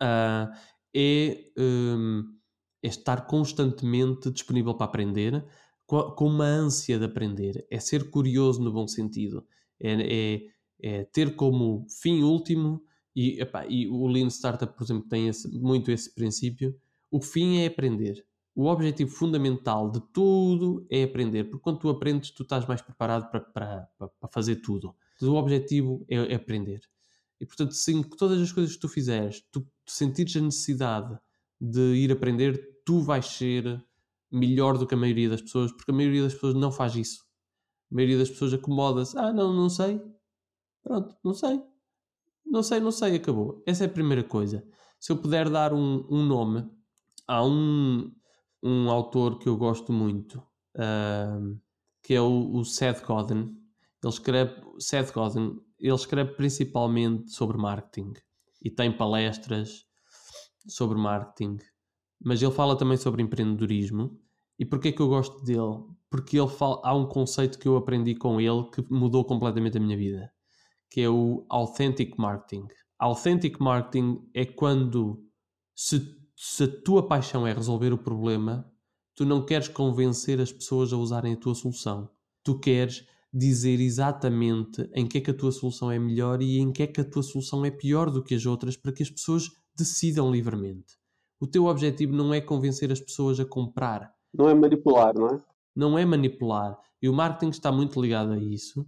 Uh, 0.00 0.54
é, 0.94 1.50
um, 1.58 2.22
é, 2.82 2.88
estar 2.88 3.26
constantemente 3.26 4.30
disponível 4.30 4.74
para 4.74 4.86
aprender, 4.86 5.44
com, 5.86 6.14
uma 6.20 6.44
ânsia 6.44 6.98
de 6.98 7.06
aprender. 7.06 7.66
É 7.68 7.80
ser 7.80 8.10
curioso 8.10 8.62
no 8.62 8.72
bom 8.72 8.86
sentido. 8.86 9.44
É, 9.80 9.92
é, 9.92 10.40
é 10.80 11.04
ter 11.04 11.34
como 11.34 11.84
fim 12.00 12.22
último, 12.22 12.80
e, 13.16 13.40
epá, 13.40 13.66
e 13.66 13.88
o 13.88 14.06
Lean 14.06 14.28
Startup, 14.28 14.72
por 14.72 14.84
exemplo, 14.84 15.08
tem 15.08 15.28
esse, 15.28 15.48
muito 15.48 15.90
esse 15.90 16.14
princípio. 16.14 16.78
O 17.10 17.20
fim 17.20 17.58
é 17.58 17.66
aprender 17.66 18.24
o 18.54 18.66
objetivo 18.66 19.10
fundamental 19.10 19.90
de 19.90 20.00
tudo 20.12 20.86
é 20.88 21.02
aprender, 21.02 21.44
porque 21.44 21.62
quando 21.62 21.80
tu 21.80 21.88
aprendes, 21.88 22.30
tu 22.30 22.44
estás 22.44 22.66
mais 22.66 22.80
preparado 22.80 23.28
para, 23.30 23.40
para, 23.40 23.88
para 23.98 24.28
fazer 24.32 24.56
tudo. 24.56 24.94
O 25.20 25.34
objetivo 25.34 26.04
é, 26.08 26.16
é, 26.16 26.34
aprender. 26.34 26.80
E 27.40 27.46
portanto, 27.46 27.72
se 27.72 28.04
todas 28.16 28.40
as 28.40 28.52
coisas 28.52 28.74
que 28.74 28.80
tu 28.80 28.88
fizeres, 28.88 29.42
tu, 29.50 29.60
tu 29.60 29.92
sentires 29.92 30.36
a 30.36 30.40
necessidade 30.40 31.18
de 31.60 31.94
ir 31.96 32.12
aprender, 32.12 32.80
tu 32.84 33.00
vais 33.00 33.26
ser 33.26 33.82
melhor 34.30 34.78
do 34.78 34.86
que 34.86 34.94
a 34.94 34.98
maioria 34.98 35.28
das 35.28 35.42
pessoas, 35.42 35.72
porque 35.72 35.90
a 35.90 35.94
maioria 35.94 36.22
das 36.22 36.34
pessoas 36.34 36.54
não 36.54 36.70
faz 36.70 36.94
isso. 36.94 37.24
A 37.90 37.94
maioria 37.94 38.18
das 38.18 38.30
pessoas 38.30 38.52
acomoda-se. 38.54 39.18
Ah, 39.18 39.32
não, 39.32 39.52
não 39.52 39.68
sei. 39.68 40.00
Pronto, 40.82 41.16
não 41.24 41.34
sei. 41.34 41.60
Não 42.44 42.62
sei, 42.62 42.80
não 42.80 42.92
sei, 42.92 43.16
acabou. 43.16 43.62
Essa 43.66 43.84
é 43.84 43.86
a 43.86 43.90
primeira 43.90 44.22
coisa. 44.22 44.64
Se 45.00 45.10
eu 45.10 45.16
puder 45.16 45.48
dar 45.50 45.72
um, 45.72 46.06
um 46.10 46.24
nome, 46.24 46.68
há 47.26 47.44
um, 47.44 48.12
um 48.64 48.90
autor 48.90 49.38
que 49.38 49.46
eu 49.46 49.58
gosto 49.58 49.92
muito, 49.92 50.42
uh, 50.76 51.60
que 52.02 52.14
é 52.14 52.20
o, 52.20 52.54
o 52.54 52.64
Seth 52.64 53.04
Godin. 53.04 53.54
Ele 54.02 54.12
escreve, 54.12 54.54
Seth 54.78 55.12
Godin, 55.12 55.60
ele 55.78 55.94
escreve 55.94 56.32
principalmente 56.32 57.30
sobre 57.30 57.58
marketing 57.58 58.14
e 58.62 58.70
tem 58.70 58.90
palestras 58.90 59.84
sobre 60.66 60.96
marketing, 60.96 61.58
mas 62.22 62.40
ele 62.40 62.52
fala 62.52 62.76
também 62.76 62.96
sobre 62.96 63.22
empreendedorismo. 63.22 64.18
E 64.58 64.64
porquê 64.64 64.92
que 64.92 65.02
eu 65.02 65.08
gosto 65.08 65.44
dele? 65.44 65.84
Porque 66.08 66.38
ele 66.38 66.48
fala, 66.48 66.80
há 66.84 66.94
um 66.94 67.06
conceito 67.06 67.58
que 67.58 67.68
eu 67.68 67.76
aprendi 67.76 68.14
com 68.14 68.40
ele 68.40 68.70
que 68.70 68.82
mudou 68.90 69.24
completamente 69.24 69.76
a 69.76 69.80
minha 69.80 69.96
vida, 69.96 70.32
que 70.90 71.02
é 71.02 71.08
o 71.10 71.44
authentic 71.50 72.16
marketing. 72.16 72.66
Authentic 72.98 73.60
marketing 73.60 74.26
é 74.32 74.46
quando 74.46 75.22
se 75.74 76.23
se 76.36 76.64
a 76.64 76.68
tua 76.82 77.06
paixão 77.06 77.46
é 77.46 77.52
resolver 77.52 77.92
o 77.92 77.98
problema, 77.98 78.70
tu 79.14 79.24
não 79.24 79.44
queres 79.44 79.68
convencer 79.68 80.40
as 80.40 80.52
pessoas 80.52 80.92
a 80.92 80.96
usarem 80.96 81.34
a 81.34 81.36
tua 81.36 81.54
solução. 81.54 82.10
Tu 82.42 82.58
queres 82.58 83.06
dizer 83.32 83.80
exatamente 83.80 84.88
em 84.94 85.06
que 85.06 85.18
é 85.18 85.20
que 85.20 85.30
a 85.30 85.34
tua 85.34 85.50
solução 85.50 85.90
é 85.90 85.98
melhor 85.98 86.40
e 86.40 86.58
em 86.58 86.72
que 86.72 86.82
é 86.84 86.86
que 86.86 87.00
a 87.00 87.04
tua 87.04 87.22
solução 87.22 87.64
é 87.64 87.70
pior 87.70 88.10
do 88.10 88.22
que 88.22 88.34
as 88.34 88.46
outras 88.46 88.76
para 88.76 88.92
que 88.92 89.02
as 89.02 89.10
pessoas 89.10 89.50
decidam 89.76 90.30
livremente. 90.30 90.96
O 91.40 91.46
teu 91.46 91.66
objetivo 91.66 92.14
não 92.14 92.32
é 92.32 92.40
convencer 92.40 92.92
as 92.92 93.00
pessoas 93.00 93.40
a 93.40 93.44
comprar. 93.44 94.14
Não 94.32 94.48
é 94.48 94.54
manipular, 94.54 95.14
não 95.14 95.26
é? 95.28 95.42
Não 95.74 95.98
é 95.98 96.04
manipular. 96.04 96.78
E 97.02 97.08
o 97.08 97.12
marketing 97.12 97.50
está 97.50 97.72
muito 97.72 98.00
ligado 98.00 98.32
a 98.32 98.38
isso. 98.38 98.86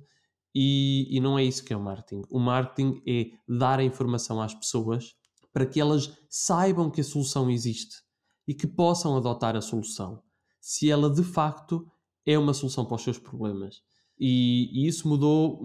E, 0.54 1.08
e 1.10 1.20
não 1.20 1.38
é 1.38 1.44
isso 1.44 1.64
que 1.64 1.72
é 1.72 1.76
o 1.76 1.82
marketing. 1.82 2.22
O 2.30 2.38
marketing 2.38 3.02
é 3.06 3.30
dar 3.48 3.80
a 3.80 3.84
informação 3.84 4.40
às 4.40 4.54
pessoas 4.54 5.15
para 5.56 5.64
que 5.64 5.80
elas 5.80 6.14
saibam 6.28 6.90
que 6.90 7.00
a 7.00 7.04
solução 7.04 7.48
existe. 7.50 8.04
e 8.46 8.54
que 8.54 8.66
possam 8.66 9.16
adotar 9.16 9.56
a 9.56 9.60
solução, 9.60 10.22
se 10.60 10.88
ela 10.88 11.10
de 11.10 11.24
facto 11.24 11.90
é 12.24 12.38
uma 12.38 12.54
solução 12.54 12.84
para 12.84 12.94
os 12.94 13.02
seus 13.02 13.18
problemas. 13.18 13.82
E, 14.20 14.68
e 14.72 14.86
isso 14.86 15.08
mudou 15.08 15.60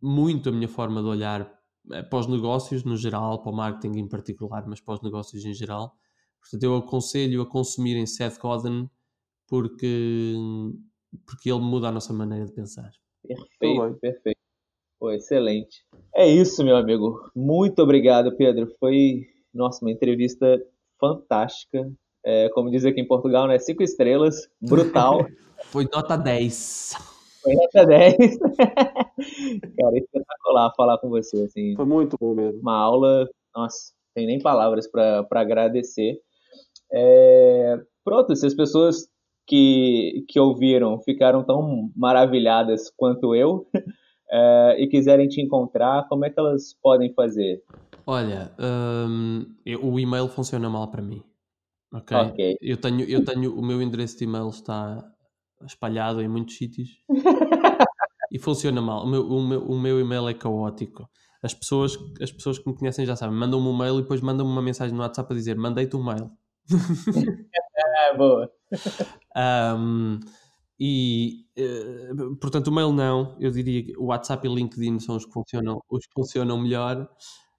muito 0.00 0.48
a 0.48 0.52
minha 0.52 0.68
forma 0.68 1.02
de 1.02 1.08
olhar 1.08 1.52
eh, 1.92 2.02
para 2.04 2.18
os 2.18 2.26
negócios 2.26 2.82
no 2.82 2.96
geral, 2.96 3.42
para 3.42 3.52
o 3.52 3.54
marketing 3.54 3.98
em 3.98 4.08
particular, 4.08 4.64
mas 4.66 4.80
para 4.80 4.94
os 4.94 5.02
negócios 5.02 5.44
em 5.44 5.52
geral. 5.52 5.94
Portanto, 6.40 6.62
eu 6.62 6.76
aconselho 6.76 7.42
a 7.42 7.46
consumirem 7.46 8.06
Seth 8.06 8.38
Godin 8.38 8.88
porque, 9.46 10.34
porque 11.26 11.50
ele 11.50 11.60
muda 11.60 11.88
a 11.88 11.92
nossa 11.92 12.12
maneira 12.14 12.46
de 12.46 12.54
pensar. 12.54 12.90
Perfeito, 13.26 13.98
perfeito. 14.00 14.33
Pô, 15.04 15.12
excelente. 15.12 15.84
É 16.16 16.26
isso, 16.26 16.64
meu 16.64 16.78
amigo. 16.78 17.30
Muito 17.36 17.82
obrigado, 17.82 18.34
Pedro. 18.38 18.74
Foi, 18.80 19.26
nossa, 19.52 19.84
uma 19.84 19.90
entrevista 19.92 20.58
fantástica. 20.98 21.86
É, 22.24 22.48
como 22.54 22.70
diz 22.70 22.86
aqui 22.86 23.02
em 23.02 23.06
Portugal, 23.06 23.46
né? 23.46 23.58
Cinco 23.58 23.82
estrelas, 23.82 24.48
brutal. 24.58 25.26
Foi 25.70 25.86
nota 25.92 26.16
10. 26.16 26.94
Foi 27.42 27.52
nota 27.52 27.84
10. 27.84 28.16
Cara, 29.78 29.98
espetacular 29.98 30.72
falar 30.74 30.96
com 30.96 31.10
você. 31.10 31.42
Assim. 31.42 31.76
Foi 31.76 31.84
muito 31.84 32.16
bom 32.18 32.34
mesmo. 32.34 32.62
Uma 32.62 32.78
aula, 32.78 33.28
nossa, 33.54 33.92
tem 34.14 34.24
nem 34.26 34.40
palavras 34.40 34.90
para 34.90 35.26
agradecer. 35.32 36.18
É, 36.90 37.78
pronto, 38.02 38.34
se 38.34 38.46
as 38.46 38.54
pessoas 38.54 39.06
que, 39.46 40.24
que 40.30 40.40
ouviram 40.40 40.98
ficaram 41.02 41.44
tão 41.44 41.90
maravilhadas 41.94 42.90
quanto 42.96 43.34
eu 43.34 43.66
é, 44.30 44.76
e 44.82 44.88
quiserem 44.88 45.28
te 45.28 45.40
encontrar, 45.40 46.08
como 46.08 46.24
é 46.24 46.30
que 46.30 46.38
elas 46.38 46.74
podem 46.82 47.12
fazer? 47.14 47.62
Olha, 48.06 48.52
um, 48.58 49.46
eu, 49.64 49.84
o 49.84 49.98
e-mail 49.98 50.28
funciona 50.28 50.68
mal 50.68 50.90
para 50.90 51.02
mim. 51.02 51.22
Okay? 51.92 52.16
ok. 52.16 52.58
Eu 52.60 52.76
tenho, 52.76 53.02
eu 53.02 53.24
tenho 53.24 53.56
o 53.56 53.64
meu 53.64 53.80
endereço 53.80 54.18
de 54.18 54.24
e-mail 54.24 54.48
está 54.48 55.04
espalhado 55.64 56.20
em 56.20 56.28
muitos 56.28 56.56
sítios 56.56 56.90
e 58.32 58.38
funciona 58.38 58.80
mal. 58.80 59.04
O 59.04 59.06
meu, 59.06 59.26
o, 59.26 59.42
meu, 59.42 59.62
o 59.62 59.78
meu 59.78 60.00
e-mail 60.00 60.28
é 60.28 60.34
caótico. 60.34 61.08
As 61.42 61.54
pessoas, 61.54 61.96
as 62.20 62.32
pessoas 62.32 62.58
que 62.58 62.68
me 62.68 62.76
conhecem 62.76 63.06
já 63.06 63.14
sabem, 63.14 63.36
mandam-me 63.36 63.68
um 63.68 63.76
mail 63.76 63.98
e 63.98 64.02
depois 64.02 64.20
mandam-me 64.20 64.50
uma 64.50 64.62
mensagem 64.62 64.94
no 64.94 65.02
WhatsApp 65.02 65.32
a 65.32 65.36
dizer 65.36 65.56
mandei-te 65.56 65.94
um 65.94 66.02
mail. 66.02 66.30
é, 68.10 68.16
boa. 68.16 68.50
Um, 69.36 70.20
e 70.78 71.46
uh, 71.58 72.36
portanto 72.36 72.68
o 72.68 72.72
mail 72.72 72.92
não, 72.92 73.36
eu 73.38 73.50
diria 73.50 73.84
que 73.84 73.96
o 73.96 74.06
WhatsApp 74.06 74.46
e 74.46 74.50
o 74.50 74.54
LinkedIn 74.54 74.98
são 74.98 75.16
os 75.16 75.24
que 75.24 75.32
funcionam, 75.32 75.80
os 75.88 76.06
que 76.06 76.12
funcionam 76.14 76.60
melhor. 76.60 77.08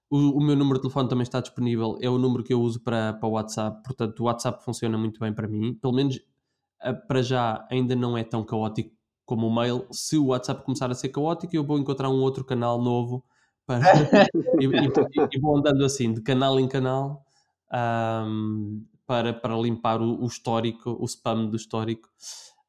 O, 0.09 0.37
o, 0.37 0.41
meu 0.41 0.55
número 0.55 0.75
de 0.75 0.83
telefone 0.83 1.09
também 1.09 1.23
está 1.23 1.39
disponível, 1.41 1.97
é 2.01 2.09
o 2.09 2.17
número 2.17 2.43
que 2.43 2.53
eu 2.53 2.61
uso 2.61 2.79
para, 2.81 3.13
para 3.13 3.27
o 3.27 3.31
WhatsApp, 3.31 3.81
portanto 3.83 4.19
o 4.19 4.23
WhatsApp 4.25 4.63
funciona 4.63 4.97
muito 4.97 5.19
bem 5.19 5.33
para 5.33 5.47
mim, 5.47 5.73
pelo 5.73 5.93
menos 5.93 6.17
uh, 6.17 7.07
para 7.07 7.21
já 7.21 7.65
ainda 7.71 7.95
não 7.95 8.17
é 8.17 8.23
tão 8.23 8.43
caótico 8.43 8.95
como 9.25 9.47
o 9.47 9.53
mail. 9.53 9.87
Se 9.91 10.17
o 10.17 10.27
WhatsApp 10.27 10.63
começar 10.63 10.89
a 10.91 10.95
ser 10.95 11.09
caótico, 11.09 11.55
eu 11.55 11.63
vou 11.63 11.79
encontrar 11.79 12.09
um 12.09 12.21
outro 12.21 12.43
canal 12.43 12.81
novo 12.81 13.23
para... 13.65 13.79
e, 14.61 14.65
e, 14.65 15.27
e, 15.31 15.39
vou 15.39 15.57
andando 15.57 15.83
assim, 15.83 16.13
de 16.13 16.21
canal 16.21 16.59
em 16.59 16.67
canal, 16.67 17.25
um, 17.73 18.85
para, 19.07 19.33
para 19.33 19.55
limpar 19.57 20.01
o, 20.01 20.23
o, 20.23 20.25
histórico, 20.27 20.95
o 20.99 21.05
spam 21.05 21.47
do 21.47 21.55
histórico. 21.55 22.07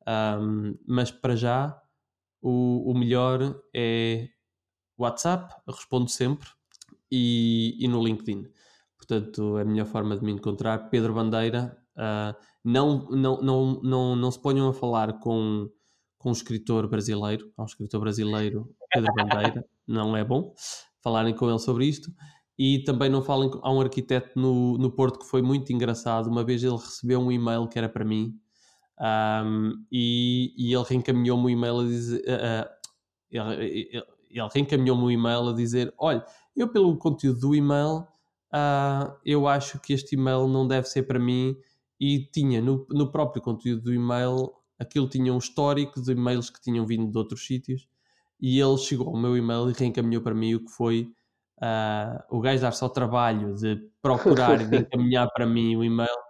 Um, 0.08 0.76
mas 0.86 1.10
para 1.10 1.36
já, 1.36 1.80
o, 2.40 2.90
o 2.90 2.94
melhor 2.98 3.60
é 3.74 4.28
WhatsApp, 4.98 5.54
respondo 5.68 6.08
sempre, 6.08 6.48
e, 7.10 7.76
e 7.78 7.88
no 7.88 8.02
LinkedIn. 8.02 8.44
Portanto, 8.96 9.58
é 9.58 9.62
a 9.62 9.64
melhor 9.64 9.86
forma 9.86 10.16
de 10.16 10.24
me 10.24 10.32
encontrar. 10.32 10.90
Pedro 10.90 11.14
Bandeira. 11.14 11.76
Uh, 11.96 12.34
não, 12.64 13.08
não, 13.10 13.40
não, 13.40 13.80
não, 13.82 14.16
não 14.16 14.30
se 14.30 14.40
ponham 14.40 14.68
a 14.68 14.72
falar 14.72 15.20
com, 15.20 15.70
com 16.18 16.28
um 16.30 16.32
escritor 16.32 16.88
brasileiro. 16.88 17.52
Há 17.56 17.62
um 17.62 17.66
escritor 17.66 18.00
brasileiro, 18.00 18.74
Pedro 18.92 19.12
Bandeira. 19.14 19.64
não 19.86 20.16
é 20.16 20.24
bom 20.24 20.52
falarem 21.06 21.32
com 21.36 21.48
ele 21.48 21.60
sobre 21.60 21.86
isto. 21.86 22.12
E 22.58 22.82
também 22.82 23.08
não 23.08 23.22
falem. 23.22 23.48
Há 23.62 23.72
um 23.72 23.80
arquiteto 23.80 24.38
no, 24.38 24.76
no 24.76 24.90
Porto 24.90 25.20
que 25.20 25.26
foi 25.26 25.40
muito 25.40 25.72
engraçado. 25.72 26.26
Uma 26.26 26.42
vez 26.42 26.64
ele 26.64 26.76
recebeu 26.76 27.20
um 27.20 27.30
e-mail 27.30 27.68
que 27.68 27.78
era 27.78 27.88
para 27.88 28.04
mim 28.04 28.34
um, 28.98 29.84
e, 29.92 30.54
e, 30.56 30.74
ele 30.74 30.84
reencaminhou-me 30.88 31.42
o 31.42 31.46
um 31.46 31.50
e-mail 31.50 31.80
a 31.80 31.84
dizer. 31.84 32.20
Uh, 32.20 32.76
ele, 33.30 33.88
ele, 33.92 34.04
ele 34.30 34.48
reencaminhou-me 34.52 35.02
o 35.02 35.06
um 35.06 35.10
e-mail 35.10 35.48
a 35.48 35.52
dizer: 35.52 35.92
Olha, 35.98 36.24
eu, 36.56 36.68
pelo 36.68 36.96
conteúdo 36.96 37.40
do 37.40 37.54
e-mail, 37.54 38.06
uh, 38.52 39.14
eu 39.24 39.46
acho 39.46 39.78
que 39.80 39.92
este 39.92 40.14
e-mail 40.14 40.48
não 40.48 40.66
deve 40.66 40.88
ser 40.88 41.02
para 41.02 41.18
mim. 41.18 41.56
E 41.98 42.26
tinha 42.26 42.60
no, 42.60 42.86
no 42.90 43.10
próprio 43.10 43.42
conteúdo 43.42 43.82
do 43.82 43.94
e-mail, 43.94 44.52
aquilo 44.78 45.08
tinha 45.08 45.32
um 45.32 45.38
histórico 45.38 46.00
de 46.00 46.12
e-mails 46.12 46.50
que 46.50 46.60
tinham 46.60 46.84
vindo 46.86 47.10
de 47.10 47.16
outros 47.16 47.46
sítios. 47.46 47.88
E 48.40 48.60
ele 48.60 48.76
chegou 48.76 49.08
ao 49.08 49.16
meu 49.16 49.36
e-mail 49.36 49.70
e 49.70 49.72
reencaminhou 49.72 50.22
para 50.22 50.34
mim 50.34 50.54
o 50.54 50.64
que 50.64 50.70
foi 50.70 51.10
uh, 51.62 52.22
o 52.30 52.40
gajo 52.40 52.60
dar 52.60 52.72
só 52.72 52.88
trabalho 52.88 53.54
de 53.54 53.76
procurar 54.02 54.60
e 54.60 54.66
de 54.66 54.76
encaminhar 54.84 55.30
para 55.32 55.46
mim 55.46 55.74
o 55.74 55.82
e-mail 55.82 56.25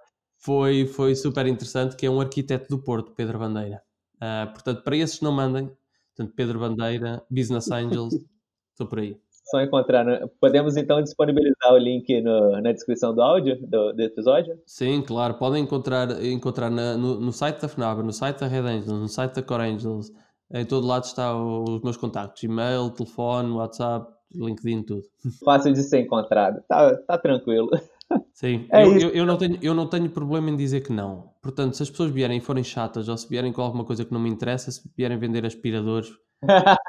foi, 0.47 0.87
foi 0.87 1.17
super 1.17 1.45
interessante, 1.45 1.97
que 1.97 2.07
é 2.07 2.11
um 2.11 2.21
arquiteto 2.21 2.69
do 2.69 2.81
Porto, 2.81 3.11
Pedro 3.11 3.37
Bandeira. 3.37 3.83
Uh, 4.15 4.53
portanto, 4.53 4.85
para 4.85 4.97
esses 4.97 5.21
não 5.21 5.33
mandem, 5.33 5.69
portanto, 6.15 6.35
Pedro 6.37 6.61
Bandeira, 6.61 7.21
Business 7.29 7.69
Angels, 7.69 8.15
estou 8.71 8.87
por 8.87 9.01
aí. 9.01 9.21
Só 9.51 9.61
encontrar. 9.61 10.05
Né? 10.05 10.25
Podemos 10.41 10.77
então 10.77 11.03
disponibilizar 11.03 11.73
o 11.73 11.79
link 11.79 12.21
no, 12.21 12.61
na 12.61 12.71
descrição 12.71 13.13
do 13.13 13.21
áudio 13.21 13.61
do, 13.61 13.93
do, 13.93 14.03
episódio? 14.03 14.57
Sim, 14.65 15.03
claro. 15.03 15.35
Podem 15.35 15.65
encontrar, 15.65 16.25
encontrar 16.25 16.71
na, 16.71 16.97
no, 16.97 17.21
no, 17.21 17.33
site 17.33 17.61
da 17.61 17.69
FNAB, 17.69 18.05
no 18.05 18.13
site 18.13 18.39
da 18.39 18.47
Red 18.47 18.61
Angels, 18.61 18.87
no 18.87 19.09
site 19.09 19.35
da 19.35 19.43
Core 19.43 19.65
Angels. 19.65 20.13
Em 20.53 20.65
todo 20.65 20.87
lado 20.87 21.05
está 21.05 21.37
os 21.37 21.81
meus 21.83 21.97
contactos: 21.97 22.43
e-mail, 22.43 22.91
telefone, 22.91 23.51
WhatsApp, 23.51 24.13
LinkedIn, 24.33 24.83
tudo. 24.85 25.03
Fácil 25.45 25.73
de 25.73 25.83
ser 25.83 26.01
encontrado. 26.01 26.63
Tá, 26.69 26.97
tá 26.97 27.19
tranquilo. 27.19 27.69
Sim, 28.33 28.67
é 28.73 28.85
eu, 28.85 28.99
eu, 28.99 29.11
eu, 29.11 29.27
não 29.27 29.37
tenho, 29.37 29.59
eu 29.63 29.75
não 29.75 29.89
tenho 29.89 30.11
problema 30.11 30.51
em 30.51 30.57
dizer 30.57 30.83
que 30.83 30.93
não. 30.93 31.33
Portanto, 31.43 31.77
se 31.77 31.83
as 31.83 31.91
pessoas 31.91 32.11
vierem 32.11 32.39
e 32.39 32.41
forem 32.41 32.63
chatas 32.63 33.09
ou 33.09 33.17
se 33.17 33.29
vierem 33.29 33.53
com 33.53 33.63
alguma 33.63 33.85
coisa 33.85 34.05
que 34.05 34.13
não 34.13 34.21
me 34.21 34.31
interessa, 34.31 34.71
se 34.71 34.89
vierem 34.97 35.19
vender 35.19 35.45
aspiradores, 35.45 36.13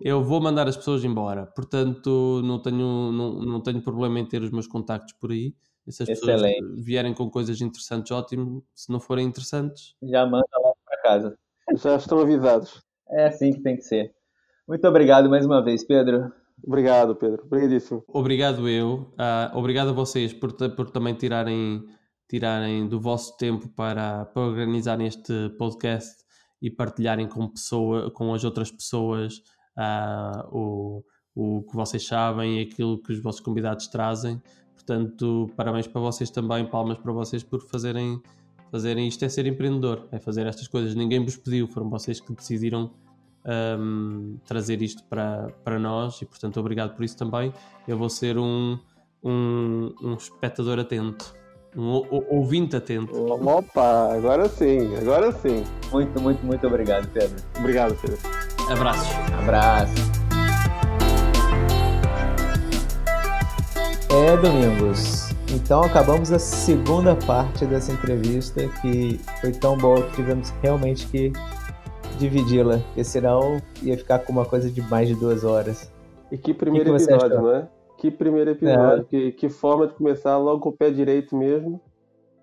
eu 0.00 0.22
vou 0.22 0.40
mandar 0.40 0.68
as 0.68 0.76
pessoas 0.76 1.04
embora. 1.04 1.46
Portanto, 1.46 2.40
não 2.44 2.60
tenho, 2.60 3.12
não, 3.12 3.40
não 3.40 3.60
tenho 3.60 3.82
problema 3.82 4.18
em 4.18 4.26
ter 4.26 4.42
os 4.42 4.50
meus 4.50 4.66
contactos 4.66 5.14
por 5.14 5.30
aí. 5.30 5.54
E 5.86 5.92
se 5.92 6.02
as 6.02 6.08
Excelente. 6.08 6.58
pessoas 6.58 6.84
vierem 6.84 7.14
com 7.14 7.30
coisas 7.30 7.60
interessantes, 7.60 8.10
ótimo. 8.10 8.64
Se 8.74 8.90
não 8.90 8.98
forem 8.98 9.26
interessantes, 9.26 9.94
já 10.02 10.26
manda 10.26 10.46
lá 10.60 10.72
para 10.84 11.02
casa. 11.02 11.38
Já 11.74 11.96
estão 11.96 12.18
avisados. 12.18 12.82
É 13.08 13.26
assim 13.26 13.52
que 13.52 13.60
tem 13.60 13.76
que 13.76 13.82
ser. 13.82 14.12
Muito 14.66 14.86
obrigado 14.86 15.30
mais 15.30 15.46
uma 15.46 15.62
vez, 15.62 15.84
Pedro. 15.84 16.32
Obrigado, 16.64 17.14
Pedro. 17.14 17.44
Obrigadíssimo. 17.44 18.04
Obrigado 18.08 18.68
eu. 18.68 19.12
Uh, 19.12 19.56
obrigado 19.56 19.90
a 19.90 19.92
vocês 19.92 20.32
por, 20.32 20.52
por 20.52 20.90
também 20.90 21.14
tirarem, 21.14 21.84
tirarem 22.28 22.88
do 22.88 23.00
vosso 23.00 23.36
tempo 23.36 23.68
para, 23.68 24.24
para 24.26 24.42
organizarem 24.42 25.06
este 25.06 25.50
podcast 25.58 26.24
e 26.60 26.70
partilharem 26.70 27.28
com, 27.28 27.48
pessoa, 27.48 28.10
com 28.10 28.32
as 28.32 28.42
outras 28.42 28.70
pessoas 28.70 29.42
uh, 29.76 30.48
o, 30.50 31.04
o 31.34 31.62
que 31.64 31.76
vocês 31.76 32.06
sabem 32.06 32.58
e 32.58 32.62
aquilo 32.62 33.00
que 33.02 33.12
os 33.12 33.22
vossos 33.22 33.40
convidados 33.40 33.86
trazem. 33.88 34.40
Portanto, 34.74 35.50
parabéns 35.56 35.86
para 35.86 36.00
vocês 36.00 36.30
também, 36.30 36.64
palmas 36.68 36.98
para 36.98 37.12
vocês 37.12 37.42
por 37.42 37.60
fazerem, 37.60 38.20
fazerem 38.70 39.08
isto 39.08 39.24
é 39.24 39.28
ser 39.28 39.46
empreendedor, 39.46 40.08
é 40.10 40.18
fazer 40.18 40.46
estas 40.46 40.68
coisas. 40.68 40.94
Ninguém 40.94 41.22
vos 41.22 41.36
pediu, 41.36 41.66
foram 41.66 41.90
vocês 41.90 42.20
que 42.20 42.32
decidiram 42.32 42.92
um, 43.46 44.38
trazer 44.44 44.82
isto 44.82 45.04
para, 45.04 45.48
para 45.64 45.78
nós 45.78 46.20
e, 46.20 46.26
portanto, 46.26 46.58
obrigado 46.58 46.94
por 46.94 47.04
isso 47.04 47.16
também. 47.16 47.52
Eu 47.86 47.96
vou 47.96 48.08
ser 48.08 48.36
um, 48.38 48.78
um, 49.22 49.94
um 50.02 50.14
espectador 50.14 50.78
atento, 50.78 51.34
um 51.76 52.02
ouvinte 52.30 52.76
atento. 52.76 53.14
Opa, 53.14 54.14
agora 54.14 54.48
sim, 54.48 54.96
agora 54.96 55.32
sim. 55.32 55.64
Muito, 55.92 56.20
muito, 56.20 56.44
muito 56.44 56.66
obrigado, 56.66 57.08
Pedro. 57.12 57.36
Obrigado, 57.58 57.94
Pedro. 58.00 58.18
Abraços. 58.70 59.14
Abraço. 59.40 59.94
É, 64.10 64.36
Domingos. 64.38 65.26
Então 65.52 65.82
acabamos 65.82 66.32
a 66.32 66.38
segunda 66.38 67.14
parte 67.14 67.64
dessa 67.66 67.92
entrevista 67.92 68.66
que 68.80 69.20
foi 69.40 69.52
tão 69.52 69.76
boa 69.76 70.02
que 70.02 70.16
tivemos 70.16 70.52
realmente 70.62 71.06
que 71.06 71.32
dividi-la, 72.16 72.78
porque 72.78 73.04
senão 73.04 73.60
ia 73.82 73.96
ficar 73.96 74.20
com 74.20 74.32
uma 74.32 74.44
coisa 74.44 74.70
de 74.70 74.82
mais 74.82 75.08
de 75.08 75.14
duas 75.14 75.44
horas. 75.44 75.92
E 76.30 76.36
que 76.36 76.52
primeiro 76.52 76.92
que 76.92 77.04
que 77.04 77.12
episódio, 77.12 77.42
né? 77.42 77.68
Que 77.98 78.10
primeiro 78.10 78.50
episódio, 78.50 79.02
é. 79.02 79.04
que, 79.04 79.32
que 79.32 79.48
forma 79.48 79.86
de 79.86 79.94
começar 79.94 80.36
logo 80.36 80.60
com 80.60 80.68
o 80.70 80.76
pé 80.76 80.90
direito 80.90 81.36
mesmo, 81.36 81.80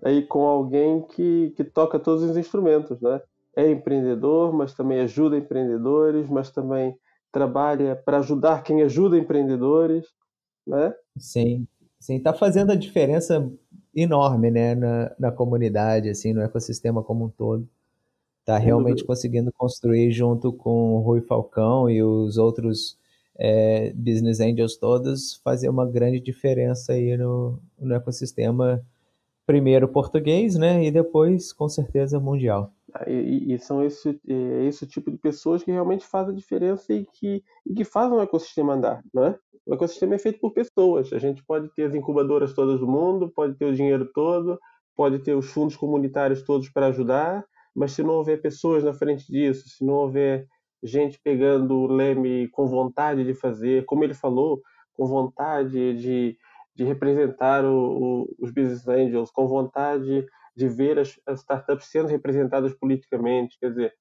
aí 0.03 0.21
com 0.21 0.41
alguém 0.41 1.01
que, 1.01 1.53
que 1.55 1.63
toca 1.63 1.99
todos 1.99 2.23
os 2.23 2.37
instrumentos, 2.37 2.99
né? 3.01 3.21
É 3.55 3.69
empreendedor, 3.69 4.51
mas 4.53 4.73
também 4.73 4.99
ajuda 5.01 5.37
empreendedores, 5.37 6.29
mas 6.29 6.49
também 6.49 6.97
trabalha 7.31 7.95
para 7.95 8.19
ajudar 8.19 8.63
quem 8.63 8.81
ajuda 8.81 9.17
empreendedores, 9.17 10.05
né? 10.65 10.93
Sim, 11.17 11.67
sim, 11.99 12.19
tá 12.19 12.33
fazendo 12.33 12.71
a 12.71 12.75
diferença 12.75 13.51
enorme, 13.95 14.49
né, 14.49 14.73
na, 14.73 15.11
na 15.19 15.31
comunidade, 15.31 16.09
assim, 16.09 16.33
no 16.33 16.41
ecossistema 16.41 17.03
como 17.03 17.25
um 17.25 17.29
todo. 17.29 17.67
Tá 18.45 18.57
realmente 18.57 19.05
conseguindo 19.05 19.51
construir 19.53 20.11
junto 20.11 20.51
com 20.51 20.95
o 20.95 20.99
Rui 20.99 21.21
Falcão 21.21 21.89
e 21.89 22.03
os 22.03 22.37
outros 22.37 22.97
é, 23.37 23.93
business 23.93 24.39
angels 24.39 24.77
todos, 24.77 25.35
fazer 25.43 25.69
uma 25.69 25.85
grande 25.85 26.19
diferença 26.19 26.93
aí 26.93 27.15
no, 27.17 27.59
no 27.79 27.95
ecossistema, 27.95 28.85
primeiro 29.45 29.87
português, 29.87 30.55
né, 30.55 30.83
e 30.85 30.91
depois, 30.91 31.51
com 31.51 31.67
certeza, 31.67 32.19
mundial. 32.19 32.71
Ah, 32.93 33.09
e, 33.09 33.53
e, 33.53 33.59
são 33.59 33.83
esse, 33.83 34.19
é, 34.27 34.65
esse 34.65 34.85
tipo 34.85 35.09
de 35.09 35.17
pessoas 35.17 35.63
que 35.63 35.71
realmente 35.71 36.05
fazem 36.05 36.33
a 36.33 36.37
diferença 36.37 36.93
e 36.93 37.05
que, 37.05 37.43
e 37.65 37.73
que 37.73 37.83
fazem 37.83 38.17
o 38.17 38.21
ecossistema 38.21 38.73
andar, 38.73 39.03
não 39.13 39.25
é? 39.25 39.39
O 39.65 39.73
ecossistema 39.73 40.15
é 40.15 40.19
feito 40.19 40.39
por 40.39 40.51
pessoas. 40.51 41.11
A 41.13 41.17
gente 41.17 41.41
pode 41.43 41.69
ter 41.69 41.83
as 41.83 41.95
incubadoras 41.95 42.53
todas 42.53 42.79
do 42.79 42.87
mundo, 42.87 43.29
pode 43.29 43.55
ter 43.55 43.65
o 43.65 43.73
dinheiro 43.73 44.09
todo, 44.13 44.59
pode 44.95 45.19
ter 45.19 45.35
os 45.35 45.47
fundos 45.47 45.75
comunitários 45.75 46.43
todos 46.43 46.69
para 46.69 46.87
ajudar, 46.87 47.45
mas 47.75 47.91
se 47.93 48.03
não 48.03 48.15
houver 48.15 48.41
pessoas 48.41 48.83
na 48.83 48.93
frente 48.93 49.25
disso, 49.31 49.67
se 49.67 49.83
não 49.83 49.95
houver 49.95 50.47
gente 50.83 51.19
pegando 51.23 51.75
o 51.75 51.87
leme 51.87 52.47
com 52.49 52.67
vontade 52.67 53.23
de 53.23 53.33
fazer, 53.33 53.85
como 53.85 54.03
ele 54.03 54.13
falou, 54.13 54.61
com 54.93 55.05
vontade 55.07 55.93
de, 55.95 56.37
de 56.75 56.83
representar 56.83 57.63
o, 57.65 57.73
o, 57.73 58.35
os 58.39 58.51
business 58.51 58.87
angels, 58.87 59.31
com 59.31 59.47
vontade 59.47 60.25
de 60.55 60.67
ver 60.67 60.99
as, 60.99 61.19
as 61.25 61.39
startups 61.39 61.87
sendo 61.87 62.07
representadas 62.07 62.73
politicamente, 62.75 63.57
quer 63.59 63.69
dizer, 63.69 63.93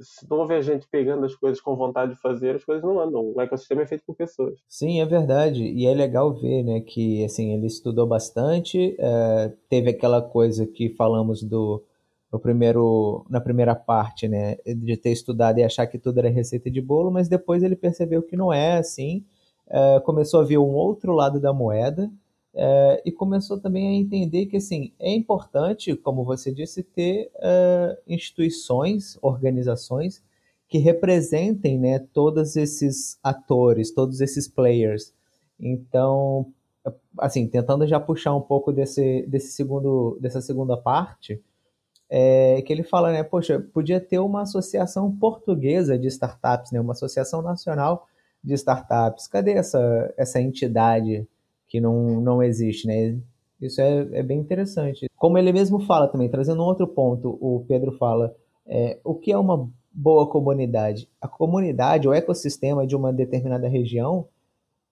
se 0.00 0.28
não 0.28 0.38
houver 0.38 0.62
gente 0.62 0.86
pegando 0.90 1.24
as 1.26 1.34
coisas 1.34 1.60
com 1.60 1.76
vontade 1.76 2.14
de 2.14 2.20
fazer, 2.20 2.56
as 2.56 2.64
coisas 2.64 2.82
não 2.82 2.98
andam. 2.98 3.32
O 3.34 3.40
ecossistema 3.40 3.82
é 3.82 3.86
feito 3.86 4.04
por 4.06 4.16
pessoas. 4.16 4.58
Sim, 4.68 5.00
é 5.00 5.06
verdade. 5.06 5.62
E 5.62 5.86
é 5.86 5.94
legal 5.94 6.32
ver, 6.32 6.62
né, 6.62 6.80
que 6.80 7.24
assim 7.24 7.52
ele 7.52 7.66
estudou 7.66 8.06
bastante. 8.06 8.96
É, 8.98 9.52
teve 9.68 9.90
aquela 9.90 10.22
coisa 10.22 10.66
que 10.66 10.88
falamos 10.88 11.42
do 11.42 11.82
no 12.36 12.40
primeiro, 12.40 13.24
na 13.30 13.40
primeira 13.40 13.74
parte, 13.74 14.28
né, 14.28 14.56
de 14.66 14.96
ter 14.96 15.10
estudado 15.10 15.58
e 15.58 15.64
achar 15.64 15.86
que 15.86 15.98
tudo 15.98 16.18
era 16.18 16.28
receita 16.28 16.70
de 16.70 16.82
bolo, 16.82 17.10
mas 17.10 17.28
depois 17.28 17.62
ele 17.62 17.74
percebeu 17.74 18.22
que 18.22 18.36
não 18.36 18.52
é 18.52 18.76
assim. 18.76 19.24
É, 19.68 20.00
começou 20.00 20.40
a 20.40 20.44
ver 20.44 20.58
um 20.58 20.74
outro 20.74 21.12
lado 21.14 21.40
da 21.40 21.52
moeda 21.52 22.10
é, 22.54 23.02
e 23.06 23.10
começou 23.10 23.58
também 23.58 23.88
a 23.88 23.94
entender 23.94 24.46
que 24.46 24.58
assim 24.58 24.92
é 25.00 25.12
importante, 25.14 25.96
como 25.96 26.24
você 26.24 26.52
disse, 26.52 26.82
ter 26.82 27.30
é, 27.36 27.98
instituições, 28.06 29.18
organizações 29.22 30.22
que 30.68 30.76
representem 30.76 31.78
né, 31.78 32.00
todos 32.12 32.54
esses 32.54 33.18
atores, 33.22 33.92
todos 33.92 34.20
esses 34.20 34.46
players. 34.46 35.14
Então, 35.58 36.52
assim, 37.18 37.48
tentando 37.48 37.86
já 37.86 37.98
puxar 37.98 38.34
um 38.34 38.42
pouco 38.42 38.72
desse, 38.72 39.24
desse 39.26 39.52
segundo, 39.52 40.18
dessa 40.20 40.42
segunda 40.42 40.76
parte, 40.76 41.40
é, 42.08 42.62
que 42.62 42.72
ele 42.72 42.82
fala, 42.82 43.12
né, 43.12 43.22
poxa, 43.22 43.60
podia 43.72 44.00
ter 44.00 44.18
uma 44.18 44.42
associação 44.42 45.10
portuguesa 45.10 45.98
de 45.98 46.06
startups, 46.08 46.72
né, 46.72 46.80
uma 46.80 46.92
associação 46.92 47.42
nacional 47.42 48.06
de 48.42 48.54
startups. 48.54 49.26
Cadê 49.26 49.52
essa, 49.52 50.12
essa 50.16 50.40
entidade 50.40 51.26
que 51.68 51.80
não, 51.80 52.20
não 52.20 52.42
existe, 52.42 52.86
né? 52.86 53.18
Isso 53.60 53.80
é, 53.80 54.06
é 54.12 54.22
bem 54.22 54.38
interessante. 54.38 55.06
Como 55.16 55.38
ele 55.38 55.52
mesmo 55.52 55.80
fala 55.80 56.06
também, 56.06 56.28
trazendo 56.28 56.62
um 56.62 56.66
outro 56.66 56.86
ponto, 56.86 57.38
o 57.40 57.64
Pedro 57.66 57.92
fala, 57.92 58.34
é, 58.66 58.98
o 59.02 59.14
que 59.14 59.32
é 59.32 59.38
uma 59.38 59.68
boa 59.92 60.28
comunidade? 60.28 61.08
A 61.20 61.26
comunidade, 61.26 62.06
o 62.06 62.12
ecossistema 62.12 62.86
de 62.86 62.94
uma 62.94 63.12
determinada 63.12 63.66
região, 63.66 64.28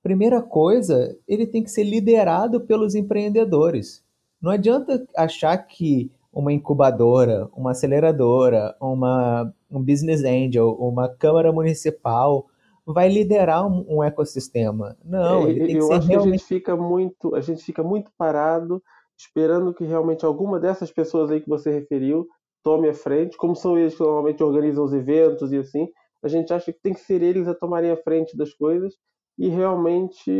primeira 0.03 0.43
coisa, 0.43 1.17
ele 1.29 1.47
tem 1.47 1.63
que 1.63 1.71
ser 1.71 1.85
liderado 1.85 2.61
pelos 2.61 2.95
empreendedores. 2.95 4.03
Não 4.41 4.51
adianta 4.51 5.07
achar 5.17 5.57
que 5.59 6.11
uma 6.35 6.53
incubadora, 6.53 7.49
uma 7.55 7.71
aceleradora, 7.71 8.75
uma, 8.81 9.53
um 9.71 9.81
business 9.81 10.25
angel, 10.25 10.73
uma 10.81 11.09
câmara 11.09 11.53
municipal, 11.53 12.47
vai 12.85 13.09
liderar 13.09 13.67
um, 13.67 13.85
um 13.89 14.03
ecossistema. 14.03 14.97
Não, 15.05 15.49
ele 15.49 15.67
tem 15.67 15.77
eu 15.77 15.89
que 15.89 15.95
acho 15.95 16.09
realmente... 16.09 16.09
que 16.09 16.15
a 16.15 16.39
gente 16.39 16.45
fica 16.45 16.77
muito, 16.77 17.35
a 17.35 17.41
gente 17.41 17.65
fica 17.65 17.83
muito 17.83 18.11
parado 18.19 18.83
esperando 19.17 19.73
que 19.73 19.85
realmente 19.85 20.25
alguma 20.25 20.59
dessas 20.59 20.91
pessoas 20.91 21.31
aí 21.31 21.41
que 21.41 21.49
você 21.49 21.71
referiu 21.71 22.27
tome 22.65 22.89
a 22.89 22.95
frente, 22.95 23.37
como 23.37 23.55
são 23.55 23.79
eles 23.79 23.95
que 23.95 24.03
normalmente 24.03 24.43
organizam 24.43 24.85
os 24.85 24.93
eventos 24.93 25.53
e 25.53 25.59
assim, 25.59 25.87
a 26.23 26.29
gente 26.29 26.53
acha 26.53 26.73
que 26.73 26.81
tem 26.81 26.95
que 26.95 27.01
ser 27.01 27.23
eles 27.23 27.47
a 27.47 27.55
tomarem 27.55 27.91
a 27.91 27.97
frente 27.97 28.37
das 28.37 28.53
coisas 28.55 28.95
e 29.39 29.49
realmente 29.49 30.31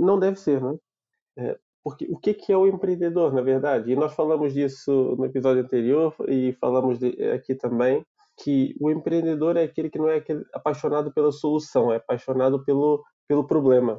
não 0.00 0.18
deve 0.18 0.38
ser, 0.38 0.60
né? 0.60 0.76
É, 1.38 1.58
porque 1.82 2.06
o 2.08 2.16
que, 2.16 2.32
que 2.34 2.52
é 2.52 2.56
o 2.56 2.66
empreendedor, 2.66 3.32
na 3.32 3.42
verdade? 3.42 3.90
E 3.90 3.96
nós 3.96 4.14
falamos 4.14 4.54
disso 4.54 5.16
no 5.18 5.24
episódio 5.24 5.62
anterior 5.62 6.14
e 6.28 6.52
falamos 6.60 6.98
de, 6.98 7.08
aqui 7.30 7.54
também 7.54 8.04
que 8.42 8.74
o 8.80 8.90
empreendedor 8.90 9.56
é 9.56 9.64
aquele 9.64 9.90
que 9.90 9.98
não 9.98 10.08
é 10.08 10.16
aquele 10.16 10.44
apaixonado 10.54 11.12
pela 11.12 11.32
solução, 11.32 11.92
é 11.92 11.96
apaixonado 11.96 12.64
pelo, 12.64 13.02
pelo 13.28 13.46
problema, 13.46 13.96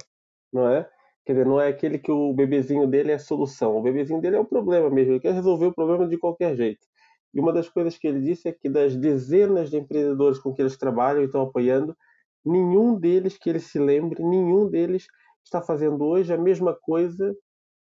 não 0.51 0.67
é? 0.69 0.89
Quer 1.25 1.33
dizer, 1.33 1.45
não 1.45 1.61
é 1.61 1.67
aquele 1.67 1.97
que 1.99 2.11
o 2.11 2.33
bebezinho 2.33 2.87
dele 2.87 3.11
é 3.11 3.15
a 3.15 3.19
solução, 3.19 3.77
o 3.77 3.81
bebezinho 3.81 4.19
dele 4.19 4.35
é 4.37 4.39
o 4.39 4.45
problema 4.45 4.89
mesmo, 4.89 5.13
ele 5.13 5.19
quer 5.19 5.33
resolver 5.33 5.67
o 5.67 5.73
problema 5.73 6.07
de 6.07 6.17
qualquer 6.17 6.55
jeito. 6.55 6.85
E 7.33 7.39
uma 7.39 7.53
das 7.53 7.69
coisas 7.69 7.97
que 7.97 8.07
ele 8.07 8.19
disse 8.19 8.47
é 8.47 8.51
que 8.51 8.69
das 8.69 8.95
dezenas 8.95 9.69
de 9.69 9.77
empreendedores 9.77 10.39
com 10.39 10.53
que 10.53 10.61
eles 10.61 10.77
trabalham 10.77 11.21
e 11.21 11.25
estão 11.25 11.41
apoiando, 11.41 11.95
nenhum 12.45 12.99
deles 12.99 13.37
que 13.37 13.49
ele 13.49 13.59
se 13.59 13.79
lembre, 13.79 14.21
nenhum 14.23 14.69
deles 14.69 15.07
está 15.43 15.61
fazendo 15.61 16.03
hoje 16.03 16.33
a 16.33 16.37
mesma 16.37 16.73
coisa 16.73 17.35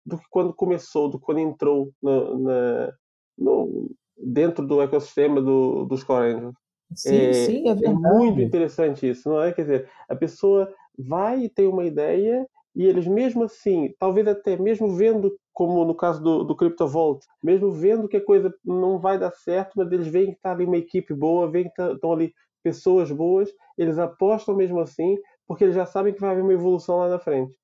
do 0.05 0.19
que 0.19 0.25
quando 0.31 0.55
começou, 0.55 1.09
do 1.09 1.19
que 1.19 1.25
quando 1.25 1.39
entrou 1.39 1.93
no, 2.03 2.39
na, 2.39 2.93
no, 3.39 3.91
dentro 4.17 4.67
do 4.67 4.81
ecossistema 4.81 5.41
do, 5.41 5.85
dos 5.85 6.03
Core 6.03 6.35
Angels. 6.35 6.55
Sim, 6.95 7.17
é, 7.17 7.33
sim, 7.33 7.69
é 7.69 7.75
verdade. 7.75 8.07
É 8.07 8.11
muito 8.11 8.41
interessante 8.41 9.09
isso, 9.09 9.29
não 9.29 9.41
é? 9.41 9.53
Quer 9.53 9.63
dizer, 9.63 9.91
a 10.09 10.17
pessoa 10.17 10.73
vai 10.99 11.45
e 11.45 11.49
tem 11.49 11.67
uma 11.67 11.85
ideia 11.85 12.47
e 12.75 12.85
eles 12.85 13.07
mesmo 13.07 13.45
assim, 13.45 13.93
talvez 13.99 14.27
até 14.29 14.57
mesmo 14.57 14.89
vendo, 14.95 15.37
como 15.53 15.85
no 15.85 15.95
caso 15.95 16.23
do, 16.23 16.45
do 16.45 16.55
CryptoVault, 16.55 17.27
mesmo 17.43 17.71
vendo 17.73 18.09
que 18.09 18.17
a 18.17 18.25
coisa 18.25 18.55
não 18.65 18.99
vai 18.99 19.19
dar 19.19 19.33
certo, 19.33 19.73
mas 19.77 19.91
eles 19.91 20.07
veem 20.07 20.31
que 20.31 20.37
está 20.37 20.53
ali 20.53 20.65
uma 20.65 20.77
equipe 20.77 21.13
boa, 21.13 21.51
veem 21.51 21.65
que 21.65 21.75
tá, 21.75 21.93
estão 21.93 22.13
ali 22.13 22.33
pessoas 22.63 23.11
boas, 23.11 23.51
eles 23.77 23.99
apostam 23.99 24.55
mesmo 24.55 24.79
assim, 24.81 25.17
porque 25.47 25.65
eles 25.65 25.75
já 25.75 25.85
sabem 25.85 26.13
que 26.13 26.21
vai 26.21 26.31
haver 26.31 26.43
uma 26.43 26.53
evolução 26.53 26.99
lá 26.99 27.09
na 27.09 27.19
frente, 27.19 27.57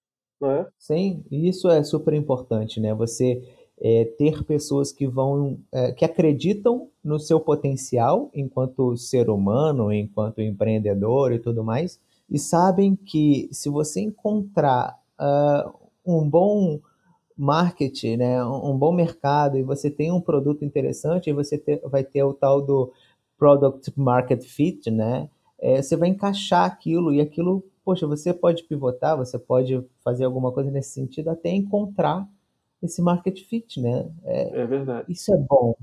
é? 0.43 0.67
Sim, 0.79 1.25
isso 1.31 1.69
é 1.69 1.83
super 1.83 2.15
importante, 2.15 2.81
né? 2.81 2.95
Você 2.95 3.43
é, 3.81 4.05
ter 4.19 4.45
pessoas 4.45 4.93
que 4.93 5.07
vão 5.07 5.59
é, 5.73 5.93
que 5.93 6.05
acreditam 6.05 6.89
no 7.03 7.19
seu 7.19 7.41
potencial 7.41 8.31
enquanto 8.35 8.97
ser 8.97 9.31
humano, 9.31 9.93
enquanto 9.93 10.41
empreendedor 10.41 11.33
e 11.33 11.39
tudo 11.39 11.63
mais, 11.63 12.01
e 12.31 12.39
sabem 12.39 12.97
que 12.97 13.49
se 13.53 13.69
você 13.69 14.01
encontrar 14.01 14.99
uh, 15.21 15.73
um 16.05 16.29
bom 16.29 16.81
marketing, 17.37 18.17
né, 18.17 18.45
um 18.45 18.77
bom 18.77 18.93
mercado 18.93 19.59
e 19.59 19.63
você 19.63 19.91
tem 19.91 20.11
um 20.11 20.21
produto 20.21 20.65
interessante, 20.65 21.29
e 21.29 21.33
você 21.33 21.59
ter, 21.59 21.81
vai 21.85 22.03
ter 22.03 22.23
o 22.25 22.33
tal 22.33 22.63
do 22.63 22.93
product 23.39 23.93
market 23.97 24.43
fit, 24.43 24.91
né? 24.91 25.29
É, 25.59 25.83
você 25.83 25.97
vai 25.97 26.09
encaixar 26.09 26.65
aquilo 26.65 27.13
e 27.13 27.21
aquilo, 27.21 27.63
poxa, 27.87 28.05
você 28.05 28.35
pode 28.35 28.65
pivotar, 28.65 29.17
você 29.17 29.39
pode 29.39 29.81
fazer 30.03 30.25
alguma 30.25 30.51
coisa 30.51 30.73
nesse 30.73 30.91
sentido 30.91 31.31
até 31.31 31.51
encontrar 31.51 32.27
esse 32.83 33.01
market 33.01 33.41
fit, 33.49 33.81
né? 33.81 34.11
É, 34.25 34.63
é 34.63 34.67
verdade. 34.67 35.05
Isso 35.09 35.33
é 35.33 35.37
bom. 35.37 35.77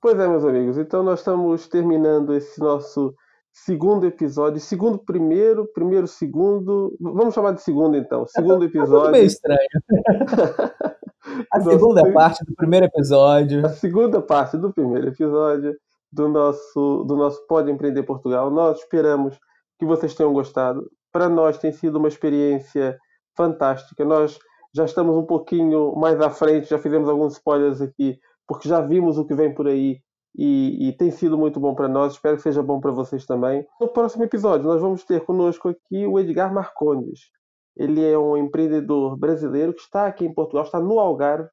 Pois 0.00 0.18
é, 0.18 0.26
meus 0.26 0.46
amigos. 0.46 0.78
Então 0.78 1.02
nós 1.02 1.18
estamos 1.18 1.68
terminando 1.68 2.34
esse 2.34 2.58
nosso 2.58 3.14
segundo 3.52 4.06
episódio, 4.06 4.58
segundo 4.60 4.96
primeiro, 4.96 5.66
primeiro 5.74 6.06
segundo, 6.06 6.96
vamos 6.98 7.34
chamar 7.34 7.52
de 7.52 7.60
segundo 7.60 7.98
então, 7.98 8.26
segundo 8.26 8.64
episódio. 8.64 9.08
É 9.08 9.12
meio 9.12 9.26
estranho. 9.26 9.60
a 11.52 11.60
segunda 11.60 12.12
parte 12.12 12.42
do 12.46 12.54
primeiro 12.54 12.86
episódio. 12.86 13.66
A 13.66 13.68
segunda 13.68 14.22
parte 14.22 14.56
do 14.56 14.72
primeiro 14.72 15.08
episódio 15.08 15.76
do 16.10 16.28
nosso 16.30 17.04
do 17.04 17.14
nosso 17.14 17.46
Pode 17.46 17.70
Empreender 17.70 18.04
Portugal. 18.04 18.50
Nós 18.50 18.78
esperamos 18.78 19.38
que 19.78 19.84
vocês 19.84 20.14
tenham 20.14 20.32
gostado. 20.32 20.90
Para 21.12 21.28
nós 21.28 21.58
tem 21.58 21.70
sido 21.70 21.98
uma 21.98 22.08
experiência 22.08 22.98
fantástica. 23.36 24.04
Nós 24.04 24.38
já 24.74 24.84
estamos 24.84 25.16
um 25.16 25.24
pouquinho 25.24 25.94
mais 25.94 26.20
à 26.20 26.30
frente, 26.30 26.70
já 26.70 26.78
fizemos 26.78 27.08
alguns 27.08 27.34
spoilers 27.34 27.80
aqui, 27.80 28.18
porque 28.46 28.68
já 28.68 28.80
vimos 28.80 29.18
o 29.18 29.26
que 29.26 29.34
vem 29.34 29.54
por 29.54 29.68
aí 29.68 30.00
e, 30.36 30.88
e 30.88 30.92
tem 30.92 31.10
sido 31.10 31.36
muito 31.36 31.60
bom 31.60 31.74
para 31.74 31.88
nós. 31.88 32.14
Espero 32.14 32.36
que 32.36 32.42
seja 32.42 32.62
bom 32.62 32.80
para 32.80 32.90
vocês 32.90 33.26
também. 33.26 33.66
No 33.80 33.88
próximo 33.88 34.24
episódio, 34.24 34.66
nós 34.66 34.80
vamos 34.80 35.04
ter 35.04 35.20
conosco 35.24 35.68
aqui 35.68 36.06
o 36.06 36.18
Edgar 36.18 36.52
Marcondes. 36.52 37.30
Ele 37.76 38.04
é 38.04 38.18
um 38.18 38.36
empreendedor 38.36 39.16
brasileiro 39.16 39.72
que 39.72 39.80
está 39.80 40.06
aqui 40.06 40.24
em 40.24 40.34
Portugal, 40.34 40.64
está 40.64 40.80
no 40.80 40.98
Algarve, 40.98 41.48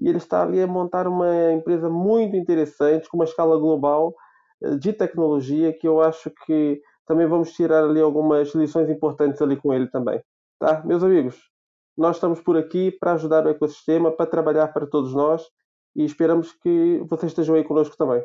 e 0.00 0.08
ele 0.08 0.18
está 0.18 0.42
ali 0.42 0.60
a 0.60 0.66
montar 0.66 1.06
uma 1.06 1.52
empresa 1.52 1.88
muito 1.88 2.36
interessante, 2.36 3.08
com 3.08 3.16
uma 3.16 3.24
escala 3.24 3.56
global 3.58 4.14
eh, 4.62 4.76
de 4.76 4.92
tecnologia, 4.92 5.72
que 5.72 5.86
eu 5.86 6.00
acho 6.00 6.30
que 6.46 6.80
também 7.06 7.26
vamos 7.26 7.52
tirar 7.52 7.84
ali 7.84 8.00
algumas 8.00 8.54
lições 8.54 8.88
importantes 8.88 9.40
ali 9.42 9.56
com 9.56 9.72
ele 9.72 9.86
também. 9.88 10.20
Tá? 10.58 10.82
Meus 10.84 11.02
amigos, 11.02 11.50
Nós 11.96 12.16
estamos 12.16 12.40
por 12.40 12.56
aqui 12.56 12.90
para 12.90 13.12
ajudar 13.12 13.44
o 13.44 13.50
ecossistema, 13.50 14.10
para 14.10 14.24
trabalhar 14.24 14.68
para 14.68 14.86
todos 14.86 15.12
nós 15.12 15.46
e 15.94 16.04
esperamos 16.04 16.52
que 16.52 17.04
vocês 17.08 17.32
estejam 17.32 17.54
aí 17.54 17.64
conosco 17.64 17.96
também. 17.96 18.22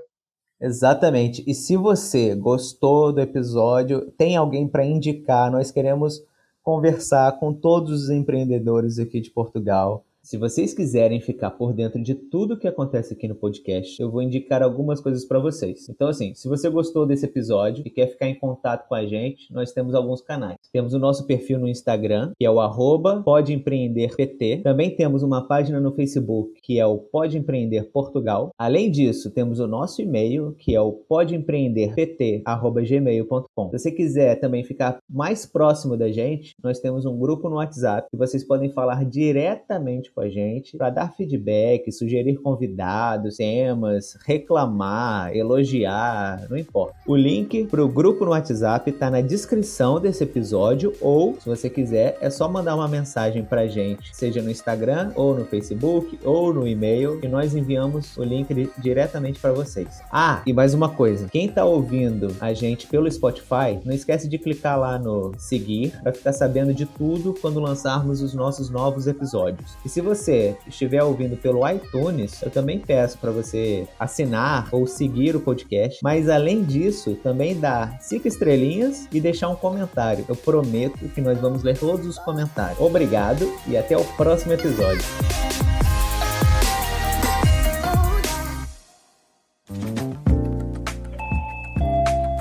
Exatamente. 0.59 1.43
E 1.45 1.53
se 1.53 1.75
você 1.75 2.33
gostou 2.33 3.11
do 3.11 3.19
episódio, 3.19 4.09
tem 4.11 4.37
alguém 4.37 4.67
para 4.67 4.85
indicar, 4.85 5.51
nós 5.51 5.69
queremos 5.69 6.23
conversar 6.63 7.39
com 7.39 7.53
todos 7.53 8.03
os 8.03 8.09
empreendedores 8.09 8.99
aqui 8.99 9.19
de 9.19 9.29
Portugal 9.29 10.03
se 10.27 10.37
vocês 10.37 10.73
quiserem 10.73 11.21
ficar 11.21 11.51
por 11.51 11.71
dentro 11.71 12.03
de 12.03 12.13
tudo 12.13 12.57
que 12.57 12.67
acontece 12.67 13.13
aqui 13.13 13.29
no 13.29 13.35
podcast, 13.35 14.01
eu 14.01 14.11
vou 14.11 14.21
indicar 14.21 14.61
algumas 14.61 14.99
coisas 14.99 15.23
para 15.23 15.39
vocês. 15.39 15.87
Então, 15.87 16.09
assim, 16.09 16.33
se 16.33 16.49
você 16.49 16.69
gostou 16.69 17.05
desse 17.05 17.25
episódio 17.25 17.81
e 17.85 17.89
quer 17.89 18.07
ficar 18.07 18.27
em 18.27 18.35
contato 18.35 18.89
com 18.89 18.95
a 18.95 19.05
gente, 19.05 19.49
nós 19.53 19.71
temos 19.71 19.95
alguns 19.95 20.19
canais. 20.19 20.57
Temos 20.69 20.93
o 20.93 20.99
nosso 20.99 21.25
perfil 21.25 21.59
no 21.59 21.67
Instagram, 21.69 22.33
que 22.37 22.45
é 22.45 22.51
o 22.51 22.59
arroba 22.59 23.23
podeempreenderpt. 23.23 24.63
Também 24.63 24.93
temos 24.93 25.23
uma 25.23 25.47
página 25.47 25.79
no 25.79 25.93
Facebook, 25.93 26.59
que 26.61 26.77
é 26.77 26.85
o 26.85 26.97
Pode 26.97 27.37
Empreender 27.37 27.89
Portugal. 27.89 28.49
Além 28.57 28.91
disso, 28.91 29.31
temos 29.31 29.61
o 29.61 29.67
nosso 29.67 30.01
e-mail, 30.01 30.53
que 30.59 30.75
é 30.75 30.81
o 30.81 30.91
podeempreenderpt.gmail.com. 30.91 33.69
Se 33.69 33.79
você 33.79 33.91
quiser 33.91 34.41
também 34.41 34.65
ficar 34.65 34.97
mais 35.09 35.45
próximo 35.45 35.95
da 35.95 36.11
gente, 36.11 36.53
nós 36.61 36.81
temos 36.81 37.05
um 37.05 37.17
grupo 37.17 37.47
no 37.47 37.55
WhatsApp 37.55 38.09
que 38.11 38.17
vocês 38.17 38.43
podem 38.43 38.73
falar 38.73 39.05
diretamente 39.05 40.11
com 40.17 40.21
a 40.21 40.29
gente 40.29 40.75
para 40.75 40.89
dar 40.89 41.13
feedback, 41.13 41.91
sugerir 41.91 42.37
convidados, 42.37 43.37
temas, 43.37 44.17
reclamar, 44.25 45.35
elogiar, 45.35 46.47
não 46.49 46.57
importa. 46.57 46.95
O 47.05 47.15
link 47.15 47.65
para 47.65 47.85
o 47.85 47.87
grupo 47.87 48.25
no 48.25 48.31
WhatsApp 48.31 48.89
está 48.89 49.11
na 49.11 49.21
descrição 49.21 49.99
desse 49.99 50.23
episódio 50.23 50.91
ou, 50.99 51.35
se 51.39 51.47
você 51.47 51.69
quiser, 51.69 52.17
é 52.19 52.31
só 52.31 52.49
mandar 52.49 52.75
uma 52.75 52.87
mensagem 52.87 53.43
para 53.43 53.61
a 53.61 53.67
gente, 53.67 54.09
seja 54.15 54.41
no 54.41 54.49
Instagram 54.49 55.11
ou 55.13 55.35
no 55.35 55.45
Facebook 55.45 56.17
ou 56.23 56.51
no 56.51 56.67
e-mail 56.67 57.19
e 57.23 57.27
nós 57.27 57.53
enviamos 57.53 58.17
o 58.17 58.23
link 58.23 58.71
diretamente 58.79 59.39
para 59.39 59.53
vocês. 59.53 60.01
Ah, 60.11 60.41
e 60.47 60.51
mais 60.51 60.73
uma 60.73 60.89
coisa, 60.89 61.27
quem 61.27 61.45
está 61.45 61.63
ouvindo 61.63 62.35
a 62.39 62.53
gente 62.53 62.87
pelo 62.87 63.11
Spotify, 63.11 63.79
não 63.85 63.93
esquece 63.93 64.27
de 64.27 64.39
clicar 64.39 64.79
lá 64.79 64.97
no 64.97 65.33
seguir 65.37 65.93
para 66.01 66.11
ficar 66.11 66.33
sabendo 66.33 66.73
de 66.73 66.87
tudo 66.87 67.35
quando 67.39 67.59
lançarmos 67.59 68.23
os 68.23 68.33
nossos 68.33 68.71
novos 68.71 69.05
episódios. 69.05 69.77
E 69.85 69.89
se 69.89 70.06
você 70.07 70.55
estiver 70.65 71.03
ouvindo 71.03 71.35
pelo 71.35 71.67
iTunes, 71.69 72.41
eu 72.41 72.49
também 72.49 72.79
peço 72.79 73.17
para 73.17 73.29
você 73.29 73.85
assinar 73.99 74.69
ou 74.71 74.87
seguir 74.87 75.35
o 75.35 75.41
podcast. 75.41 75.99
Mas 76.01 76.29
além 76.29 76.63
disso, 76.63 77.15
também 77.15 77.59
dar 77.59 77.97
cinco 78.01 78.27
estrelinhas 78.27 79.07
e 79.11 79.19
deixar 79.19 79.49
um 79.49 79.55
comentário. 79.55 80.25
Eu 80.27 80.35
prometo 80.35 80.97
que 81.09 81.21
nós 81.21 81.39
vamos 81.39 81.63
ler 81.63 81.77
todos 81.77 82.05
os 82.05 82.17
comentários. 82.19 82.79
Obrigado 82.79 83.51
e 83.67 83.75
até 83.75 83.97
o 83.97 84.03
próximo 84.15 84.53
episódio. 84.53 85.03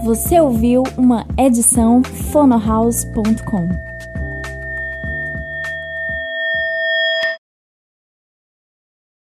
Você 0.05 0.40
ouviu 0.40 0.84
uma 0.97 1.26
edição 1.36 2.01
fonohouse.com. 2.30 3.95